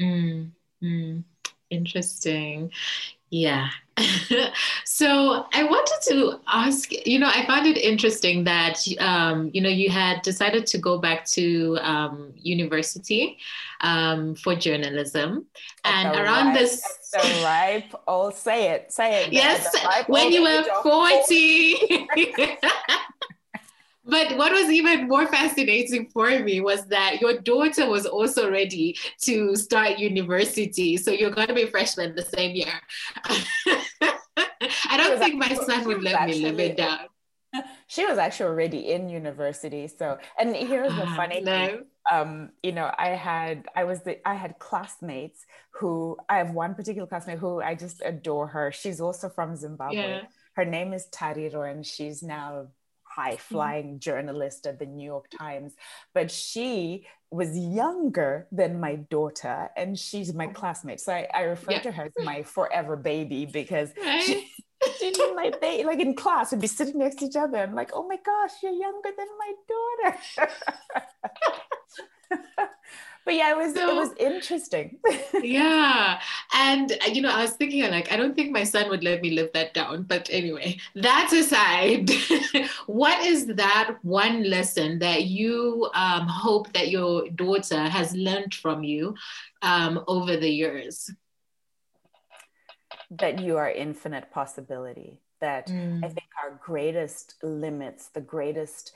mm. 0.01 0.51
Mm. 0.83 1.25
Interesting 1.71 2.71
yeah. 3.31 3.69
so 4.85 5.47
I 5.53 5.63
wanted 5.63 5.99
to 6.09 6.41
ask, 6.49 6.91
you 7.07 7.19
know, 7.19 7.29
I 7.33 7.47
found 7.47 7.67
it 7.67 7.77
interesting 7.79 8.45
that, 8.45 8.85
um, 8.99 9.51
you 9.53 9.61
know, 9.61 9.69
you 9.69 9.89
had 9.89 10.23
decided 10.23 10.67
to 10.67 10.79
go 10.79 10.99
back 10.99 11.25
to 11.27 11.79
um, 11.81 12.33
university 12.37 13.39
um, 13.83 14.35
for 14.35 14.55
journalism. 14.57 15.47
and 15.85 16.17
around 16.17 16.49
ripe, 16.49 16.59
this. 16.59 16.83
The 17.13 17.43
ripe, 17.45 17.95
oh, 18.09 18.31
say 18.31 18.71
it, 18.71 18.93
say 18.93 19.25
it. 19.25 19.33
Yes, 19.33 19.75
when 20.07 20.33
you 20.33 20.43
were 20.43 20.65
40. 20.83 22.09
But 24.11 24.37
what 24.37 24.51
was 24.53 24.69
even 24.71 25.07
more 25.07 25.27
fascinating 25.27 26.09
for 26.13 26.29
me 26.41 26.61
was 26.61 26.85
that 26.87 27.21
your 27.21 27.39
daughter 27.39 27.89
was 27.89 28.07
also 28.07 28.51
ready 28.51 28.97
to 29.23 29.55
start 29.55 29.99
university. 29.99 30.97
So 30.97 31.13
you're 31.13 31.31
going 31.31 31.47
to 31.47 31.55
be 31.55 31.63
a 31.63 31.69
freshman 31.69 32.17
the 32.17 32.23
same 32.23 32.57
year. 32.57 32.75
I 34.91 34.97
don't 34.97 35.19
think 35.19 35.37
my 35.37 35.55
son 35.55 35.87
would 35.87 36.03
let 36.03 36.27
me 36.27 36.43
live 36.43 36.59
it 36.59 36.77
down. 36.77 37.07
She 37.89 38.07
was 38.07 38.17
actually 38.17 38.47
already 38.47 38.93
in 38.93 39.09
university. 39.09 39.89
So, 39.89 40.19
and 40.39 40.55
here's 40.55 40.95
the 40.95 41.05
ah, 41.05 41.17
funny 41.17 41.41
no. 41.41 41.51
thing. 41.51 41.85
Um, 42.09 42.51
you 42.63 42.71
know, 42.71 42.89
I 42.97 43.09
had, 43.09 43.67
I 43.75 43.83
was 43.83 44.03
the, 44.03 44.25
I 44.27 44.35
had 44.35 44.61
classmates 44.61 45.45
who, 45.73 46.17
I 46.29 46.39
have 46.39 46.53
one 46.53 46.77
particular 46.77 47.09
classmate 47.09 47.41
who 47.41 47.61
I 47.61 47.75
just 47.75 48.03
adore 48.05 48.47
her. 48.47 48.71
She's 48.71 49.01
also 49.01 49.29
from 49.29 49.57
Zimbabwe. 49.57 49.97
Yeah. 49.97 50.21
Her 50.55 50.65
name 50.65 50.93
is 50.93 51.09
Tariro 51.13 51.69
and 51.69 51.85
she's 51.85 52.23
now 52.23 52.69
high 53.11 53.33
mm-hmm. 53.33 53.55
flying 53.55 53.99
journalist 53.99 54.67
at 54.67 54.79
the 54.79 54.87
New 54.87 55.05
York 55.05 55.27
Times, 55.37 55.75
but 56.15 56.31
she 56.31 57.07
was 57.31 57.57
younger 57.57 58.47
than 58.51 58.81
my 58.81 58.97
daughter 58.97 59.71
and 59.77 59.99
she's 59.99 60.35
my 60.35 60.49
classmate. 60.49 61.01
So 61.01 61.13
I, 61.13 61.29
I 61.33 61.43
refer 61.43 61.73
yeah. 61.73 61.81
to 61.83 61.93
her 61.93 62.05
as 62.05 62.25
my 62.25 62.43
forever 62.43 62.97
baby 62.97 63.47
because 63.47 63.91
right. 64.05 64.23
she, 64.23 64.51
she's 64.99 65.19
my 65.37 65.53
baby. 65.61 65.85
Like 65.85 66.01
in 66.01 66.15
class, 66.15 66.51
we'd 66.51 66.61
be 66.61 66.67
sitting 66.67 66.99
next 66.99 67.17
to 67.17 67.27
each 67.27 67.37
other 67.37 67.59
and 67.59 67.75
like, 67.75 67.91
oh 67.95 68.07
my 68.07 68.17
gosh, 68.25 68.53
you're 68.63 68.73
younger 68.73 69.11
than 69.17 69.29
my 69.39 69.53
daughter. 69.69 70.53
but 73.25 73.35
yeah, 73.35 73.51
it 73.51 73.57
was 73.57 73.75
so, 73.75 73.91
it 73.91 73.95
was 73.95 74.13
interesting. 74.19 74.99
yeah, 75.43 76.21
and 76.55 76.93
uh, 76.93 77.11
you 77.11 77.23
know, 77.23 77.31
I 77.31 77.43
was 77.43 77.53
thinking 77.53 77.83
like, 77.91 78.13
I 78.13 78.17
don't 78.17 78.35
think 78.35 78.53
my 78.53 78.65
son 78.65 78.89
would 78.89 79.05
let 79.05 79.23
me 79.23 79.31
live 79.31 79.51
that 79.55 79.75
down. 79.75 80.05
But 80.05 80.29
anyway, 80.31 80.79
that 80.95 81.33
aside, 81.33 82.11
what 82.87 83.25
is 83.25 83.47
that 83.47 83.97
one 84.03 84.49
lesson 84.49 84.99
that 85.01 85.25
you 85.25 85.91
um, 85.95 86.27
hope 86.27 86.73
that 86.73 86.91
your 86.91 87.29
daughter 87.31 87.89
has 87.89 88.15
learned 88.15 88.55
from 88.55 88.83
you 88.83 89.15
um, 89.63 90.03
over 90.07 90.37
the 90.37 90.51
years? 90.51 91.11
That 93.11 93.41
you 93.41 93.57
are 93.57 93.71
infinite 93.71 94.31
possibility. 94.31 95.21
That 95.41 95.69
mm. 95.69 96.05
I 96.05 96.09
think 96.09 96.29
our 96.43 96.61
greatest 96.63 97.35
limits, 97.43 98.09
the 98.09 98.21
greatest 98.21 98.93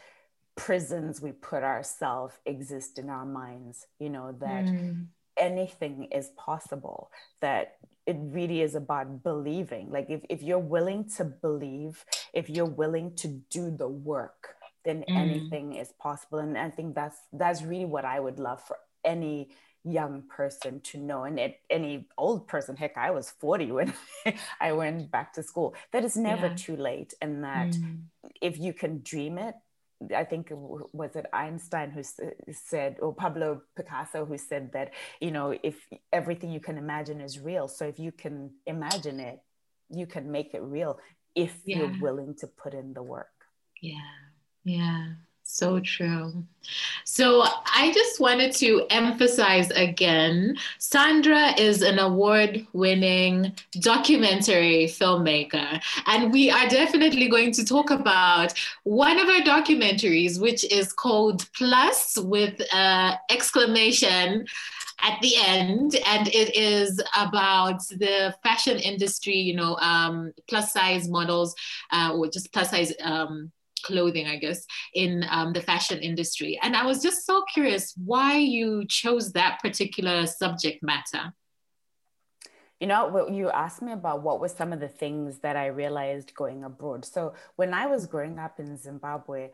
prisons 0.57 1.21
we 1.21 1.33
put 1.33 1.63
ourselves 1.63 2.35
exist 2.47 2.99
in 2.99 3.11
our 3.11 3.27
minds 3.27 3.87
you 3.99 4.09
know 4.09 4.33
that 4.39 4.65
mm. 4.65 5.05
anything 5.37 6.05
is 6.13 6.31
possible 6.37 7.11
that 7.41 7.77
it 8.07 8.17
really 8.21 8.61
is 8.61 8.75
about 8.75 9.23
believing 9.23 9.91
like 9.91 10.09
if, 10.09 10.21
if 10.29 10.43
you're 10.43 10.59
willing 10.59 11.09
to 11.09 11.25
believe 11.25 12.05
if 12.33 12.49
you're 12.49 12.65
willing 12.65 13.15
to 13.17 13.29
do 13.51 13.71
the 13.71 13.89
work 13.89 14.55
then 14.85 15.05
mm. 15.09 15.17
anything 15.17 15.75
is 15.75 15.93
possible 15.99 16.39
and 16.39 16.57
i 16.57 16.71
think 16.71 16.95
that's 16.95 17.19
that's 17.33 17.63
really 17.63 17.85
what 17.85 18.05
i 18.05 18.21
would 18.21 18.39
love 18.39 18.63
for 18.63 18.77
any 19.05 19.49
young 19.87 20.23
person 20.35 20.81
to 20.81 20.99
know 20.99 21.25
and 21.25 21.39
it, 21.39 21.61
any 21.69 22.07
old 22.17 22.47
person 22.47 22.75
heck 22.77 22.97
i 22.97 23.11
was 23.11 23.31
40 23.41 23.73
when 23.73 23.95
i 24.61 24.73
went 24.73 25.11
back 25.11 25.33
to 25.35 25.43
school 25.43 25.75
that 25.93 26.05
it's 26.05 26.17
never 26.17 26.47
yeah. 26.47 26.55
too 26.55 26.77
late 26.77 27.13
and 27.21 27.45
that 27.45 27.73
mm. 27.73 28.01
if 28.41 28.59
you 28.59 28.73
can 28.73 29.03
dream 29.03 29.37
it 29.37 29.55
I 30.15 30.25
think 30.25 30.49
was 30.51 31.17
it 31.17 31.27
Einstein 31.33 31.91
who 31.91 32.03
said, 32.53 32.97
or 33.01 33.15
Pablo 33.15 33.63
Picasso 33.77 34.25
who 34.25 34.39
said 34.39 34.73
that, 34.73 34.93
you 35.21 35.31
know, 35.31 35.57
if 35.63 35.77
everything 36.13 36.51
you 36.51 36.61
can 36.61 36.79
imagine 36.79 37.21
is 37.21 37.39
real, 37.39 37.69
so 37.69 37.87
if 37.87 37.99
you 37.99 38.13
can 38.13 38.51
imagine 38.67 39.21
it, 39.21 39.41
you 39.91 40.07
can 40.07 40.31
make 40.31 40.55
it 40.55 40.63
real 40.63 40.99
if 41.35 41.55
yeah. 41.65 41.79
you're 41.79 42.01
willing 42.01 42.35
to 42.41 42.47
put 42.47 42.75
in 42.75 42.95
the 42.95 43.03
work. 43.03 43.29
Yeah, 43.81 43.99
yeah. 44.65 45.07
So 45.47 45.79
true. 45.79 46.43
So 47.05 47.43
I 47.43 47.93
just 47.95 48.19
wanted 48.19 48.53
to 48.57 48.87
emphasize 48.89 49.71
again 49.73 50.57
Sandra 50.79 51.53
is 51.61 51.83
an 51.83 51.99
award 51.99 52.67
winning 52.73 53.53
documentary 53.79 54.87
filmmaker. 54.87 55.81
And 56.07 56.33
we 56.33 56.51
are 56.51 56.67
definitely 56.69 57.29
going 57.29 57.53
to 57.53 57.65
talk 57.65 57.91
about 57.91 58.55
one 58.85 59.19
of 59.19 59.27
her 59.29 59.43
documentaries, 59.43 60.41
which 60.41 60.65
is 60.73 60.95
called 60.95 61.47
Plus 61.53 62.17
with 62.19 62.61
an 62.73 63.19
exclamation 63.31 64.47
at 65.03 65.21
the 65.21 65.35
end 65.37 65.97
and 66.07 66.29
it 66.29 66.57
is 66.57 67.03
about 67.19 67.81
the 67.91 68.35
fashion 68.43 68.79
industry 68.79 69.35
you 69.35 69.55
know 69.55 69.77
um, 69.77 70.33
plus 70.49 70.73
size 70.73 71.09
models 71.09 71.55
uh, 71.93 72.13
or 72.15 72.29
just 72.29 72.51
plus 72.53 72.71
size 72.71 72.93
um, 73.03 73.53
clothing, 73.85 74.27
I 74.27 74.37
guess, 74.37 74.65
in 74.95 75.25
um, 75.31 75.53
the 75.53 75.61
fashion 75.61 75.99
industry. 76.01 76.59
And 76.63 76.75
I 76.75 76.85
was 76.85 77.03
just 77.03 77.25
so 77.25 77.45
curious 77.53 77.95
why 78.05 78.39
you 78.39 78.85
chose 78.89 79.33
that 79.33 79.61
particular 79.63 80.27
subject 80.27 80.83
matter. 80.83 81.33
You 82.81 82.89
know, 82.89 83.29
you 83.31 83.51
asked 83.51 83.83
me 83.83 83.93
about 83.93 84.23
what 84.23 84.41
were 84.41 84.49
some 84.49 84.73
of 84.73 84.81
the 84.81 84.89
things 84.89 85.39
that 85.39 85.57
I 85.57 85.67
realized 85.67 86.35
going 86.35 86.65
abroad. 86.65 87.05
So 87.05 87.35
when 87.57 87.73
I 87.73 87.87
was 87.87 88.07
growing 88.07 88.39
up 88.39 88.59
in 88.59 88.77
Zimbabwe, 88.77 89.51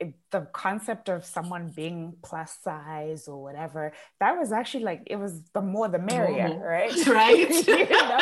it, 0.00 0.14
the 0.30 0.42
concept 0.52 1.08
of 1.08 1.24
someone 1.24 1.72
being 1.74 2.14
plus 2.22 2.56
size 2.62 3.26
or 3.26 3.42
whatever 3.42 3.92
that 4.20 4.38
was 4.38 4.52
actually 4.52 4.84
like 4.84 5.02
it 5.06 5.16
was 5.16 5.42
the 5.54 5.60
more 5.60 5.88
the 5.88 5.98
merrier 5.98 6.50
oh, 6.52 6.58
right 6.58 7.06
right 7.06 7.50
you 7.66 7.88
know? 7.88 8.20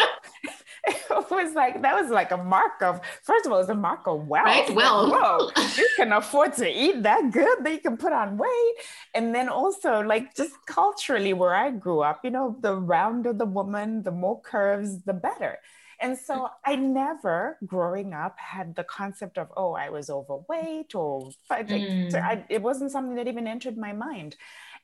it 1.30 1.30
was 1.30 1.54
like 1.54 1.82
that 1.82 1.94
was 2.00 2.10
like 2.10 2.30
a 2.30 2.36
mark 2.36 2.82
of 2.82 3.00
first 3.22 3.46
of 3.46 3.52
all, 3.52 3.60
it's 3.60 3.68
a 3.68 3.74
mark 3.74 4.06
of 4.06 4.26
wealth. 4.26 4.46
Right? 4.46 4.74
Well, 4.74 5.10
whoa, 5.10 5.50
you 5.76 5.88
can 5.96 6.12
afford 6.12 6.54
to 6.54 6.68
eat 6.68 7.02
that 7.02 7.30
good 7.32 7.64
that 7.64 7.72
you 7.72 7.80
can 7.80 7.96
put 7.96 8.12
on 8.12 8.36
weight, 8.36 8.74
and 9.14 9.34
then 9.34 9.48
also 9.48 10.00
like 10.00 10.34
just 10.34 10.54
culturally 10.66 11.32
where 11.32 11.54
I 11.54 11.70
grew 11.70 12.00
up, 12.00 12.20
you 12.24 12.30
know, 12.30 12.56
the 12.60 12.74
rounder 12.74 13.32
the 13.32 13.46
woman, 13.46 14.02
the 14.02 14.10
more 14.10 14.40
curves, 14.40 15.02
the 15.02 15.14
better. 15.14 15.58
And 15.98 16.18
so 16.18 16.48
I 16.64 16.76
never, 16.76 17.56
growing 17.64 18.12
up, 18.12 18.38
had 18.38 18.76
the 18.76 18.84
concept 18.84 19.38
of, 19.38 19.48
oh, 19.56 19.72
I 19.72 19.88
was 19.88 20.10
overweight 20.10 20.94
or 20.94 21.30
like, 21.48 21.68
mm. 21.68 22.14
I, 22.14 22.44
it 22.50 22.60
wasn't 22.60 22.92
something 22.92 23.16
that 23.16 23.28
even 23.28 23.46
entered 23.46 23.78
my 23.78 23.92
mind. 23.92 24.36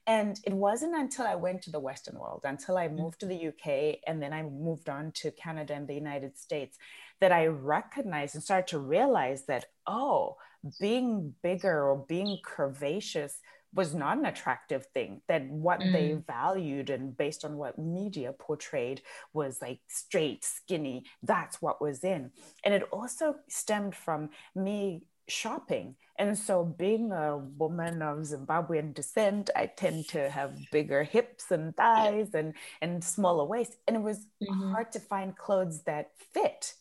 And 0.07 0.39
it 0.45 0.53
wasn't 0.53 0.97
until 0.97 1.27
I 1.27 1.37
went 1.37 1.63
to 1.63 1.71
the 1.71 1.81
Western 1.81 2.19
world, 2.19 2.41
until 2.45 2.77
I 2.77 2.89
mm. 2.89 2.97
moved 2.97 3.21
to 3.21 3.27
the 3.27 3.49
UK, 3.49 4.01
and 4.07 4.21
then 4.21 4.33
I 4.33 4.43
moved 4.43 4.89
on 4.89 5.13
to 5.17 5.31
Canada 5.31 5.75
and 5.75 5.87
the 5.87 5.95
United 5.95 6.37
States, 6.37 6.77
that 7.21 7.31
I 7.33 7.47
recognized 7.47 8.35
and 8.35 8.43
started 8.43 8.67
to 8.69 8.81
realize 8.81 9.47
that, 9.47 9.67
oh, 9.87 10.39
being 10.81 11.35
bigger 11.43 11.89
or 11.89 12.05
being 12.09 12.39
curvaceous 12.45 13.35
was 13.75 13.95
not 13.95 14.19
an 14.19 14.27
attractive 14.27 14.87
thing 14.87 15.23
that 15.29 15.49
what 15.49 15.81
mm. 15.81 15.93
they 15.93 16.13
valued 16.27 16.91
and 16.91 17.17
based 17.17 17.45
on 17.45 17.57
what 17.57 17.79
media 17.79 18.33
portrayed 18.33 19.01
was 19.33 19.63
like 19.63 19.81
straight 19.89 20.45
skinny 20.45 21.05
that's 21.23 21.63
what 21.63 21.81
was 21.81 22.05
in 22.05 22.31
and 22.65 22.75
it 22.75 22.83
also 22.93 23.35
stemmed 23.49 23.95
from 23.95 24.29
me 24.55 25.03
shopping 25.29 25.95
and 26.19 26.37
so 26.37 26.65
being 26.65 27.13
a 27.13 27.39
woman 27.39 28.03
of 28.03 28.19
zimbabwean 28.19 28.93
descent 28.95 29.51
i 29.57 29.67
tend 29.67 30.07
to 30.09 30.29
have 30.29 30.57
bigger 30.71 31.03
hips 31.03 31.51
and 31.51 31.77
thighs 31.77 32.35
and 32.35 32.55
and 32.81 33.03
smaller 33.03 33.45
waist 33.45 33.77
and 33.87 33.97
it 33.97 34.03
was 34.03 34.27
mm-hmm. 34.43 34.73
hard 34.73 34.91
to 34.93 35.01
find 35.01 35.37
clothes 35.37 35.83
that 35.83 36.11
fit 36.33 36.75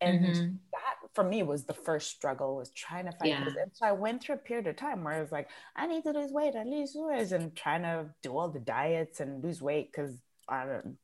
and 0.00 0.20
mm-hmm. 0.20 0.46
that 0.72 0.96
for 1.14 1.24
me 1.24 1.42
was 1.42 1.64
the 1.64 1.74
first 1.74 2.10
struggle 2.10 2.56
was 2.56 2.70
trying 2.70 3.06
to 3.06 3.12
find 3.12 3.30
yeah. 3.30 3.62
and 3.62 3.70
so 3.72 3.86
i 3.86 3.92
went 3.92 4.22
through 4.22 4.34
a 4.34 4.38
period 4.38 4.66
of 4.66 4.76
time 4.76 5.02
where 5.02 5.14
i 5.14 5.20
was 5.20 5.32
like 5.32 5.48
i 5.74 5.86
need 5.86 6.02
to 6.02 6.10
lose 6.10 6.30
weight 6.30 6.54
i 6.54 6.64
lose 6.64 6.92
weight 6.94 7.32
and 7.32 7.54
trying 7.56 7.82
to 7.82 8.06
do 8.22 8.36
all 8.36 8.48
the 8.48 8.60
diets 8.60 9.20
and 9.20 9.42
lose 9.42 9.60
weight 9.60 9.90
because 9.90 10.18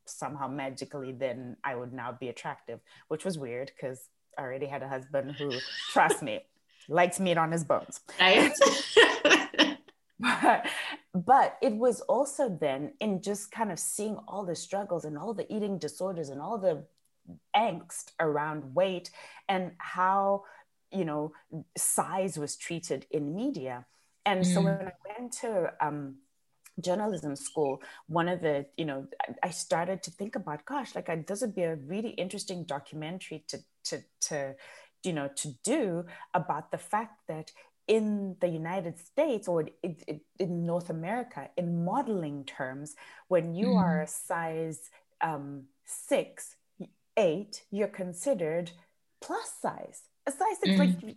somehow 0.07 0.47
magically 0.47 1.11
then 1.11 1.57
i 1.65 1.75
would 1.75 1.93
now 1.93 2.13
be 2.13 2.29
attractive 2.29 2.79
which 3.09 3.25
was 3.25 3.39
weird 3.39 3.73
because 3.75 4.09
i 4.39 4.43
already 4.43 4.67
had 4.67 4.83
a 4.83 4.89
husband 4.89 5.33
who 5.33 5.51
trust 5.91 6.23
me 6.23 6.41
likes 6.89 7.21
meat 7.21 7.39
on 7.39 7.53
his 7.53 7.65
bones. 7.65 8.01
Right. 8.21 8.53
But, 10.19 10.67
but 11.15 11.59
it 11.63 11.75
was 11.75 12.01
also 12.03 12.49
then 12.49 12.93
in 13.01 13.23
just 13.23 13.51
kind 13.51 13.73
of 13.73 13.79
seeing 13.79 14.17
all 14.29 14.45
the 14.45 14.57
struggles 14.57 15.05
and 15.05 15.19
all 15.19 15.35
the 15.35 15.53
eating 15.53 15.79
disorders 15.79 16.29
and 16.29 16.41
all 16.41 16.59
the 16.59 16.85
angst 17.57 18.13
around 18.19 18.75
weight 18.75 19.11
and 19.49 19.73
how 19.79 20.45
you 20.91 21.05
know 21.05 21.33
size 21.77 22.39
was 22.39 22.57
treated 22.57 23.07
in 23.11 23.35
media. 23.35 23.87
And 24.25 24.45
mm. 24.45 24.55
so 24.55 24.63
when 24.63 24.75
i 24.75 24.93
went 25.19 25.33
to 25.41 25.73
um, 25.81 26.17
journalism 26.81 27.37
school 27.37 27.83
one 28.07 28.29
of 28.29 28.41
the 28.41 28.65
you 28.77 28.85
know 28.85 29.07
i 29.43 29.51
started 29.51 30.03
to 30.03 30.11
think 30.11 30.37
about 30.37 30.65
gosh 30.65 30.95
like 30.95 31.09
I, 31.09 31.17
this 31.27 31.43
would 31.43 31.55
be 31.55 31.65
a 31.65 31.77
really 31.77 32.11
interesting 32.11 32.65
documentary 32.65 33.45
to 33.49 33.59
to 33.85 34.03
to 34.23 34.55
you 35.05 35.13
know 35.13 35.29
to 35.37 35.49
do 35.65 36.05
about 36.35 36.71
the 36.71 36.79
fact 36.79 37.21
that 37.29 37.53
in 37.89 38.37
the 38.41 38.49
united 38.49 38.97
states 38.99 39.49
or 39.49 39.69
in, 39.83 39.97
in 40.39 40.65
north 40.65 40.89
america 40.89 41.49
in 41.57 41.85
modeling 41.85 42.45
terms 42.45 42.95
when 43.29 43.55
you 43.55 43.67
mm. 43.67 43.77
are 43.77 44.03
a 44.03 44.07
size 44.07 44.91
um, 45.21 45.65
six 45.85 46.57
eight, 47.17 47.63
you're 47.71 47.89
considered 47.89 48.71
plus 49.21 49.53
size. 49.61 50.03
A 50.27 50.31
size 50.31 50.59
six, 50.63 50.73
mm. 50.73 50.79
like 50.79 51.17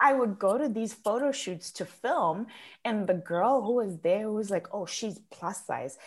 I 0.00 0.12
would 0.12 0.38
go 0.38 0.56
to 0.56 0.68
these 0.68 0.94
photo 0.94 1.32
shoots 1.32 1.72
to 1.72 1.84
film, 1.84 2.46
and 2.84 3.06
the 3.06 3.14
girl 3.14 3.62
who 3.62 3.74
was 3.74 3.98
there 3.98 4.22
who 4.22 4.34
was 4.34 4.50
like, 4.50 4.68
oh, 4.72 4.86
she's 4.86 5.18
plus 5.30 5.66
size, 5.66 5.98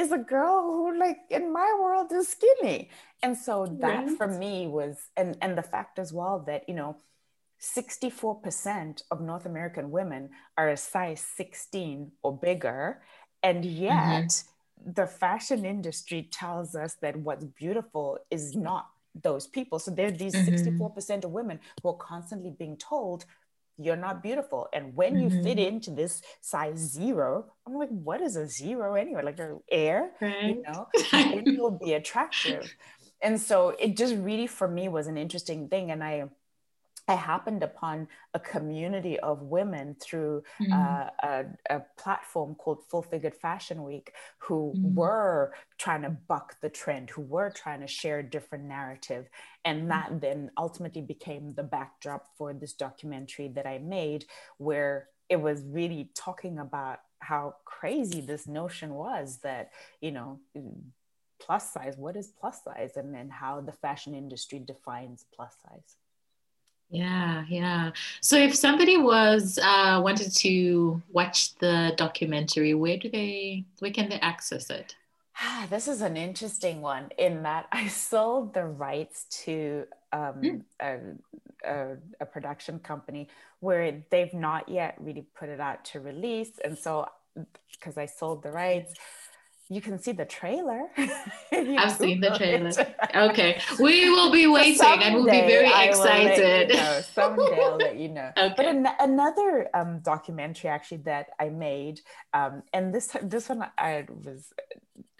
is 0.00 0.12
a 0.12 0.18
girl 0.18 0.62
who, 0.62 0.98
like, 0.98 1.18
in 1.30 1.52
my 1.52 1.70
world 1.80 2.10
is 2.12 2.28
skinny. 2.28 2.90
And 3.22 3.36
so 3.36 3.66
that 3.80 4.06
right. 4.06 4.16
for 4.16 4.26
me 4.26 4.66
was, 4.66 4.96
and 5.16 5.36
and 5.42 5.56
the 5.56 5.62
fact 5.74 5.98
as 5.98 6.12
well 6.12 6.36
that, 6.46 6.68
you 6.68 6.74
know, 6.74 6.96
64% 7.60 9.02
of 9.10 9.20
North 9.20 9.44
American 9.44 9.90
women 9.90 10.30
are 10.56 10.70
a 10.70 10.76
size 10.76 11.22
16 11.36 12.12
or 12.22 12.36
bigger. 12.36 13.02
And 13.42 13.64
yet, 13.64 14.28
mm-hmm 14.28 14.50
the 14.84 15.06
fashion 15.06 15.64
industry 15.64 16.28
tells 16.32 16.74
us 16.74 16.94
that 17.02 17.16
what's 17.16 17.44
beautiful 17.44 18.18
is 18.30 18.56
not 18.56 18.86
those 19.22 19.46
people. 19.46 19.78
So 19.78 19.90
there 19.90 20.06
are 20.06 20.12
these 20.12 20.34
mm-hmm. 20.34 20.82
64% 20.82 21.24
of 21.24 21.30
women 21.30 21.58
who 21.82 21.90
are 21.90 21.96
constantly 21.96 22.50
being 22.50 22.76
told, 22.76 23.24
you're 23.80 23.96
not 23.96 24.22
beautiful. 24.22 24.68
And 24.72 24.94
when 24.94 25.14
mm-hmm. 25.14 25.36
you 25.36 25.42
fit 25.42 25.58
mm-hmm. 25.58 25.74
into 25.74 25.90
this 25.90 26.22
size 26.40 26.78
zero, 26.78 27.46
I'm 27.66 27.74
like, 27.74 27.88
what 27.88 28.20
is 28.20 28.36
a 28.36 28.46
zero 28.46 28.94
anyway? 28.94 29.22
Like 29.22 29.40
air, 29.70 30.10
right. 30.20 30.44
you 30.44 30.62
know, 30.62 30.86
and 31.12 31.46
you'll 31.46 31.78
be 31.82 31.94
attractive. 31.94 32.74
And 33.22 33.40
so 33.40 33.70
it 33.78 33.96
just 33.96 34.14
really, 34.16 34.46
for 34.46 34.68
me, 34.68 34.88
was 34.88 35.06
an 35.06 35.16
interesting 35.16 35.68
thing. 35.68 35.90
And 35.90 36.02
I, 36.02 36.24
I 37.08 37.14
happened 37.14 37.62
upon 37.62 38.08
a 38.34 38.40
community 38.40 39.18
of 39.18 39.42
women 39.42 39.96
through 40.00 40.44
mm. 40.60 40.72
uh, 40.72 41.10
a, 41.22 41.44
a, 41.68 41.82
platform 41.98 42.54
called 42.54 42.84
Full 42.88 43.02
Figured 43.02 43.34
Fashion 43.34 43.82
Week 43.82 44.12
who 44.38 44.72
mm. 44.76 44.94
were 44.94 45.52
trying 45.78 46.02
to 46.02 46.10
buck 46.10 46.56
the 46.60 46.68
trend, 46.68 47.10
who 47.10 47.22
were 47.22 47.50
trying 47.50 47.80
to 47.80 47.86
share 47.86 48.20
a 48.20 48.22
different 48.22 48.64
narrative. 48.64 49.28
And 49.64 49.84
mm. 49.84 49.88
that 49.88 50.12
mm. 50.12 50.20
then 50.20 50.50
ultimately 50.56 51.02
became 51.02 51.54
the 51.54 51.62
backdrop 51.62 52.26
for 52.36 52.52
this 52.52 52.74
documentary 52.74 53.48
that 53.48 53.66
I 53.66 53.78
made, 53.78 54.26
where 54.58 55.08
it 55.28 55.40
was 55.40 55.62
really 55.64 56.10
talking 56.14 56.58
about 56.58 56.98
how 57.20 57.54
crazy 57.64 58.20
this 58.20 58.46
notion 58.46 58.94
was 58.94 59.38
that, 59.42 59.70
you 60.00 60.10
know, 60.10 60.40
plus 61.40 61.72
size, 61.72 61.96
what 61.96 62.16
is 62.16 62.32
plus 62.38 62.62
size? 62.64 62.92
And 62.96 63.14
then 63.14 63.30
how 63.30 63.60
the 63.60 63.72
fashion 63.72 64.14
industry 64.14 64.58
defines 64.58 65.24
plus 65.34 65.54
size. 65.62 65.96
Yeah, 66.90 67.44
yeah. 67.48 67.92
So 68.20 68.36
if 68.36 68.54
somebody 68.54 68.96
was 68.96 69.58
uh, 69.62 70.00
wanted 70.02 70.34
to 70.38 71.00
watch 71.12 71.54
the 71.56 71.92
documentary, 71.96 72.74
where 72.74 72.96
do 72.96 73.08
they 73.08 73.64
where 73.78 73.92
can 73.92 74.08
they 74.08 74.18
access 74.18 74.70
it? 74.70 74.96
Ah, 75.42 75.66
this 75.70 75.88
is 75.88 76.02
an 76.02 76.16
interesting 76.16 76.82
one 76.82 77.10
in 77.16 77.44
that 77.44 77.66
I 77.72 77.86
sold 77.88 78.54
the 78.54 78.64
rights 78.64 79.24
to 79.44 79.86
um, 80.12 80.34
mm. 80.42 80.62
a, 80.80 80.98
a, 81.64 81.96
a, 82.20 82.26
production 82.26 82.78
company 82.80 83.28
where 83.60 84.02
they've 84.10 84.34
not 84.34 84.68
yet 84.68 84.96
really 84.98 85.24
put 85.34 85.48
it 85.48 85.60
out 85.60 85.84
to 85.86 86.00
release. 86.00 86.58
And 86.64 86.76
so, 86.76 87.06
because 87.72 87.96
I 87.96 88.06
sold 88.06 88.42
the 88.42 88.50
rights, 88.50 88.94
you 89.70 89.80
can 89.80 90.00
see 90.00 90.10
the 90.10 90.24
trailer. 90.24 90.88
I've 91.52 91.92
seen 91.92 92.20
the 92.20 92.30
trailer. 92.36 92.72
okay. 93.30 93.60
We 93.78 94.10
will 94.10 94.32
be 94.32 94.46
waiting 94.58 94.82
and 94.82 95.14
we'll 95.14 95.24
be 95.24 95.30
very 95.30 95.70
excited. 95.88 96.70
You 96.70 96.76
know. 96.76 97.00
Someday 97.14 97.62
I'll 97.62 97.76
let 97.76 97.96
you 97.96 98.08
know. 98.08 98.30
Okay. 98.40 98.54
But 98.56 98.66
an- 98.66 98.96
another 98.98 99.68
um, 99.72 100.00
documentary 100.00 100.70
actually 100.70 101.02
that 101.04 101.28
I 101.38 101.50
made, 101.50 102.00
um, 102.32 102.62
and 102.72 102.92
this 102.92 103.16
this 103.22 103.48
one 103.48 103.64
I 103.78 104.06
was 104.08 104.52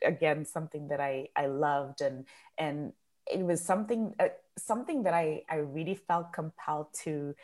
again 0.05 0.45
something 0.45 0.89
that 0.89 1.01
I, 1.01 1.29
I 1.37 1.47
loved 1.47 2.01
and 2.01 2.25
and 2.59 2.93
it 3.31 3.41
was 3.41 3.63
something 3.63 4.15
uh, 4.19 4.29
something 4.59 5.05
that 5.05 5.15
I, 5.15 5.43
I 5.49 5.57
really 5.57 5.95
felt 5.95 6.33
compelled 6.33 6.89
to 7.05 7.35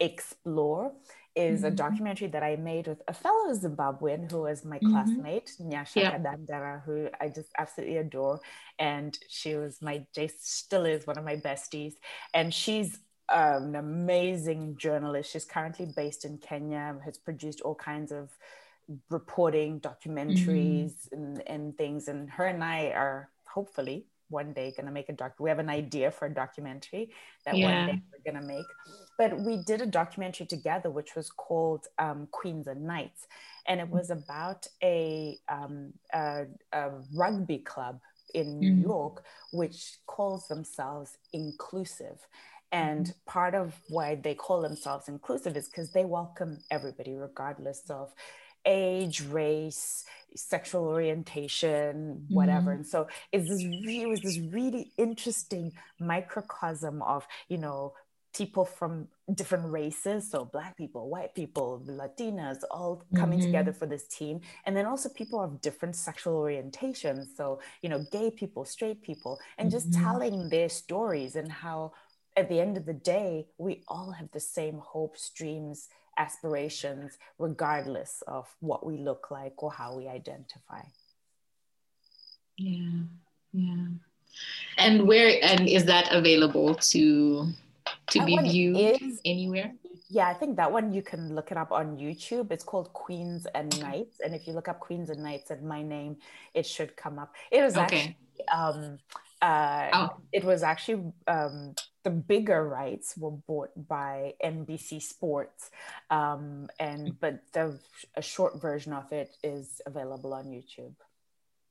explore 0.00 0.92
is 1.34 1.60
mm-hmm. 1.60 1.68
a 1.68 1.70
documentary 1.70 2.28
that 2.28 2.42
I 2.42 2.56
made 2.56 2.86
with 2.86 3.02
a 3.08 3.14
fellow 3.14 3.52
Zimbabwean 3.54 4.30
who 4.30 4.42
was 4.42 4.64
my 4.64 4.78
mm-hmm. 4.78 4.92
classmate, 4.92 5.52
Nyasha 5.60 5.96
yeah. 5.96 6.18
Kadandara, 6.18 6.82
who 6.84 7.08
I 7.20 7.28
just 7.28 7.48
absolutely 7.56 7.96
adore. 7.96 8.40
And 8.78 9.18
she 9.28 9.54
was 9.54 9.80
my, 9.80 10.04
still 10.38 10.84
is 10.84 11.06
one 11.06 11.18
of 11.18 11.24
my 11.24 11.36
besties. 11.36 11.94
And 12.34 12.52
she's 12.52 12.98
an 13.30 13.76
amazing 13.76 14.76
journalist. 14.76 15.32
She's 15.32 15.44
currently 15.44 15.86
based 15.96 16.24
in 16.24 16.38
Kenya, 16.38 16.96
has 17.04 17.16
produced 17.16 17.62
all 17.62 17.74
kinds 17.74 18.12
of 18.12 18.30
reporting, 19.08 19.80
documentaries, 19.80 21.08
mm-hmm. 21.08 21.14
and, 21.14 21.42
and 21.46 21.78
things. 21.78 22.08
And 22.08 22.28
her 22.30 22.44
and 22.44 22.62
I 22.62 22.88
are 22.88 23.30
hopefully 23.46 24.06
one 24.28 24.52
day 24.52 24.72
going 24.76 24.86
to 24.86 24.92
make 24.92 25.08
a 25.08 25.12
doc. 25.12 25.34
We 25.38 25.50
have 25.50 25.58
an 25.58 25.70
idea 25.70 26.10
for 26.10 26.26
a 26.26 26.34
documentary 26.34 27.12
that 27.44 27.56
yeah. 27.56 27.86
one 27.86 27.86
day 27.86 28.02
we're 28.12 28.32
going 28.32 28.42
to 28.42 28.48
make. 28.48 28.66
But 29.22 29.38
we 29.38 29.58
did 29.58 29.80
a 29.80 29.86
documentary 29.86 30.46
together, 30.46 30.90
which 30.90 31.14
was 31.14 31.30
called 31.30 31.86
um, 31.96 32.26
Queens 32.32 32.66
and 32.66 32.84
Knights, 32.84 33.28
and 33.68 33.78
it 33.78 33.88
was 33.88 34.10
about 34.10 34.66
a, 34.82 35.38
um, 35.48 35.92
a, 36.12 36.46
a 36.72 36.90
rugby 37.14 37.58
club 37.58 38.00
in 38.34 38.58
New 38.58 38.72
mm-hmm. 38.72 38.82
York, 38.82 39.24
which 39.52 39.98
calls 40.06 40.48
themselves 40.48 41.18
inclusive. 41.32 42.18
And 42.72 43.06
mm-hmm. 43.06 43.30
part 43.30 43.54
of 43.54 43.76
why 43.88 44.16
they 44.16 44.34
call 44.34 44.60
themselves 44.60 45.06
inclusive 45.06 45.56
is 45.56 45.68
because 45.68 45.92
they 45.92 46.04
welcome 46.04 46.58
everybody, 46.68 47.14
regardless 47.14 47.88
of 47.90 48.12
age, 48.66 49.22
race, 49.22 50.04
sexual 50.34 50.86
orientation, 50.86 52.26
whatever. 52.28 52.72
Mm-hmm. 52.72 52.80
And 52.80 52.86
so 52.88 53.06
it's 53.30 53.48
this 53.48 53.62
really, 53.64 54.02
it 54.02 54.08
was 54.08 54.22
this 54.22 54.40
really 54.40 54.90
interesting 54.98 55.74
microcosm 56.00 57.02
of, 57.02 57.24
you 57.48 57.58
know, 57.58 57.92
people 58.34 58.64
from 58.64 59.06
different 59.34 59.70
races 59.70 60.30
so 60.30 60.44
black 60.44 60.76
people 60.76 61.08
white 61.08 61.34
people 61.34 61.82
latinas 61.86 62.58
all 62.70 63.02
coming 63.14 63.38
mm-hmm. 63.38 63.46
together 63.46 63.72
for 63.72 63.86
this 63.86 64.06
team 64.08 64.40
and 64.64 64.76
then 64.76 64.86
also 64.86 65.08
people 65.08 65.40
of 65.40 65.60
different 65.60 65.94
sexual 65.94 66.34
orientations 66.34 67.26
so 67.36 67.60
you 67.82 67.88
know 67.88 68.04
gay 68.10 68.30
people 68.30 68.64
straight 68.64 69.02
people 69.02 69.38
and 69.58 69.70
just 69.70 69.90
mm-hmm. 69.90 70.02
telling 70.02 70.48
their 70.48 70.68
stories 70.68 71.36
and 71.36 71.50
how 71.50 71.92
at 72.36 72.48
the 72.48 72.58
end 72.58 72.76
of 72.76 72.86
the 72.86 72.94
day 72.94 73.46
we 73.58 73.82
all 73.88 74.10
have 74.10 74.30
the 74.32 74.40
same 74.40 74.78
hopes 74.78 75.30
dreams 75.30 75.88
aspirations, 76.16 77.18
regardless 77.38 78.22
of 78.26 78.46
what 78.60 78.84
we 78.84 78.96
look 78.96 79.30
like 79.30 79.62
or 79.62 79.72
how 79.72 79.96
we 79.96 80.08
identify. 80.08 80.82
Yeah, 82.56 83.02
yeah. 83.52 83.86
And 84.78 85.06
where 85.06 85.38
and 85.42 85.68
is 85.68 85.84
that 85.86 86.12
available 86.12 86.74
to 86.74 87.48
to 88.12 88.24
be 88.24 88.38
viewed 88.38 89.02
is, 89.02 89.20
anywhere? 89.24 89.72
Yeah, 90.08 90.28
I 90.28 90.34
think 90.34 90.56
that 90.56 90.70
one 90.70 90.92
you 90.92 91.02
can 91.02 91.34
look 91.34 91.50
it 91.50 91.56
up 91.56 91.72
on 91.72 91.96
YouTube. 91.96 92.52
It's 92.52 92.64
called 92.64 92.92
Queens 92.92 93.46
and 93.54 93.78
Knights. 93.80 94.20
And 94.24 94.34
if 94.34 94.46
you 94.46 94.52
look 94.52 94.68
up 94.68 94.80
Queens 94.80 95.10
and 95.10 95.22
Knights 95.22 95.50
and 95.50 95.62
my 95.62 95.82
name, 95.82 96.16
it 96.54 96.66
should 96.66 96.96
come 96.96 97.18
up. 97.18 97.34
It 97.50 97.62
was 97.62 97.76
okay. 97.76 97.82
actually 97.82 98.16
um 98.52 98.98
uh 99.40 99.88
oh. 99.92 100.08
it 100.32 100.44
was 100.44 100.62
actually 100.62 101.12
um 101.26 101.74
the 102.02 102.10
bigger 102.10 102.68
rights 102.68 103.16
were 103.16 103.30
bought 103.30 103.70
by 103.88 104.34
NBC 104.44 105.00
Sports, 105.00 105.70
um, 106.10 106.68
and 106.78 107.18
but 107.20 107.42
the 107.52 107.78
a 108.16 108.22
short 108.22 108.60
version 108.60 108.92
of 108.92 109.12
it 109.12 109.36
is 109.42 109.80
available 109.86 110.34
on 110.34 110.46
YouTube. 110.46 110.94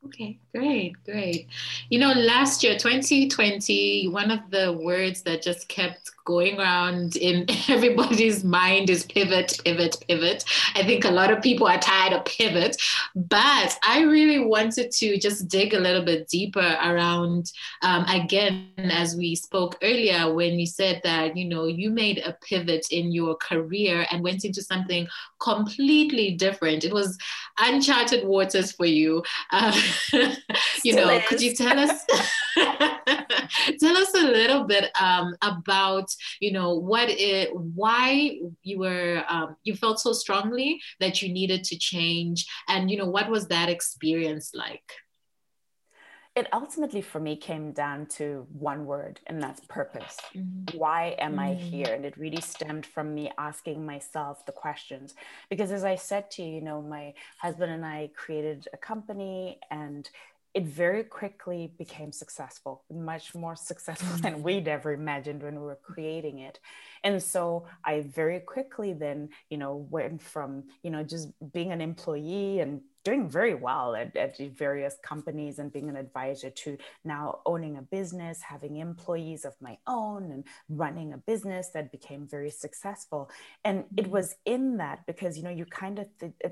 Okay, 0.03 0.39
great, 0.53 0.95
great. 1.05 1.47
You 1.89 1.99
know, 1.99 2.11
last 2.11 2.63
year, 2.63 2.75
2020, 2.75 4.07
one 4.07 4.31
of 4.31 4.39
the 4.49 4.73
words 4.81 5.21
that 5.21 5.43
just 5.43 5.67
kept 5.67 6.09
going 6.25 6.59
around 6.59 7.15
in 7.17 7.45
everybody's 7.69 8.43
mind 8.43 8.89
is 8.89 9.05
pivot, 9.05 9.59
pivot, 9.63 9.97
pivot. 10.07 10.43
I 10.73 10.83
think 10.83 11.05
a 11.05 11.11
lot 11.11 11.31
of 11.31 11.43
people 11.43 11.67
are 11.67 11.77
tired 11.77 12.13
of 12.13 12.25
pivot, 12.25 12.81
but 13.15 13.77
I 13.83 14.01
really 14.01 14.39
wanted 14.39 14.91
to 14.91 15.19
just 15.19 15.47
dig 15.47 15.75
a 15.75 15.79
little 15.79 16.03
bit 16.03 16.27
deeper 16.27 16.77
around, 16.83 17.51
um, 17.83 18.03
again, 18.05 18.69
as 18.77 19.15
we 19.15 19.35
spoke 19.35 19.77
earlier, 19.83 20.33
when 20.33 20.57
you 20.57 20.65
said 20.65 21.01
that, 21.03 21.37
you 21.37 21.45
know, 21.45 21.65
you 21.65 21.91
made 21.91 22.17
a 22.19 22.35
pivot 22.41 22.87
in 22.89 23.11
your 23.11 23.35
career 23.35 24.07
and 24.11 24.23
went 24.23 24.45
into 24.45 24.63
something 24.63 25.07
completely 25.41 26.31
different. 26.31 26.83
It 26.83 26.93
was 26.93 27.17
uncharted 27.59 28.25
waters 28.25 28.71
for 28.71 28.85
you. 28.85 29.23
Um, 29.51 29.73
you 30.83 30.95
know, 30.95 31.09
is. 31.09 31.27
could 31.27 31.41
you 31.41 31.53
tell 31.53 31.77
us? 31.77 32.05
tell 32.55 33.97
us 33.97 34.13
a 34.15 34.21
little 34.21 34.63
bit 34.63 34.89
um, 34.99 35.35
about 35.41 36.09
you 36.39 36.51
know 36.51 36.75
what 36.75 37.09
it 37.09 37.53
why 37.53 38.37
you 38.63 38.79
were 38.79 39.23
um, 39.27 39.55
you 39.63 39.75
felt 39.75 39.99
so 39.99 40.13
strongly 40.13 40.79
that 40.99 41.21
you 41.21 41.31
needed 41.31 41.63
to 41.65 41.77
change 41.77 42.45
and 42.69 42.89
you 42.89 42.97
know 42.97 43.05
what 43.05 43.29
was 43.29 43.47
that 43.47 43.69
experience 43.69 44.51
like 44.53 44.93
it 46.35 46.47
ultimately 46.53 47.01
for 47.01 47.19
me 47.19 47.35
came 47.35 47.73
down 47.73 48.05
to 48.05 48.47
one 48.53 48.85
word 48.85 49.19
and 49.27 49.41
that's 49.41 49.59
purpose 49.67 50.17
mm-hmm. 50.35 50.77
why 50.77 51.15
am 51.19 51.31
mm-hmm. 51.31 51.39
i 51.39 51.53
here 51.53 51.93
and 51.93 52.05
it 52.05 52.17
really 52.17 52.41
stemmed 52.41 52.85
from 52.85 53.13
me 53.13 53.31
asking 53.37 53.85
myself 53.85 54.45
the 54.45 54.51
questions 54.51 55.13
because 55.49 55.71
as 55.71 55.83
i 55.83 55.95
said 55.95 56.29
to 56.31 56.41
you 56.41 56.55
you 56.55 56.61
know 56.61 56.81
my 56.81 57.13
husband 57.37 57.71
and 57.71 57.85
i 57.85 58.09
created 58.15 58.67
a 58.73 58.77
company 58.77 59.59
and 59.71 60.09
it 60.53 60.65
very 60.65 61.03
quickly 61.03 61.71
became 61.77 62.11
successful, 62.11 62.83
much 62.91 63.33
more 63.33 63.55
successful 63.55 64.17
than 64.21 64.35
mm. 64.35 64.41
we'd 64.41 64.67
ever 64.67 64.91
imagined 64.91 65.41
when 65.41 65.55
we 65.55 65.65
were 65.65 65.79
creating 65.81 66.39
it. 66.39 66.59
And 67.03 67.21
so 67.23 67.65
I 67.85 68.01
very 68.01 68.39
quickly 68.41 68.93
then, 68.93 69.29
you 69.49 69.57
know, 69.57 69.87
went 69.89 70.21
from, 70.21 70.65
you 70.83 70.91
know, 70.91 71.03
just 71.03 71.29
being 71.53 71.71
an 71.71 71.81
employee 71.81 72.59
and 72.59 72.81
doing 73.03 73.29
very 73.29 73.53
well 73.53 73.95
at, 73.95 74.15
at 74.15 74.37
various 74.37 74.95
companies 75.03 75.59
and 75.59 75.73
being 75.73 75.89
an 75.89 75.95
advisor 75.95 76.49
to 76.49 76.77
now 77.03 77.39
owning 77.45 77.77
a 77.77 77.81
business, 77.81 78.41
having 78.41 78.77
employees 78.77 79.45
of 79.45 79.53
my 79.61 79.77
own, 79.87 80.31
and 80.31 80.43
running 80.69 81.13
a 81.13 81.17
business 81.17 81.69
that 81.73 81.91
became 81.91 82.27
very 82.27 82.49
successful. 82.49 83.29
And 83.63 83.85
it 83.97 84.03
mm-hmm. 84.03 84.11
was 84.11 84.35
in 84.45 84.77
that 84.77 85.05
because, 85.07 85.37
you 85.37 85.43
know, 85.43 85.49
you 85.49 85.65
kind 85.65 85.99
of, 85.99 86.07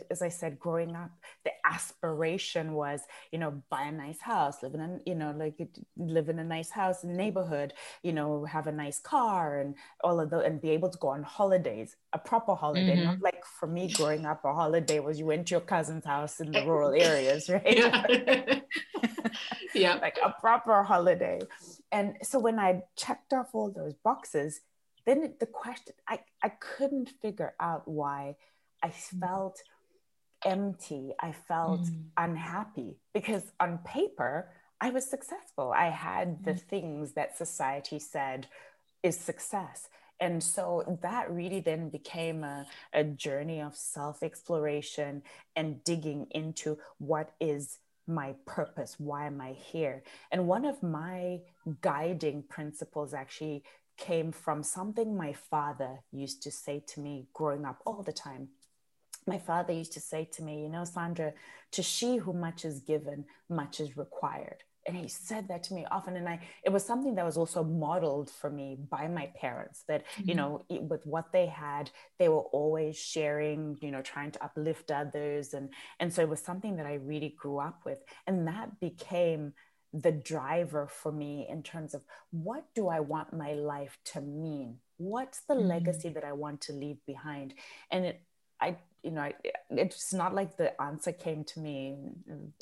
as 0.09 0.21
I 0.21 0.29
said, 0.29 0.59
growing 0.59 0.95
up, 0.95 1.11
the 1.43 1.51
aspiration 1.65 2.73
was, 2.73 3.01
you 3.31 3.39
know, 3.39 3.61
buy 3.69 3.83
a 3.83 3.91
nice 3.91 4.21
house, 4.21 4.63
live 4.63 4.73
in 4.73 4.81
a, 4.81 4.99
you 5.05 5.15
know, 5.15 5.33
like 5.37 5.55
live 5.97 6.29
in 6.29 6.39
a 6.39 6.43
nice 6.43 6.71
house, 6.71 7.03
and 7.03 7.15
neighborhood, 7.15 7.73
you 8.03 8.13
know, 8.13 8.45
have 8.45 8.67
a 8.67 8.71
nice 8.71 8.99
car 8.99 9.59
and 9.59 9.75
all 10.03 10.19
of 10.19 10.29
the, 10.29 10.39
and 10.39 10.61
be 10.61 10.71
able 10.71 10.89
to 10.89 10.97
go 10.97 11.09
on 11.09 11.23
holidays, 11.23 11.95
a 12.13 12.17
proper 12.17 12.55
holiday, 12.55 12.95
mm-hmm. 12.95 13.05
not 13.05 13.21
like 13.21 13.45
for 13.45 13.67
me 13.67 13.91
growing 13.91 14.25
up, 14.25 14.43
a 14.45 14.53
holiday 14.53 14.99
was 14.99 15.19
you 15.19 15.25
went 15.25 15.47
to 15.47 15.51
your 15.51 15.61
cousin's 15.61 16.05
house 16.05 16.38
in 16.39 16.51
the 16.51 16.65
rural 16.65 16.93
areas, 16.93 17.49
right? 17.53 17.77
Yeah. 17.77 18.59
yeah. 19.73 19.95
like 19.95 20.17
a 20.23 20.33
proper 20.39 20.83
holiday. 20.83 21.39
And 21.91 22.17
so 22.21 22.39
when 22.39 22.59
I 22.59 22.81
checked 22.95 23.33
off 23.33 23.49
all 23.53 23.71
those 23.71 23.93
boxes, 24.03 24.61
then 25.05 25.33
the 25.39 25.45
question, 25.45 25.93
I, 26.07 26.19
I 26.43 26.49
couldn't 26.49 27.09
figure 27.21 27.53
out 27.59 27.87
why 27.87 28.35
I 28.83 28.89
mm. 28.89 29.19
felt 29.19 29.61
empty. 30.45 31.13
I 31.19 31.31
felt 31.31 31.81
mm. 31.81 32.03
unhappy 32.17 32.97
because 33.13 33.51
on 33.59 33.79
paper, 33.79 34.49
I 34.81 34.91
was 34.91 35.05
successful. 35.05 35.73
I 35.75 35.89
had 35.89 36.43
the 36.45 36.53
mm. 36.53 36.61
things 36.61 37.13
that 37.13 37.37
society 37.37 37.99
said 37.99 38.47
is 39.03 39.17
success 39.17 39.87
and 40.19 40.43
so 40.43 40.99
that 41.01 41.31
really 41.31 41.61
then 41.61 41.89
became 41.89 42.43
a, 42.43 42.65
a 42.93 43.03
journey 43.03 43.61
of 43.61 43.75
self 43.75 44.21
exploration 44.21 45.23
and 45.55 45.83
digging 45.83 46.27
into 46.31 46.77
what 46.97 47.31
is 47.39 47.79
my 48.07 48.35
purpose? 48.45 48.95
Why 48.97 49.27
am 49.27 49.39
i 49.39 49.53
here? 49.53 50.03
And 50.31 50.47
one 50.47 50.65
of 50.65 50.81
my 50.83 51.41
guiding 51.81 52.43
principles 52.43 53.13
actually 53.13 53.63
came 53.97 54.31
from 54.31 54.63
something 54.63 55.15
my 55.15 55.33
father 55.33 55.99
used 56.11 56.41
to 56.43 56.51
say 56.51 56.83
to 56.87 56.99
me 56.99 57.27
growing 57.33 57.65
up 57.65 57.81
all 57.85 58.01
the 58.01 58.13
time. 58.13 58.49
My 59.27 59.37
father 59.37 59.73
used 59.73 59.93
to 59.93 59.99
say 59.99 60.27
to 60.33 60.43
me 60.43 60.63
you 60.63 60.69
know 60.69 60.85
sandra 60.85 61.33
to 61.71 61.83
she 61.83 62.17
who 62.17 62.33
much 62.33 62.65
is 62.65 62.79
given 62.79 63.25
much 63.49 63.79
is 63.79 63.95
required 63.97 64.63
and 64.89 64.97
he 64.97 65.07
said 65.07 65.47
that 65.47 65.63
to 65.63 65.73
me 65.73 65.85
often 65.91 66.17
and 66.17 66.27
i 66.27 66.39
it 66.63 66.71
was 66.71 66.83
something 66.83 67.15
that 67.15 67.25
was 67.25 67.37
also 67.37 67.63
modeled 67.63 68.29
for 68.29 68.49
me 68.49 68.77
by 68.89 69.07
my 69.07 69.31
parents 69.39 69.83
that 69.87 70.03
mm-hmm. 70.05 70.29
you 70.29 70.35
know 70.35 70.65
with 70.69 71.05
what 71.05 71.31
they 71.31 71.45
had 71.45 71.89
they 72.17 72.27
were 72.27 72.47
always 72.59 72.97
sharing 72.97 73.77
you 73.81 73.91
know 73.91 74.01
trying 74.01 74.31
to 74.31 74.43
uplift 74.43 74.91
others 74.91 75.53
and 75.53 75.69
and 75.99 76.11
so 76.13 76.21
it 76.21 76.29
was 76.29 76.41
something 76.41 76.75
that 76.75 76.85
i 76.85 76.95
really 76.95 77.35
grew 77.37 77.59
up 77.59 77.81
with 77.85 77.99
and 78.27 78.47
that 78.47 78.79
became 78.79 79.53
the 79.93 80.11
driver 80.11 80.87
for 80.87 81.11
me 81.11 81.47
in 81.49 81.63
terms 81.63 81.93
of 81.93 82.01
what 82.31 82.65
do 82.75 82.87
i 82.87 82.99
want 82.99 83.33
my 83.33 83.53
life 83.53 83.97
to 84.03 84.21
mean 84.21 84.77
what's 84.97 85.41
the 85.41 85.53
mm-hmm. 85.53 85.67
legacy 85.67 86.09
that 86.09 86.23
i 86.23 86.31
want 86.31 86.61
to 86.61 86.73
leave 86.73 86.97
behind 87.05 87.53
and 87.91 88.05
it 88.05 88.21
i 88.59 88.75
you 89.03 89.11
know, 89.11 89.31
it's 89.69 90.13
not 90.13 90.35
like 90.35 90.57
the 90.57 90.79
answer 90.81 91.11
came 91.11 91.43
to 91.45 91.59
me, 91.59 91.97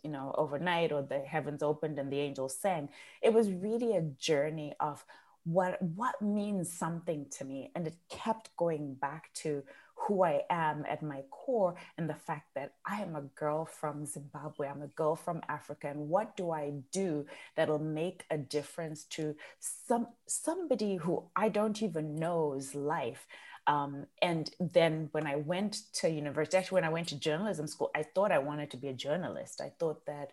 you 0.03 0.09
know, 0.09 0.33
overnight 0.37 0.91
or 0.91 1.01
the 1.01 1.19
heavens 1.19 1.63
opened 1.63 1.97
and 1.99 2.11
the 2.11 2.19
angels 2.19 2.57
sang. 2.57 2.89
It 3.21 3.33
was 3.33 3.51
really 3.51 3.95
a 3.95 4.01
journey 4.01 4.73
of 4.79 5.03
what 5.43 5.81
what 5.81 6.21
means 6.21 6.71
something 6.71 7.25
to 7.31 7.45
me, 7.45 7.71
and 7.73 7.87
it 7.87 7.95
kept 8.09 8.55
going 8.57 8.95
back 8.95 9.29
to 9.35 9.63
who 9.95 10.23
I 10.23 10.43
am 10.49 10.85
at 10.87 11.01
my 11.01 11.23
core 11.31 11.75
and 11.97 12.09
the 12.09 12.13
fact 12.13 12.53
that 12.53 12.73
I 12.85 13.01
am 13.01 13.15
a 13.15 13.21
girl 13.21 13.65
from 13.65 14.05
Zimbabwe, 14.05 14.67
I'm 14.67 14.81
a 14.83 14.87
girl 14.87 15.15
from 15.15 15.41
Africa, 15.49 15.87
and 15.87 16.09
what 16.09 16.37
do 16.37 16.51
I 16.51 16.73
do 16.91 17.25
that'll 17.55 17.79
make 17.79 18.25
a 18.29 18.37
difference 18.37 19.05
to 19.05 19.35
some 19.59 20.07
somebody 20.27 20.97
who 20.97 21.23
I 21.35 21.49
don't 21.49 21.81
even 21.81 22.15
know's 22.15 22.75
life? 22.75 23.25
Um, 23.67 24.05
and 24.21 24.49
then 24.59 25.09
when 25.11 25.27
I 25.27 25.35
went 25.35 25.81
to 25.95 26.09
university, 26.09 26.57
actually, 26.57 26.77
when 26.77 26.85
I 26.85 26.89
went 26.89 27.09
to 27.09 27.19
journalism 27.19 27.67
school, 27.67 27.91
I 27.93 28.03
thought 28.03 28.31
I 28.31 28.39
wanted 28.39 28.71
to 28.71 28.77
be 28.77 28.87
a 28.87 28.93
journalist. 28.93 29.59
I 29.61 29.71
thought 29.77 30.05
that 30.05 30.31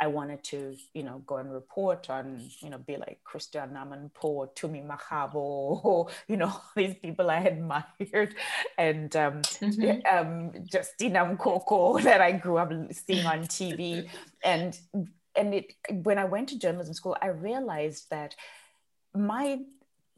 I 0.00 0.08
wanted 0.08 0.42
to, 0.44 0.76
you 0.92 1.02
know, 1.02 1.22
go 1.26 1.36
and 1.36 1.52
report 1.52 2.10
on, 2.10 2.50
you 2.60 2.68
know, 2.68 2.78
be 2.78 2.96
like 2.96 3.20
Christiane 3.24 3.70
Amanpour, 3.70 4.54
Tumi 4.54 4.86
Makgabo, 4.86 5.34
or, 5.34 6.08
you 6.28 6.36
know, 6.36 6.54
these 6.76 6.94
people 6.96 7.30
I 7.30 7.38
admired, 7.54 8.34
and 8.76 9.14
um, 9.16 9.42
mm-hmm. 9.42 10.16
um, 10.16 10.52
Justina 10.70 11.24
Mkoko 11.24 12.02
that 12.02 12.20
I 12.20 12.32
grew 12.32 12.58
up 12.58 12.72
seeing 12.92 13.24
on 13.24 13.44
TV. 13.44 14.08
And 14.44 14.78
and 15.36 15.54
it 15.54 15.72
when 15.90 16.18
I 16.18 16.24
went 16.24 16.50
to 16.50 16.58
journalism 16.58 16.94
school, 16.94 17.16
I 17.22 17.28
realized 17.28 18.10
that 18.10 18.34
my 19.14 19.60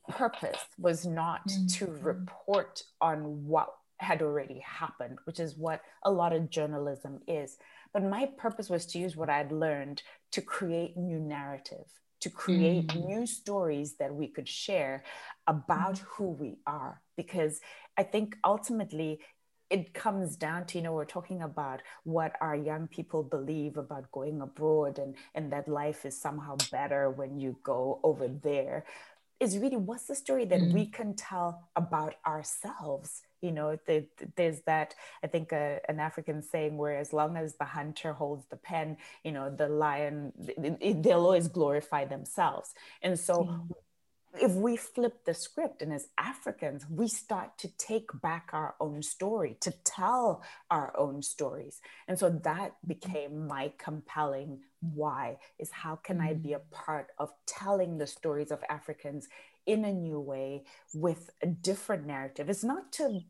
purpose 0.09 0.59
was 0.79 1.07
not 1.07 1.47
mm-hmm. 1.49 1.67
to 1.67 1.87
report 2.03 2.83
on 3.01 3.47
what 3.47 3.69
had 3.99 4.23
already 4.23 4.61
happened, 4.61 5.19
which 5.25 5.41
is 5.41 5.57
what 5.57 5.81
a 6.05 6.11
lot 6.11 6.33
of 6.33 6.51
journalism 6.51 7.21
is. 7.27 7.57
But 7.93 8.05
my 8.05 8.29
purpose 8.37 8.69
was 8.69 8.87
to 8.87 8.99
use 8.99 9.17
what 9.17 9.31
I'd 9.31 9.53
learned 9.53 10.03
to 10.33 10.43
create 10.43 10.97
new 10.97 11.19
narrative, 11.19 11.87
to 12.21 12.31
create 12.31 12.89
mm-hmm. 12.89 13.07
new 13.07 13.27
stories 13.27 13.95
that 13.97 14.15
we 14.15 14.29
could 14.29 14.49
share 14.49 15.05
about 15.47 15.95
mm-hmm. 15.95 16.07
who 16.11 16.31
we 16.31 16.59
are. 16.67 17.01
Because 17.17 17.61
I 17.97 18.03
think 18.03 18.37
ultimately 18.45 19.21
it 19.71 19.95
comes 19.95 20.37
down 20.37 20.65
to 20.65 20.79
you 20.79 20.85
know 20.85 20.93
we're 20.93 21.05
talking 21.05 21.43
about 21.43 21.83
what 22.05 22.33
our 22.41 22.55
young 22.55 22.87
people 22.87 23.23
believe 23.23 23.77
about 23.77 24.11
going 24.13 24.41
abroad 24.41 24.99
and 24.99 25.17
and 25.35 25.53
that 25.53 25.67
life 25.67 26.07
is 26.07 26.21
somehow 26.21 26.57
better 26.71 27.11
when 27.11 27.41
you 27.41 27.57
go 27.65 27.99
over 28.05 28.29
there 28.29 28.85
is 29.41 29.59
really 29.59 29.77
what's 29.77 30.07
the 30.07 30.15
story 30.15 30.45
that 30.47 30.61
mm. 30.61 30.73
we 30.73 30.87
can 30.87 31.15
tell 31.15 31.69
about 31.77 32.15
ourselves? 32.27 33.23
You 33.43 33.53
know 33.53 33.79
the, 33.87 34.07
there's 34.35 34.63
that 34.63 34.95
i 35.23 35.27
think 35.29 35.53
uh, 35.53 35.77
an 35.89 36.01
african 36.01 36.43
saying 36.43 36.77
where 36.79 36.97
as 36.97 37.13
long 37.13 37.37
as 37.37 37.55
the 37.55 37.65
hunter 37.65 38.13
holds 38.13 38.45
the 38.47 38.57
pen 38.57 38.97
you 39.23 39.31
know 39.31 39.55
the 39.55 39.69
lion 39.69 40.33
they'll 41.03 41.21
always 41.21 41.49
glorify 41.49 42.05
themselves. 42.05 42.75
And 43.03 43.19
so 43.19 43.67
if 44.41 44.53
we 44.53 44.77
flip 44.77 45.25
the 45.25 45.35
script 45.35 45.83
and 45.83 45.93
as 45.93 46.09
Africans, 46.19 46.87
we 46.91 47.09
start 47.09 47.59
to 47.59 47.69
take 47.77 48.09
back 48.21 48.51
our 48.53 48.75
own 48.81 49.03
story, 49.03 49.57
to 49.61 49.73
tell 49.85 50.43
our 50.71 50.93
own 50.97 51.23
stories. 51.23 51.81
And 52.09 52.19
so 52.19 52.31
that 52.45 52.77
became 52.87 53.47
my 53.47 53.73
compelling 53.79 54.61
why 54.81 55.39
is 55.59 55.71
how 55.71 55.97
can 55.97 56.21
I 56.21 56.35
be 56.35 56.53
a 56.53 56.59
mm. 56.59 56.71
part 56.71 57.09
of 57.19 57.33
telling 57.47 57.99
the 57.99 58.07
stories 58.07 58.51
of 58.51 58.63
Africans 58.69 59.29
in 59.67 59.85
a 59.85 59.93
new 59.93 60.21
way 60.21 60.65
with 60.95 61.31
a 61.43 61.47
different 61.47 62.07
narrative? 62.07 62.49
It's 62.49 62.65
not 62.65 62.93
to 62.95 63.21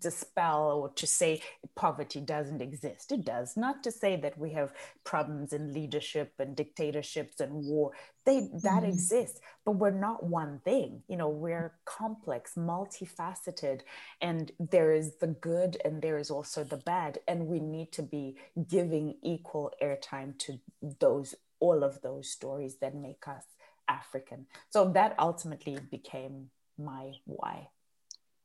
dispel 0.00 0.80
or 0.82 0.88
to 0.90 1.06
say 1.06 1.42
poverty 1.74 2.20
doesn't 2.20 2.62
exist. 2.62 3.12
It 3.12 3.24
does. 3.24 3.56
Not 3.56 3.82
to 3.84 3.90
say 3.90 4.16
that 4.16 4.38
we 4.38 4.52
have 4.52 4.72
problems 5.04 5.52
in 5.52 5.72
leadership 5.72 6.32
and 6.38 6.54
dictatorships 6.54 7.40
and 7.40 7.64
war. 7.64 7.92
They 8.24 8.48
that 8.62 8.82
mm. 8.82 8.88
exists, 8.88 9.40
but 9.64 9.72
we're 9.72 9.90
not 9.90 10.24
one 10.24 10.60
thing. 10.64 11.02
You 11.08 11.16
know, 11.16 11.28
we're 11.28 11.74
complex, 11.84 12.54
multifaceted, 12.56 13.80
and 14.20 14.52
there 14.58 14.92
is 14.92 15.16
the 15.16 15.28
good 15.28 15.78
and 15.84 16.00
there 16.00 16.18
is 16.18 16.30
also 16.30 16.64
the 16.64 16.76
bad. 16.76 17.18
And 17.26 17.46
we 17.46 17.60
need 17.60 17.92
to 17.92 18.02
be 18.02 18.36
giving 18.68 19.16
equal 19.22 19.72
airtime 19.82 20.38
to 20.38 20.60
those 21.00 21.34
all 21.60 21.84
of 21.84 22.02
those 22.02 22.28
stories 22.28 22.76
that 22.80 22.94
make 22.94 23.28
us 23.28 23.44
African. 23.88 24.46
So 24.70 24.90
that 24.92 25.14
ultimately 25.18 25.78
became 25.90 26.50
my 26.76 27.12
why. 27.24 27.68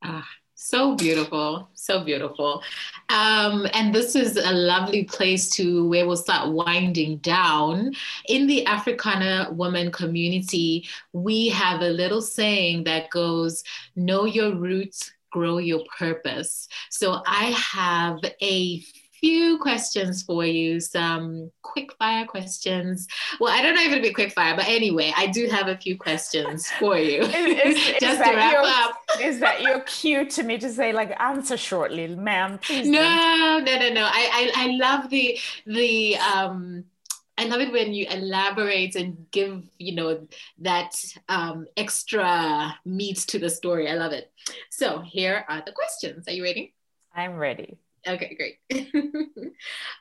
Ah, 0.02 0.28
so 0.54 0.96
beautiful, 0.96 1.70
so 1.74 2.02
beautiful. 2.02 2.62
Um, 3.08 3.66
and 3.72 3.94
this 3.94 4.14
is 4.16 4.36
a 4.36 4.52
lovely 4.52 5.04
place 5.04 5.50
to 5.50 5.88
where 5.88 6.06
we'll 6.06 6.16
start 6.16 6.52
winding 6.52 7.18
down. 7.18 7.92
In 8.28 8.46
the 8.46 8.66
Africana 8.66 9.50
woman 9.52 9.90
community, 9.92 10.88
we 11.12 11.48
have 11.48 11.80
a 11.82 11.88
little 11.90 12.20
saying 12.22 12.84
that 12.84 13.10
goes, 13.10 13.62
Know 13.96 14.24
your 14.24 14.54
roots, 14.56 15.12
grow 15.30 15.58
your 15.58 15.82
purpose. 15.96 16.68
So 16.90 17.22
I 17.26 17.56
have 17.72 18.18
a 18.42 18.82
few 19.20 19.58
questions 19.58 20.22
for 20.22 20.44
you, 20.44 20.80
some 20.80 21.50
quick 21.62 21.92
fire 21.98 22.26
questions. 22.26 23.06
Well, 23.40 23.52
I 23.52 23.62
don't 23.62 23.74
know 23.74 23.82
if 23.82 23.92
it'll 23.92 24.02
be 24.02 24.12
quick 24.12 24.32
fire, 24.32 24.56
but 24.56 24.66
anyway, 24.68 25.12
I 25.16 25.26
do 25.26 25.46
have 25.48 25.68
a 25.68 25.76
few 25.76 25.96
questions 25.96 26.68
for 26.78 26.96
you. 26.96 27.20
is, 27.22 27.76
is, 27.76 27.86
Just 28.00 28.20
is 28.20 28.28
to 28.28 28.34
wrap 28.36 28.52
your, 28.52 28.62
up. 28.64 28.94
Is 29.20 29.40
that 29.40 29.62
your 29.62 29.80
cue 29.80 30.28
to 30.30 30.42
me 30.42 30.58
to 30.58 30.70
say 30.70 30.92
like 30.92 31.18
answer 31.20 31.56
shortly, 31.56 32.06
ma'am? 32.08 32.58
Please. 32.58 32.88
No, 32.88 33.00
don't. 33.00 33.64
no, 33.64 33.78
no, 33.78 33.94
no. 33.94 34.04
I, 34.04 34.50
I 34.54 34.64
I 34.64 34.66
love 34.76 35.10
the 35.10 35.38
the 35.66 36.16
um 36.18 36.84
I 37.38 37.44
love 37.44 37.60
it 37.60 37.72
when 37.72 37.94
you 37.94 38.06
elaborate 38.10 38.96
and 38.96 39.26
give, 39.30 39.62
you 39.78 39.94
know, 39.94 40.26
that 40.58 41.00
um, 41.28 41.68
extra 41.76 42.76
meat 42.84 43.18
to 43.28 43.38
the 43.38 43.48
story. 43.48 43.88
I 43.88 43.94
love 43.94 44.10
it. 44.10 44.32
So 44.70 44.98
here 44.98 45.44
are 45.48 45.62
the 45.64 45.70
questions. 45.70 46.26
Are 46.26 46.32
you 46.32 46.42
ready? 46.42 46.74
I'm 47.14 47.36
ready. 47.36 47.78
Okay, 48.08 48.36
great. 48.36 48.92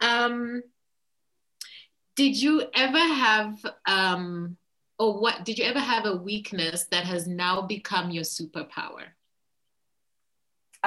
um, 0.01 0.63
did 2.15 2.41
you 2.41 2.63
ever 2.73 2.97
have, 2.97 3.57
um, 3.85 4.57
or 4.97 5.19
what, 5.19 5.45
did 5.45 5.59
you 5.59 5.65
ever 5.65 5.79
have 5.79 6.05
a 6.05 6.15
weakness 6.15 6.85
that 6.91 7.03
has 7.03 7.27
now 7.27 7.61
become 7.61 8.09
your 8.09 8.23
superpower? 8.23 9.03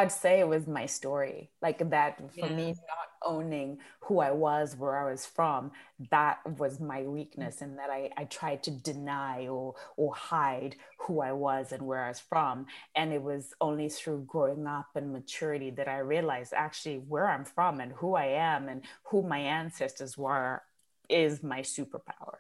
I'd 0.01 0.11
say 0.11 0.41
it 0.41 0.49
was 0.49 0.67
my 0.67 0.87
story. 0.87 1.51
Like 1.61 1.91
that 1.91 2.17
for 2.33 2.47
yeah. 2.47 2.55
me, 2.55 2.69
not 2.69 3.09
owning 3.23 3.79
who 4.01 4.21
I 4.21 4.31
was, 4.31 4.75
where 4.75 4.97
I 4.97 5.11
was 5.11 5.27
from, 5.27 5.73
that 6.11 6.39
was 6.59 6.81
my 6.81 7.03
weakness, 7.03 7.61
and 7.61 7.79
that 7.79 7.91
I, 7.91 8.09
I 8.17 8.25
tried 8.25 8.63
to 8.63 8.71
deny 8.71 9.47
or 9.49 9.75
or 9.99 10.15
hide 10.15 10.77
who 11.01 11.21
I 11.21 11.33
was 11.33 11.73
and 11.73 11.83
where 11.83 12.03
I 12.03 12.09
was 12.09 12.19
from. 12.19 12.65
And 12.95 13.13
it 13.13 13.23
was 13.23 13.53
only 13.61 13.91
through 13.91 14.25
growing 14.27 14.67
up 14.67 14.89
and 14.95 15.13
maturity 15.13 15.69
that 15.73 15.87
I 15.87 15.99
realized 15.99 16.55
actually 16.55 16.97
where 16.97 17.29
I'm 17.29 17.45
from 17.45 17.81
and 17.81 17.93
who 17.93 18.15
I 18.15 18.27
am 18.27 18.71
and 18.71 18.83
who 19.05 19.23
my 19.23 19.39
ancestors 19.39 20.17
were 20.17 20.63
is 21.11 21.43
my 21.43 21.61
superpower. 21.61 22.39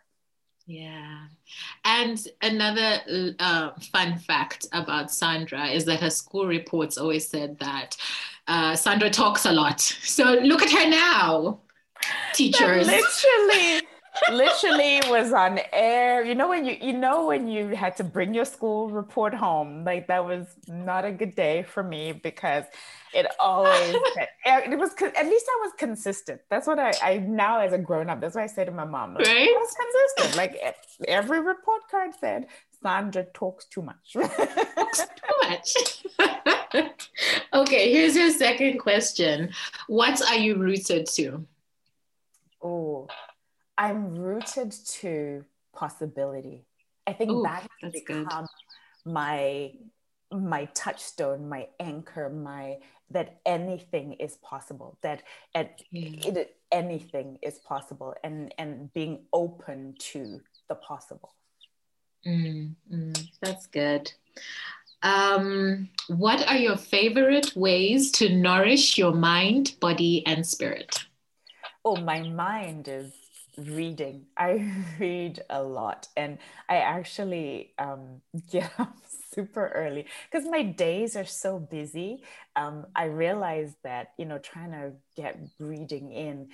Yeah. 0.70 1.24
And 1.84 2.24
another 2.42 3.34
uh, 3.40 3.70
fun 3.92 4.18
fact 4.18 4.66
about 4.72 5.10
Sandra 5.10 5.66
is 5.66 5.84
that 5.86 5.98
her 5.98 6.10
school 6.10 6.46
reports 6.46 6.96
always 6.96 7.26
said 7.26 7.58
that 7.58 7.96
uh, 8.46 8.76
Sandra 8.76 9.10
talks 9.10 9.46
a 9.46 9.52
lot. 9.52 9.80
So 9.80 10.34
look 10.34 10.62
at 10.62 10.70
her 10.70 10.88
now, 10.88 11.58
teachers. 12.34 12.86
literally 12.86 13.82
literally 14.30 15.00
was 15.08 15.32
on 15.32 15.60
air. 15.72 16.24
You 16.24 16.34
know 16.34 16.48
when 16.48 16.64
you 16.64 16.76
you 16.80 16.92
know 16.92 17.26
when 17.26 17.48
you 17.48 17.68
had 17.68 17.96
to 17.96 18.04
bring 18.04 18.34
your 18.34 18.44
school 18.44 18.90
report 18.90 19.34
home, 19.34 19.84
like 19.84 20.06
that 20.08 20.24
was 20.24 20.46
not 20.68 21.04
a 21.04 21.12
good 21.12 21.34
day 21.34 21.62
for 21.62 21.82
me 21.82 22.12
because 22.12 22.64
it 23.12 23.26
always 23.38 23.94
eh, 24.44 24.70
it 24.70 24.78
was 24.78 24.90
at 25.00 25.26
least 25.26 25.46
I 25.48 25.58
was 25.62 25.72
consistent. 25.78 26.40
That's 26.50 26.66
what 26.66 26.78
I 26.78 26.92
I 27.02 27.18
now 27.18 27.60
as 27.60 27.72
a 27.72 27.78
grown 27.78 28.10
up. 28.10 28.20
That's 28.20 28.34
what 28.34 28.44
I 28.44 28.48
say 28.48 28.64
to 28.64 28.70
my 28.70 28.84
mom. 28.84 29.14
Like, 29.14 29.26
right? 29.26 29.48
I 29.48 29.58
was 29.58 29.74
consistent. 29.74 30.36
Like 30.36 30.76
every 31.08 31.40
report 31.40 31.82
card 31.90 32.12
said, 32.20 32.46
Sandra 32.82 33.24
talks 33.34 33.66
too 33.66 33.82
much. 33.82 34.14
talks 34.14 35.00
too 35.16 36.06
much. 36.18 36.50
okay, 37.52 37.92
here's 37.92 38.16
your 38.16 38.30
second 38.30 38.78
question. 38.78 39.50
What 39.86 40.20
are 40.30 40.38
you 40.38 40.56
rooted 40.56 41.06
to? 41.14 41.46
Oh, 42.62 43.08
I'm 43.80 44.14
rooted 44.14 44.72
to 45.00 45.42
possibility. 45.72 46.66
I 47.06 47.14
think 47.14 47.30
Ooh, 47.30 47.42
that 47.44 47.66
has 47.82 47.92
become 47.92 48.26
good. 48.26 49.12
my 49.12 49.72
my 50.30 50.66
touchstone, 50.74 51.48
my 51.48 51.66
anchor, 51.80 52.28
my 52.28 52.76
that 53.10 53.40
anything 53.46 54.12
is 54.12 54.36
possible. 54.36 54.98
That 55.00 55.22
at 55.54 55.80
mm. 55.92 56.24
it, 56.26 56.56
anything 56.70 57.38
is 57.40 57.58
possible, 57.60 58.14
and 58.22 58.54
and 58.58 58.92
being 58.92 59.24
open 59.32 59.94
to 60.10 60.40
the 60.68 60.74
possible. 60.74 61.34
Mm, 62.26 62.74
mm, 62.92 63.28
that's 63.40 63.66
good. 63.66 64.12
Um, 65.02 65.88
what 66.08 66.46
are 66.46 66.58
your 66.58 66.76
favorite 66.76 67.56
ways 67.56 68.12
to 68.12 68.28
nourish 68.28 68.98
your 68.98 69.14
mind, 69.14 69.76
body, 69.80 70.22
and 70.26 70.46
spirit? 70.46 70.98
Oh, 71.82 71.96
my 71.96 72.20
mind 72.28 72.86
is 72.86 73.10
reading. 73.68 74.26
I 74.36 74.72
read 74.98 75.40
a 75.50 75.62
lot 75.62 76.08
and 76.16 76.38
I 76.68 76.76
actually 76.76 77.74
um, 77.78 78.20
get 78.50 78.70
up 78.78 78.96
super 79.34 79.68
early 79.74 80.06
because 80.30 80.48
my 80.48 80.62
days 80.62 81.16
are 81.16 81.24
so 81.24 81.58
busy. 81.58 82.22
Um, 82.56 82.86
I 82.96 83.04
realized 83.04 83.76
that, 83.84 84.08
you 84.18 84.24
know, 84.24 84.38
trying 84.38 84.72
to 84.72 84.92
get 85.16 85.38
reading 85.58 86.12
in 86.12 86.48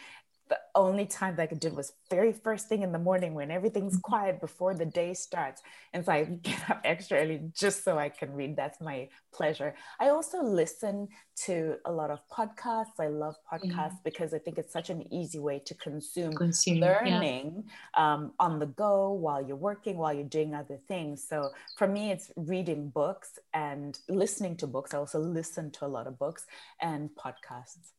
the 0.48 0.58
only 0.74 1.06
time 1.06 1.36
that 1.36 1.42
I 1.42 1.46
could 1.46 1.60
do 1.60 1.68
it 1.68 1.74
was 1.74 1.92
very 2.08 2.32
first 2.32 2.68
thing 2.68 2.82
in 2.82 2.92
the 2.92 2.98
morning 2.98 3.34
when 3.34 3.50
everything's 3.50 3.94
mm-hmm. 3.94 4.12
quiet 4.12 4.40
before 4.40 4.74
the 4.74 4.86
day 4.86 5.12
starts. 5.14 5.62
And 5.92 6.04
so 6.04 6.12
I 6.12 6.24
get 6.42 6.70
up 6.70 6.80
extra 6.84 7.18
early 7.18 7.40
just 7.52 7.82
so 7.82 7.98
I 7.98 8.08
can 8.08 8.32
read. 8.32 8.56
That's 8.56 8.80
my 8.80 9.08
pleasure. 9.32 9.74
I 9.98 10.10
also 10.10 10.42
listen 10.42 11.08
to 11.46 11.76
a 11.84 11.92
lot 11.92 12.10
of 12.10 12.20
podcasts. 12.30 13.00
I 13.00 13.08
love 13.08 13.34
podcasts 13.50 13.98
mm. 13.98 14.04
because 14.04 14.32
I 14.32 14.38
think 14.38 14.58
it's 14.58 14.72
such 14.72 14.90
an 14.90 15.12
easy 15.12 15.38
way 15.38 15.60
to 15.66 15.74
consume, 15.74 16.32
consume 16.32 16.78
learning 16.78 17.64
yeah. 17.66 18.14
um, 18.14 18.32
on 18.38 18.58
the 18.58 18.66
go 18.66 19.12
while 19.12 19.44
you're 19.44 19.56
working, 19.56 19.96
while 19.96 20.14
you're 20.14 20.24
doing 20.24 20.54
other 20.54 20.78
things. 20.86 21.26
So 21.28 21.50
for 21.76 21.88
me, 21.88 22.12
it's 22.12 22.30
reading 22.36 22.90
books 22.90 23.38
and 23.52 23.98
listening 24.08 24.56
to 24.58 24.66
books. 24.66 24.94
I 24.94 24.98
also 24.98 25.18
listen 25.18 25.70
to 25.72 25.86
a 25.86 25.88
lot 25.88 26.06
of 26.06 26.18
books 26.18 26.46
and 26.80 27.10
podcasts 27.10 27.95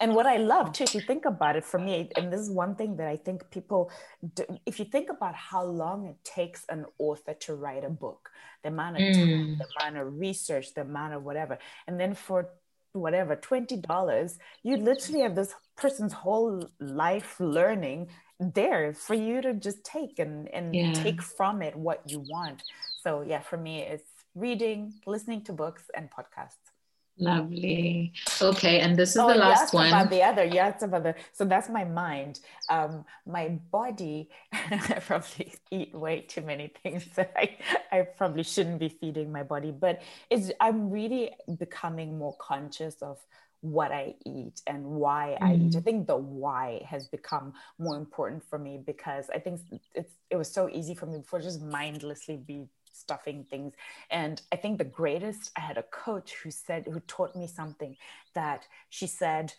and 0.00 0.14
what 0.14 0.26
I 0.26 0.36
love 0.36 0.72
too, 0.72 0.84
if 0.84 0.94
you 0.94 1.00
think 1.00 1.24
about 1.24 1.56
it, 1.56 1.64
for 1.64 1.78
me, 1.78 2.10
and 2.16 2.32
this 2.32 2.40
is 2.40 2.50
one 2.50 2.74
thing 2.76 2.96
that 2.96 3.08
I 3.08 3.16
think 3.16 3.50
people, 3.50 3.90
do, 4.34 4.44
if 4.64 4.78
you 4.78 4.84
think 4.84 5.10
about 5.10 5.34
how 5.34 5.64
long 5.64 6.06
it 6.06 6.16
takes 6.24 6.64
an 6.68 6.86
author 6.98 7.34
to 7.34 7.54
write 7.54 7.84
a 7.84 7.90
book, 7.90 8.30
the 8.62 8.68
amount 8.68 8.96
of 8.96 9.02
time, 9.14 9.28
mm. 9.28 9.58
the 9.58 9.66
amount 9.80 10.06
of 10.06 10.18
research, 10.18 10.74
the 10.74 10.82
amount 10.82 11.14
of 11.14 11.24
whatever, 11.24 11.58
and 11.86 11.98
then 11.98 12.14
for 12.14 12.48
whatever 12.92 13.36
twenty 13.36 13.76
dollars, 13.76 14.38
you 14.62 14.76
literally 14.76 15.20
have 15.20 15.34
this 15.34 15.54
person's 15.76 16.12
whole 16.12 16.68
life 16.80 17.38
learning 17.38 18.08
there 18.40 18.94
for 18.94 19.14
you 19.14 19.42
to 19.42 19.52
just 19.54 19.84
take 19.84 20.18
and 20.18 20.48
and 20.54 20.74
yeah. 20.74 20.92
take 20.92 21.20
from 21.22 21.60
it 21.60 21.74
what 21.76 22.02
you 22.06 22.20
want. 22.20 22.62
So 23.02 23.22
yeah, 23.22 23.40
for 23.40 23.56
me, 23.56 23.82
it's 23.82 24.10
reading, 24.34 24.94
listening 25.06 25.42
to 25.44 25.52
books, 25.52 25.82
and 25.94 26.08
podcasts. 26.10 26.77
Lovely. 27.18 28.12
Okay, 28.40 28.80
and 28.80 28.96
this 28.96 29.10
is 29.10 29.16
oh, 29.16 29.28
the 29.28 29.34
last 29.34 29.74
one. 29.74 29.88
About 29.88 30.10
the 30.10 30.22
other, 30.22 30.44
yes, 30.44 30.82
about 30.82 31.02
the. 31.02 31.14
So 31.32 31.44
that's 31.44 31.68
my 31.68 31.84
mind. 31.84 32.40
Um, 32.68 33.04
my 33.26 33.48
body. 33.70 34.30
I 34.52 35.02
probably 35.04 35.52
eat 35.70 35.94
way 35.94 36.20
too 36.20 36.42
many 36.42 36.72
things 36.82 37.06
that 37.16 37.32
I, 37.36 37.58
I 37.90 38.02
probably 38.02 38.44
shouldn't 38.44 38.78
be 38.78 38.88
feeding 38.88 39.32
my 39.32 39.42
body. 39.42 39.72
But 39.72 40.02
it's. 40.30 40.52
I'm 40.60 40.90
really 40.90 41.32
becoming 41.58 42.18
more 42.18 42.36
conscious 42.36 43.02
of 43.02 43.18
what 43.60 43.90
I 43.90 44.14
eat 44.24 44.62
and 44.66 44.84
why 44.84 45.36
mm. 45.40 45.46
I 45.46 45.54
eat. 45.54 45.74
I 45.74 45.80
mm. 45.80 45.84
think 45.84 46.06
the 46.06 46.16
why 46.16 46.82
has 46.86 47.08
become 47.08 47.52
more 47.78 47.96
important 47.96 48.44
for 48.48 48.58
me 48.58 48.78
because 48.84 49.28
I 49.34 49.38
think 49.38 49.60
it's 49.94 50.12
it 50.30 50.36
was 50.36 50.50
so 50.50 50.68
easy 50.68 50.94
for 50.94 51.06
me 51.06 51.18
before 51.18 51.40
just 51.40 51.62
mindlessly 51.62 52.36
be 52.36 52.66
stuffing 52.92 53.44
things. 53.44 53.74
And 54.10 54.40
I 54.52 54.56
think 54.56 54.78
the 54.78 54.84
greatest, 54.84 55.50
I 55.56 55.60
had 55.60 55.78
a 55.78 55.82
coach 55.82 56.34
who 56.42 56.50
said, 56.50 56.86
who 56.86 57.00
taught 57.00 57.36
me 57.36 57.46
something 57.46 57.96
that 58.34 58.66
she 58.88 59.06
said, 59.06 59.52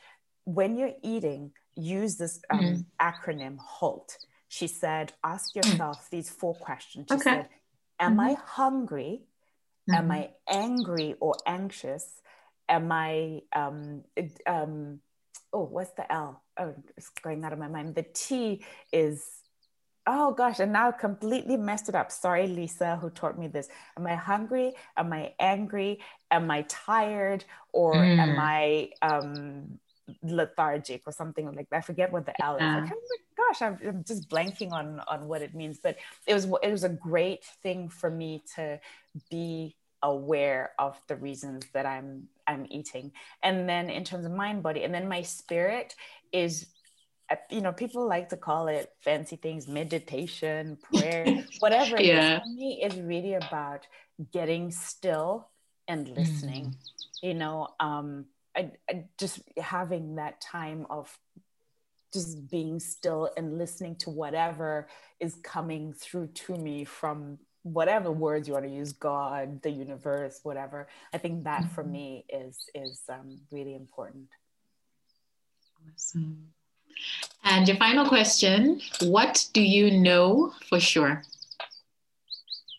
when 0.45 0.77
you're 0.77 0.95
eating, 1.03 1.51
use 1.75 2.17
this 2.17 2.41
um, 2.49 2.59
mm-hmm. 2.59 3.07
acronym 3.07 3.57
HALT. 3.59 4.17
She 4.47 4.67
said, 4.67 5.13
ask 5.23 5.53
mm. 5.53 5.57
yourself 5.57 6.09
these 6.09 6.29
four 6.29 6.55
questions. 6.55 7.05
She 7.09 7.15
okay. 7.15 7.23
said, 7.23 7.49
Am 7.99 8.13
mm-hmm. 8.13 8.19
I 8.21 8.37
hungry? 8.45 9.21
Am 9.89 10.03
mm-hmm. 10.03 10.11
I 10.11 10.29
angry 10.47 11.15
or 11.19 11.35
anxious? 11.45 12.21
Am 12.67 12.91
I, 12.91 13.41
um, 13.53 14.03
um, 14.45 14.99
oh, 15.51 15.63
what's 15.63 15.91
the 15.91 16.11
L? 16.11 16.41
Oh, 16.57 16.75
it's 16.95 17.09
going 17.09 17.43
out 17.43 17.53
of 17.53 17.59
my 17.59 17.67
mind. 17.67 17.95
The 17.95 18.05
T 18.13 18.63
is 18.91 19.23
oh 20.09 20.33
gosh, 20.33 20.59
and 20.59 20.73
now 20.73 20.91
completely 20.91 21.55
messed 21.55 21.87
it 21.87 21.95
up. 21.95 22.11
Sorry, 22.11 22.47
Lisa, 22.47 22.97
who 22.97 23.09
taught 23.11 23.37
me 23.37 23.47
this. 23.47 23.69
Am 23.95 24.07
I 24.07 24.15
hungry? 24.15 24.73
Am 24.97 25.13
I 25.13 25.33
angry? 25.39 25.99
Am 26.31 26.49
I 26.49 26.63
tired? 26.63 27.45
Or 27.71 27.93
mm. 27.93 28.17
am 28.17 28.37
I 28.39 28.89
um, 29.03 29.79
lethargic 30.23 31.03
or 31.05 31.13
something 31.13 31.45
like 31.55 31.69
that? 31.69 31.77
I 31.77 31.81
forget 31.81 32.11
what 32.11 32.25
the 32.25 32.33
L 32.43 32.55
is. 32.55 32.61
Yeah. 32.61 32.81
Like, 32.81 32.91
gosh, 33.37 33.61
I'm, 33.61 33.77
I'm, 33.87 34.03
just 34.03 34.29
blanking 34.29 34.71
on 34.71 34.99
on 35.07 35.27
what 35.27 35.43
it 35.43 35.53
means. 35.53 35.79
But 35.81 35.97
it 36.25 36.33
was 36.33 36.45
it 36.63 36.71
was 36.71 36.83
a 36.83 36.89
great 36.89 37.45
thing 37.61 37.87
for 37.87 38.09
me 38.09 38.43
to 38.55 38.79
be 39.29 39.75
aware 40.01 40.71
of 40.79 40.99
the 41.07 41.17
reasons 41.17 41.65
that 41.73 41.85
I'm 41.85 42.27
I'm 42.47 42.65
eating. 42.69 43.11
And 43.43 43.69
then 43.69 43.91
in 43.91 44.03
terms 44.03 44.25
of 44.25 44.31
mind, 44.31 44.63
body, 44.63 44.83
and 44.83 44.93
then 44.93 45.07
my 45.07 45.21
spirit 45.21 45.95
is 46.31 46.65
you 47.49 47.61
know, 47.61 47.71
people 47.71 48.07
like 48.07 48.29
to 48.29 48.37
call 48.37 48.67
it 48.67 48.91
fancy 49.01 49.35
things, 49.35 49.67
meditation, 49.67 50.77
prayer, 50.93 51.45
whatever. 51.59 52.01
yeah. 52.01 52.39
For 52.39 52.49
me, 52.49 52.79
it's 52.81 52.95
really 52.95 53.35
about 53.35 53.87
getting 54.31 54.71
still 54.71 55.49
and 55.87 56.07
listening. 56.09 56.65
Mm. 56.65 56.75
You 57.21 57.33
know, 57.33 57.67
um, 57.79 58.25
I, 58.55 58.71
I 58.89 59.05
just 59.17 59.41
having 59.57 60.15
that 60.15 60.41
time 60.41 60.87
of 60.89 61.17
just 62.13 62.49
being 62.49 62.79
still 62.79 63.29
and 63.37 63.57
listening 63.57 63.95
to 63.97 64.09
whatever 64.09 64.87
is 65.19 65.35
coming 65.43 65.93
through 65.93 66.27
to 66.27 66.55
me 66.55 66.83
from 66.83 67.37
whatever 67.63 68.11
words 68.11 68.47
you 68.47 68.53
want 68.53 68.65
to 68.65 68.71
use 68.71 68.93
god 68.93 69.61
the 69.61 69.69
universe 69.69 70.39
whatever 70.43 70.87
i 71.13 71.17
think 71.17 71.43
that 71.43 71.61
mm-hmm. 71.61 71.73
for 71.73 71.83
me 71.83 72.25
is 72.29 72.69
is 72.73 73.01
um, 73.09 73.37
really 73.51 73.75
important 73.75 74.27
awesome 75.93 76.47
and 77.43 77.67
your 77.67 77.77
final 77.77 78.07
question 78.07 78.81
What 79.01 79.47
do 79.53 79.61
you 79.61 79.91
know 79.91 80.53
for 80.67 80.79
sure? 80.79 81.23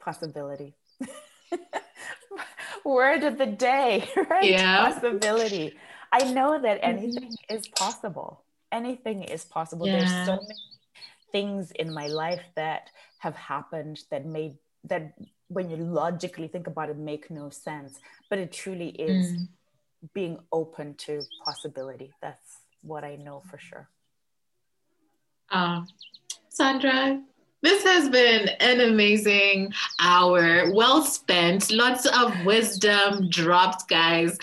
Possibility. 0.04 0.74
Word 2.84 3.24
of 3.24 3.38
the 3.38 3.46
day, 3.46 4.08
right? 4.30 4.44
Yeah. 4.44 4.92
Possibility. 4.92 5.76
I 6.12 6.30
know 6.32 6.60
that 6.60 6.82
mm-hmm. 6.82 6.98
anything 6.98 7.34
is 7.48 7.68
possible. 7.68 8.44
Anything 8.72 9.22
is 9.24 9.44
possible. 9.44 9.86
Yeah. 9.86 9.98
There's 9.98 10.26
so 10.26 10.36
many 10.36 10.60
things 11.32 11.70
in 11.72 11.92
my 11.92 12.06
life 12.06 12.42
that 12.56 12.90
have 13.18 13.36
happened 13.36 14.00
that 14.10 14.26
made 14.26 14.56
that 14.84 15.14
when 15.48 15.68
you 15.68 15.76
logically 15.76 16.48
think 16.48 16.66
about 16.66 16.88
it 16.88 16.96
make 16.96 17.30
no 17.30 17.50
sense 17.50 17.98
but 18.28 18.38
it 18.38 18.50
truly 18.50 18.88
is 18.90 19.32
mm. 19.32 19.48
being 20.14 20.38
open 20.52 20.94
to 20.94 21.20
possibility 21.44 22.10
that's 22.22 22.60
what 22.82 23.04
i 23.04 23.16
know 23.16 23.42
for 23.50 23.58
sure 23.58 23.88
uh, 25.50 25.82
Sandra, 26.48 27.22
this 27.62 27.84
has 27.84 28.08
been 28.08 28.48
an 28.60 28.80
amazing 28.80 29.72
hour, 30.00 30.72
well 30.72 31.02
spent, 31.02 31.70
lots 31.70 32.06
of 32.06 32.32
wisdom 32.46 33.28
dropped, 33.28 33.86
guys. 33.88 34.38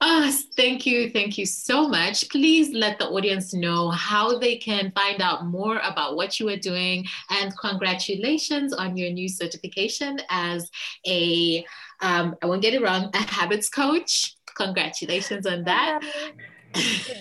Oh, 0.00 0.36
thank 0.56 0.84
you, 0.84 1.10
thank 1.10 1.38
you 1.38 1.46
so 1.46 1.88
much. 1.88 2.28
Please 2.28 2.74
let 2.74 2.98
the 2.98 3.08
audience 3.08 3.54
know 3.54 3.90
how 3.90 4.38
they 4.38 4.56
can 4.56 4.92
find 4.96 5.22
out 5.22 5.46
more 5.46 5.78
about 5.84 6.16
what 6.16 6.40
you 6.40 6.48
are 6.48 6.56
doing, 6.56 7.06
and 7.30 7.56
congratulations 7.56 8.72
on 8.72 8.96
your 8.96 9.10
new 9.10 9.28
certification 9.28 10.18
as 10.28 10.68
a 11.06 11.64
um, 12.02 12.34
I 12.42 12.46
won't 12.46 12.62
get 12.62 12.74
it 12.74 12.82
wrong, 12.82 13.10
a 13.14 13.18
habits 13.18 13.68
coach. 13.68 14.34
Congratulations 14.56 15.46
on 15.46 15.64
that. 15.64 16.00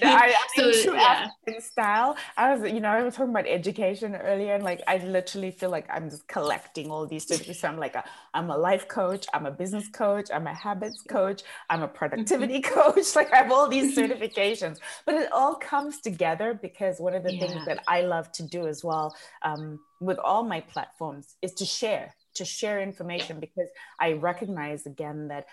I, 0.03 0.35
I 0.57 0.71
so, 0.71 0.93
yeah. 0.93 1.29
style. 1.59 2.17
I 2.37 2.55
was, 2.55 2.71
you 2.71 2.79
know, 2.79 2.89
I 2.89 3.03
was 3.03 3.15
talking 3.15 3.31
about 3.31 3.47
education 3.47 4.15
earlier, 4.15 4.53
and 4.53 4.63
like 4.63 4.81
I 4.87 4.97
literally 4.97 5.51
feel 5.51 5.69
like 5.69 5.87
I'm 5.89 6.09
just 6.09 6.27
collecting 6.27 6.91
all 6.91 7.05
these 7.05 7.27
certificates. 7.27 7.61
So 7.61 7.67
I'm 7.67 7.77
like, 7.77 7.95
a, 7.95 8.03
I'm 8.33 8.49
a 8.49 8.57
life 8.57 8.87
coach, 8.87 9.25
I'm 9.33 9.45
a 9.45 9.51
business 9.51 9.87
coach, 9.89 10.29
I'm 10.33 10.47
a 10.47 10.53
habits 10.53 11.01
coach, 11.01 11.43
I'm 11.69 11.81
a 11.81 11.87
productivity 11.87 12.61
mm-hmm. 12.61 12.73
coach. 12.79 13.15
Like 13.15 13.33
I 13.33 13.37
have 13.37 13.51
all 13.51 13.67
these 13.67 13.97
certifications, 13.99 14.79
but 15.05 15.15
it 15.15 15.31
all 15.31 15.55
comes 15.55 15.99
together 15.99 16.57
because 16.61 16.99
one 16.99 17.13
of 17.15 17.23
the 17.23 17.33
yeah. 17.33 17.47
things 17.47 17.65
that 17.65 17.83
I 17.87 18.01
love 18.01 18.31
to 18.33 18.43
do 18.43 18.67
as 18.67 18.83
well 18.83 19.15
um, 19.43 19.79
with 19.99 20.19
all 20.19 20.43
my 20.43 20.61
platforms 20.61 21.35
is 21.41 21.53
to 21.55 21.65
share 21.65 22.13
to 22.35 22.45
share 22.45 22.81
information 22.81 23.39
because 23.39 23.69
I 23.99 24.13
recognize 24.13 24.85
again 24.85 25.29
that 25.29 25.47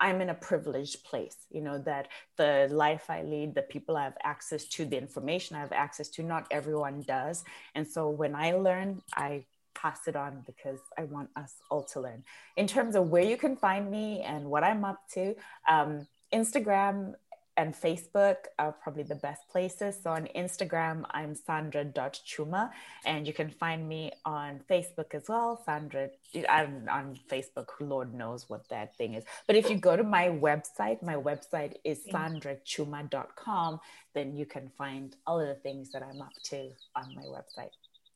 I'm 0.00 0.20
in 0.20 0.28
a 0.28 0.34
privileged 0.34 1.04
place, 1.04 1.36
you 1.50 1.60
know, 1.60 1.78
that 1.78 2.08
the 2.36 2.68
life 2.70 3.08
I 3.08 3.22
lead, 3.22 3.54
the 3.54 3.62
people 3.62 3.96
I 3.96 4.04
have 4.04 4.18
access 4.22 4.64
to, 4.66 4.84
the 4.84 4.98
information 4.98 5.56
I 5.56 5.60
have 5.60 5.72
access 5.72 6.08
to, 6.10 6.22
not 6.22 6.46
everyone 6.50 7.02
does. 7.02 7.44
And 7.74 7.86
so 7.86 8.10
when 8.10 8.34
I 8.34 8.52
learn, 8.52 9.02
I 9.14 9.44
pass 9.74 10.06
it 10.06 10.16
on 10.16 10.42
because 10.46 10.80
I 10.98 11.04
want 11.04 11.30
us 11.36 11.54
all 11.70 11.84
to 11.84 12.00
learn. 12.00 12.24
In 12.56 12.66
terms 12.66 12.94
of 12.96 13.10
where 13.10 13.24
you 13.24 13.36
can 13.36 13.56
find 13.56 13.90
me 13.90 14.20
and 14.20 14.46
what 14.46 14.64
I'm 14.64 14.84
up 14.84 15.00
to, 15.14 15.34
um, 15.68 16.06
Instagram 16.32 17.14
and 17.56 17.74
Facebook 17.74 18.36
are 18.58 18.72
probably 18.72 19.02
the 19.02 19.16
best 19.16 19.48
places. 19.48 19.98
So 20.02 20.10
on 20.10 20.28
Instagram, 20.36 21.04
I'm 21.10 21.34
sandra.chuma, 21.34 22.70
and 23.04 23.26
you 23.26 23.32
can 23.32 23.50
find 23.50 23.88
me 23.88 24.12
on 24.24 24.60
Facebook 24.70 25.14
as 25.14 25.24
well. 25.28 25.62
Sandra, 25.64 26.10
I'm 26.48 26.86
on 26.90 27.18
Facebook, 27.30 27.68
Lord 27.80 28.14
knows 28.14 28.48
what 28.48 28.68
that 28.68 28.96
thing 28.96 29.14
is. 29.14 29.24
But 29.46 29.56
if 29.56 29.70
you 29.70 29.76
go 29.76 29.96
to 29.96 30.04
my 30.04 30.28
website, 30.28 31.02
my 31.02 31.14
website 31.14 31.74
is 31.84 32.00
sandrachuma.com, 32.12 33.80
then 34.14 34.36
you 34.36 34.46
can 34.46 34.70
find 34.76 35.16
all 35.26 35.40
of 35.40 35.48
the 35.48 35.54
things 35.54 35.90
that 35.92 36.02
I'm 36.02 36.20
up 36.20 36.32
to 36.44 36.70
on 36.94 37.14
my 37.14 37.22
website. 37.22 37.70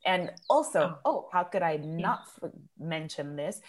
And 0.06 0.30
also, 0.48 0.98
oh, 1.04 1.10
oh 1.10 1.28
how 1.32 1.44
could 1.44 1.62
I 1.62 1.76
not 1.76 2.22
mention 2.78 3.36
this? 3.36 3.60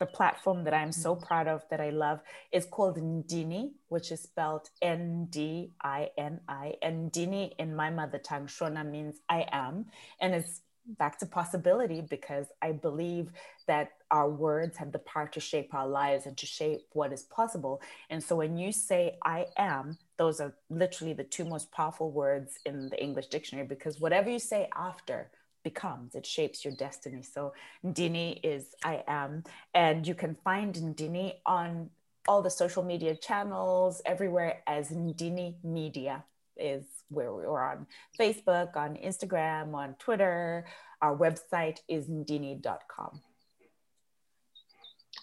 The 0.00 0.06
platform 0.06 0.64
that 0.64 0.74
I'm 0.74 0.92
so 0.92 1.14
mm-hmm. 1.14 1.24
proud 1.24 1.48
of 1.48 1.62
that 1.70 1.80
I 1.80 1.90
love 1.90 2.20
is 2.52 2.66
called 2.66 2.96
Ndini, 2.96 3.72
which 3.88 4.10
is 4.10 4.22
spelled 4.22 4.68
N 4.82 5.28
D 5.30 5.72
I 5.82 6.10
N 6.18 6.40
I. 6.48 6.74
And 6.82 7.12
Ndini 7.12 7.52
in 7.58 7.74
my 7.74 7.90
mother 7.90 8.18
tongue, 8.18 8.46
Shona 8.46 8.88
means 8.88 9.20
I 9.28 9.46
am. 9.50 9.86
And 10.20 10.34
it's 10.34 10.62
back 10.98 11.18
to 11.18 11.26
possibility 11.26 12.02
because 12.02 12.46
I 12.60 12.72
believe 12.72 13.30
that 13.66 13.92
our 14.10 14.28
words 14.28 14.76
have 14.76 14.92
the 14.92 14.98
power 14.98 15.28
to 15.28 15.40
shape 15.40 15.72
our 15.72 15.88
lives 15.88 16.26
and 16.26 16.36
to 16.36 16.46
shape 16.46 16.82
what 16.92 17.12
is 17.12 17.22
possible. 17.22 17.80
And 18.10 18.22
so 18.22 18.36
when 18.36 18.58
you 18.58 18.70
say 18.70 19.16
I 19.24 19.46
am, 19.56 19.96
those 20.18 20.40
are 20.40 20.54
literally 20.68 21.14
the 21.14 21.24
two 21.24 21.44
most 21.44 21.72
powerful 21.72 22.10
words 22.10 22.58
in 22.66 22.90
the 22.90 23.02
English 23.02 23.28
dictionary 23.28 23.66
because 23.66 23.98
whatever 23.98 24.28
you 24.28 24.38
say 24.38 24.68
after, 24.76 25.30
becomes 25.64 26.14
it 26.14 26.24
shapes 26.26 26.64
your 26.64 26.74
destiny 26.74 27.22
so 27.22 27.52
ndini 27.84 28.38
is 28.42 28.74
i 28.84 29.02
am 29.08 29.42
and 29.74 30.06
you 30.06 30.14
can 30.14 30.36
find 30.44 30.76
ndini 30.76 31.34
on 31.46 31.90
all 32.28 32.42
the 32.42 32.50
social 32.50 32.84
media 32.84 33.16
channels 33.16 34.00
everywhere 34.04 34.62
as 34.66 34.90
ndini 34.90 35.56
media 35.64 36.22
is 36.56 36.84
where 37.10 37.32
we're 37.32 37.62
on 37.62 37.86
facebook 38.18 38.76
on 38.76 38.96
instagram 38.96 39.74
on 39.74 39.94
twitter 39.94 40.64
our 41.02 41.16
website 41.16 41.80
is 41.88 42.08
ndini.com 42.08 43.20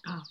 oh. 0.08 0.22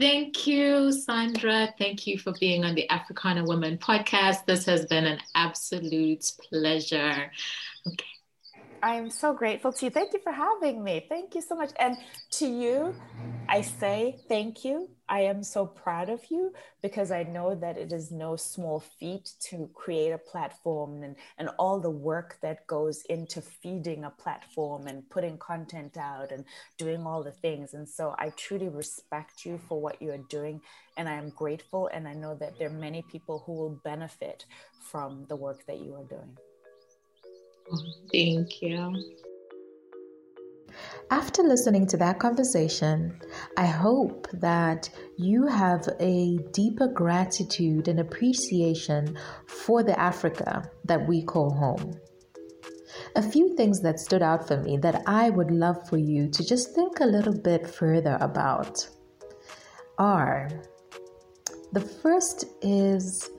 Thank 0.00 0.46
you, 0.46 0.92
Sandra. 0.92 1.74
Thank 1.78 2.06
you 2.06 2.18
for 2.18 2.32
being 2.40 2.64
on 2.64 2.74
the 2.74 2.88
Africana 2.88 3.44
Women 3.44 3.76
podcast. 3.76 4.46
This 4.46 4.64
has 4.64 4.86
been 4.86 5.04
an 5.04 5.20
absolute 5.34 6.24
pleasure. 6.48 7.30
Okay. 7.86 8.06
I'm 8.82 9.10
so 9.10 9.34
grateful 9.34 9.72
to 9.72 9.84
you. 9.86 9.90
Thank 9.90 10.14
you 10.14 10.20
for 10.22 10.32
having 10.32 10.82
me. 10.82 11.04
Thank 11.06 11.34
you 11.34 11.42
so 11.42 11.54
much. 11.54 11.70
And 11.78 11.96
to 12.32 12.46
you, 12.46 12.94
I 13.46 13.60
say 13.60 14.16
thank 14.26 14.64
you. 14.64 14.88
I 15.06 15.22
am 15.22 15.42
so 15.42 15.66
proud 15.66 16.08
of 16.08 16.20
you 16.30 16.52
because 16.80 17.10
I 17.10 17.24
know 17.24 17.54
that 17.56 17.76
it 17.76 17.92
is 17.92 18.10
no 18.10 18.36
small 18.36 18.80
feat 18.80 19.32
to 19.48 19.68
create 19.74 20.12
a 20.12 20.18
platform 20.18 21.02
and, 21.02 21.16
and 21.36 21.50
all 21.58 21.78
the 21.78 21.90
work 21.90 22.38
that 22.42 22.66
goes 22.66 23.02
into 23.10 23.42
feeding 23.42 24.04
a 24.04 24.10
platform 24.10 24.86
and 24.86 25.08
putting 25.10 25.36
content 25.36 25.98
out 25.98 26.32
and 26.32 26.44
doing 26.78 27.04
all 27.06 27.22
the 27.22 27.32
things. 27.32 27.74
And 27.74 27.86
so 27.86 28.14
I 28.18 28.30
truly 28.30 28.68
respect 28.68 29.44
you 29.44 29.60
for 29.68 29.78
what 29.78 30.00
you 30.00 30.10
are 30.12 30.24
doing. 30.30 30.62
And 30.96 31.06
I 31.06 31.14
am 31.14 31.30
grateful. 31.30 31.90
And 31.92 32.08
I 32.08 32.14
know 32.14 32.34
that 32.36 32.58
there 32.58 32.68
are 32.68 32.72
many 32.72 33.02
people 33.02 33.42
who 33.44 33.52
will 33.52 33.80
benefit 33.84 34.46
from 34.90 35.26
the 35.28 35.36
work 35.36 35.66
that 35.66 35.80
you 35.80 35.94
are 35.96 36.04
doing. 36.04 36.38
Thank 38.12 38.62
you. 38.62 39.16
after 41.10 41.42
listening 41.42 41.86
to 41.88 41.96
that 41.96 42.18
conversation, 42.20 43.20
I 43.56 43.66
hope 43.66 44.28
that 44.34 44.88
you 45.16 45.46
have 45.46 45.88
a 45.98 46.38
deeper 46.52 46.86
gratitude 46.86 47.88
and 47.88 48.00
appreciation 48.00 49.18
for 49.46 49.82
the 49.82 49.98
Africa 49.98 50.70
that 50.84 51.06
we 51.08 51.22
call 51.22 51.50
home. 51.50 51.94
A 53.16 53.22
few 53.22 53.56
things 53.56 53.80
that 53.80 53.98
stood 53.98 54.22
out 54.22 54.46
for 54.46 54.58
me 54.58 54.76
that 54.78 55.02
I 55.06 55.30
would 55.30 55.50
love 55.50 55.88
for 55.88 55.98
you 55.98 56.28
to 56.28 56.44
just 56.44 56.74
think 56.74 57.00
a 57.00 57.06
little 57.06 57.36
bit 57.36 57.66
further 57.68 58.16
about 58.20 58.88
are 59.98 60.48
the 61.72 61.80
first 61.80 62.44
is, 62.62 63.30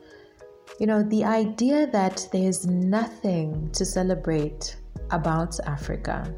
you 0.82 0.88
know, 0.88 1.03
the 1.03 1.23
idea 1.23 1.86
that 1.86 2.27
there's 2.32 2.65
nothing 2.65 3.69
to 3.71 3.86
celebrate 3.86 4.77
about 5.11 5.59
Africa. 5.67 6.36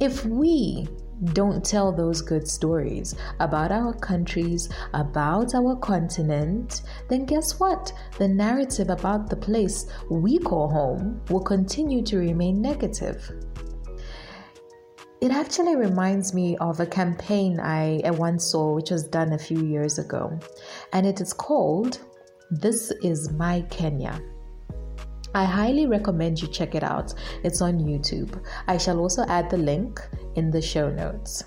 If 0.00 0.24
we 0.24 0.88
don't 1.34 1.62
tell 1.62 1.92
those 1.92 2.22
good 2.22 2.48
stories 2.48 3.14
about 3.38 3.70
our 3.70 3.92
countries, 3.92 4.70
about 4.94 5.54
our 5.54 5.76
continent, 5.76 6.80
then 7.10 7.26
guess 7.26 7.60
what? 7.60 7.92
The 8.16 8.28
narrative 8.28 8.88
about 8.88 9.28
the 9.28 9.36
place 9.36 9.84
we 10.10 10.38
call 10.38 10.70
home 10.70 11.20
will 11.28 11.42
continue 11.42 12.02
to 12.04 12.16
remain 12.16 12.62
negative. 12.62 13.30
It 15.20 15.32
actually 15.32 15.76
reminds 15.76 16.32
me 16.32 16.56
of 16.56 16.80
a 16.80 16.86
campaign 16.86 17.60
I, 17.60 18.00
once 18.06 18.46
saw, 18.46 18.74
which 18.74 18.90
was 18.90 19.04
done 19.04 19.34
a 19.34 19.38
few 19.38 19.62
years 19.66 19.98
ago, 19.98 20.40
and 20.94 21.06
it 21.06 21.20
is 21.20 21.34
called 21.34 22.00
This 22.60 22.90
is 23.02 23.32
My 23.32 23.62
Kenya. 23.70 24.20
I 25.34 25.42
highly 25.42 25.86
recommend 25.86 26.42
you 26.42 26.48
check 26.48 26.74
it 26.74 26.82
out. 26.82 27.14
It's 27.44 27.62
on 27.62 27.78
YouTube. 27.78 28.44
I 28.68 28.76
shall 28.76 28.98
also 28.98 29.24
add 29.26 29.48
the 29.48 29.56
link 29.56 29.98
in 30.34 30.50
the 30.50 30.60
show 30.60 30.90
notes. 30.90 31.44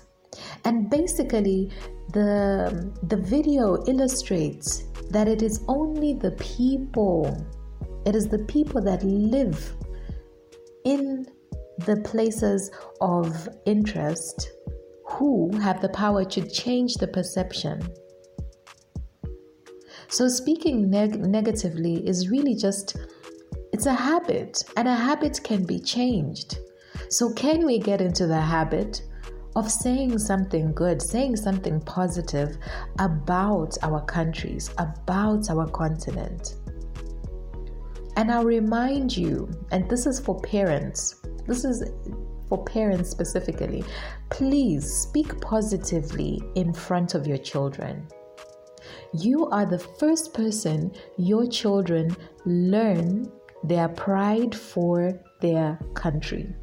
And 0.64 0.90
basically, 0.90 1.70
the, 2.12 2.92
the 3.04 3.18
video 3.18 3.84
illustrates 3.86 4.86
that 5.10 5.28
it 5.28 5.42
is 5.42 5.64
only 5.68 6.14
the 6.14 6.32
people, 6.32 7.46
it 8.04 8.16
is 8.16 8.26
the 8.26 8.40
people 8.40 8.82
that 8.82 9.04
live 9.04 9.76
in 10.84 11.24
the 11.86 11.98
places 11.98 12.72
of 13.00 13.48
interest 13.64 14.50
who 15.06 15.56
have 15.58 15.80
the 15.80 15.90
power 15.90 16.24
to 16.24 16.48
change 16.48 16.94
the 16.94 17.06
perception. 17.06 17.80
So, 20.08 20.28
speaking 20.28 20.90
neg- 20.90 21.20
negatively 21.20 22.06
is 22.06 22.28
really 22.28 22.54
just 22.54 22.96
it's 23.72 23.86
a 23.86 23.92
habit, 23.92 24.62
and 24.76 24.88
a 24.88 24.94
habit 24.94 25.40
can 25.42 25.64
be 25.64 25.78
changed. 25.78 26.58
So, 27.10 27.32
can 27.32 27.66
we 27.66 27.78
get 27.78 28.00
into 28.00 28.26
the 28.26 28.40
habit 28.40 29.02
of 29.54 29.70
saying 29.70 30.18
something 30.18 30.72
good, 30.72 31.02
saying 31.02 31.36
something 31.36 31.80
positive 31.80 32.56
about 32.98 33.76
our 33.82 34.04
countries, 34.04 34.70
about 34.78 35.50
our 35.50 35.66
continent? 35.68 36.54
And 38.16 38.30
I'll 38.30 38.44
remind 38.44 39.14
you, 39.14 39.50
and 39.72 39.90
this 39.90 40.06
is 40.06 40.20
for 40.20 40.40
parents, 40.40 41.16
this 41.46 41.64
is 41.64 41.90
for 42.48 42.64
parents 42.64 43.10
specifically, 43.10 43.84
please 44.30 44.90
speak 44.90 45.38
positively 45.40 46.40
in 46.54 46.72
front 46.72 47.14
of 47.14 47.26
your 47.26 47.38
children. 47.38 48.06
You 49.12 49.46
are 49.46 49.66
the 49.66 49.78
first 49.78 50.34
person 50.34 50.92
your 51.16 51.46
children 51.46 52.14
learn 52.44 53.30
their 53.64 53.88
pride 53.88 54.54
for 54.54 55.12
their 55.40 55.78
country. 55.94 56.54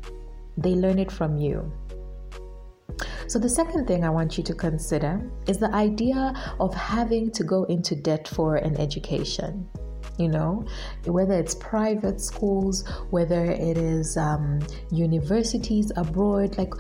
They 0.58 0.76
learn 0.76 1.00
it 1.00 1.12
from 1.12 1.38
you. 1.38 1.72
So, 3.28 3.40
the 3.40 3.50
second 3.50 3.88
thing 3.88 4.04
I 4.04 4.10
want 4.10 4.38
you 4.38 4.44
to 4.44 4.54
consider 4.54 5.22
is 5.48 5.58
the 5.58 5.74
idea 5.74 6.34
of 6.60 6.74
having 6.76 7.32
to 7.32 7.44
go 7.44 7.64
into 7.64 7.96
debt 7.96 8.28
for 8.28 8.58
an 8.58 8.80
education. 8.80 9.68
You 10.20 10.28
know, 10.28 10.64
whether 11.06 11.34
it's 11.34 11.56
private 11.56 12.22
schools, 12.22 12.88
whether 13.10 13.46
it 13.46 13.78
is 13.78 14.16
um, 14.16 14.60
universities 14.92 15.92
abroad, 15.96 16.56
like 16.60 16.74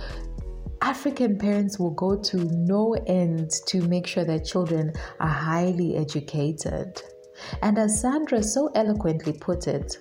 African 0.83 1.37
parents 1.37 1.79
will 1.79 1.91
go 1.91 2.17
to 2.17 2.37
no 2.51 2.93
end 3.07 3.51
to 3.67 3.81
make 3.87 4.05
sure 4.05 4.25
their 4.25 4.39
children 4.39 4.91
are 5.21 5.29
highly 5.29 5.95
educated. 5.95 7.01
And 7.61 7.79
as 7.79 8.01
Sandra 8.01 8.43
so 8.43 8.69
eloquently 8.75 9.31
put 9.31 9.67
it, 9.67 9.97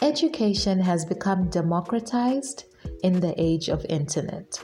education 0.00 0.80
has 0.80 1.04
become 1.04 1.50
democratized 1.50 2.64
in 3.02 3.20
the 3.20 3.34
age 3.36 3.68
of 3.68 3.84
internet 3.90 4.58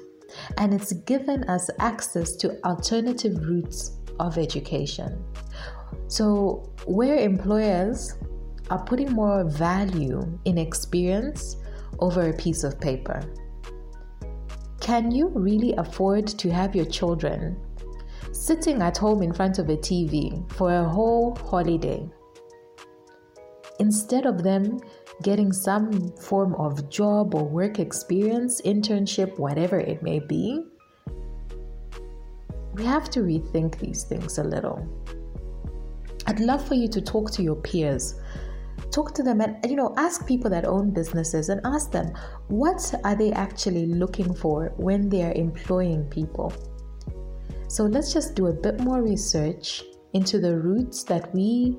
and 0.57 0.73
it's 0.73 0.95
given 1.05 1.45
us 1.45 1.69
access 1.79 2.35
to 2.37 2.59
alternative 2.65 3.37
routes 3.47 3.99
of 4.21 4.39
education. 4.39 5.23
So, 6.09 6.73
where 6.87 7.17
employers 7.17 8.15
are 8.71 8.83
putting 8.85 9.13
more 9.13 9.45
value 9.45 10.39
in 10.47 10.57
experience 10.57 11.57
over 11.99 12.31
a 12.31 12.33
piece 12.33 12.65
of 12.65 12.81
paper, 12.81 13.23
can 14.83 15.13
you 15.13 15.29
really 15.29 15.73
afford 15.75 16.27
to 16.27 16.51
have 16.53 16.75
your 16.75 16.85
children 16.85 17.57
sitting 18.33 18.83
at 18.83 18.99
home 18.99 19.23
in 19.23 19.33
front 19.33 19.61
of 19.61 19.69
a 19.69 19.77
TV 19.77 20.53
for 20.55 20.75
a 20.75 20.89
whole 20.89 21.37
holiday 21.37 22.05
instead 23.79 24.27
of 24.27 24.43
them 24.43 24.81
getting 25.23 25.53
some 25.53 26.11
form 26.17 26.55
of 26.57 26.91
job 26.91 27.35
or 27.35 27.45
work 27.45 27.79
experience, 27.79 28.61
internship, 28.63 29.39
whatever 29.39 29.79
it 29.79 30.03
may 30.03 30.19
be, 30.19 30.61
we 32.75 32.85
have 32.85 33.09
to 33.11 33.21
rethink 33.21 33.79
these 33.79 34.03
things 34.03 34.39
a 34.39 34.45
little. 34.45 34.85
I'd 36.27 36.41
love 36.41 36.67
for 36.67 36.75
you 36.75 36.89
to 36.89 37.01
talk 37.01 37.31
to 37.33 37.43
your 37.43 37.57
peers. 37.57 38.21
Talk 38.91 39.15
to 39.15 39.23
them 39.23 39.41
and 39.41 39.57
you 39.69 39.77
know 39.77 39.95
ask 39.97 40.27
people 40.27 40.51
that 40.51 40.65
own 40.65 40.91
businesses 40.91 41.49
and 41.49 41.61
ask 41.65 41.91
them 41.91 42.13
what 42.49 42.95
are 43.05 43.15
they 43.15 43.33
actually 43.33 43.87
looking 43.87 44.35
for 44.35 44.73
when 44.77 45.09
they 45.09 45.23
are 45.23 45.33
employing 45.33 46.05
people. 46.11 46.53
So 47.69 47.85
let's 47.85 48.13
just 48.13 48.35
do 48.35 48.49
a 48.49 48.53
bit 48.53 48.81
more 48.81 49.03
research 49.03 49.83
into 50.13 50.39
the 50.39 50.59
routes 50.59 51.05
that 51.05 51.35
we 51.35 51.79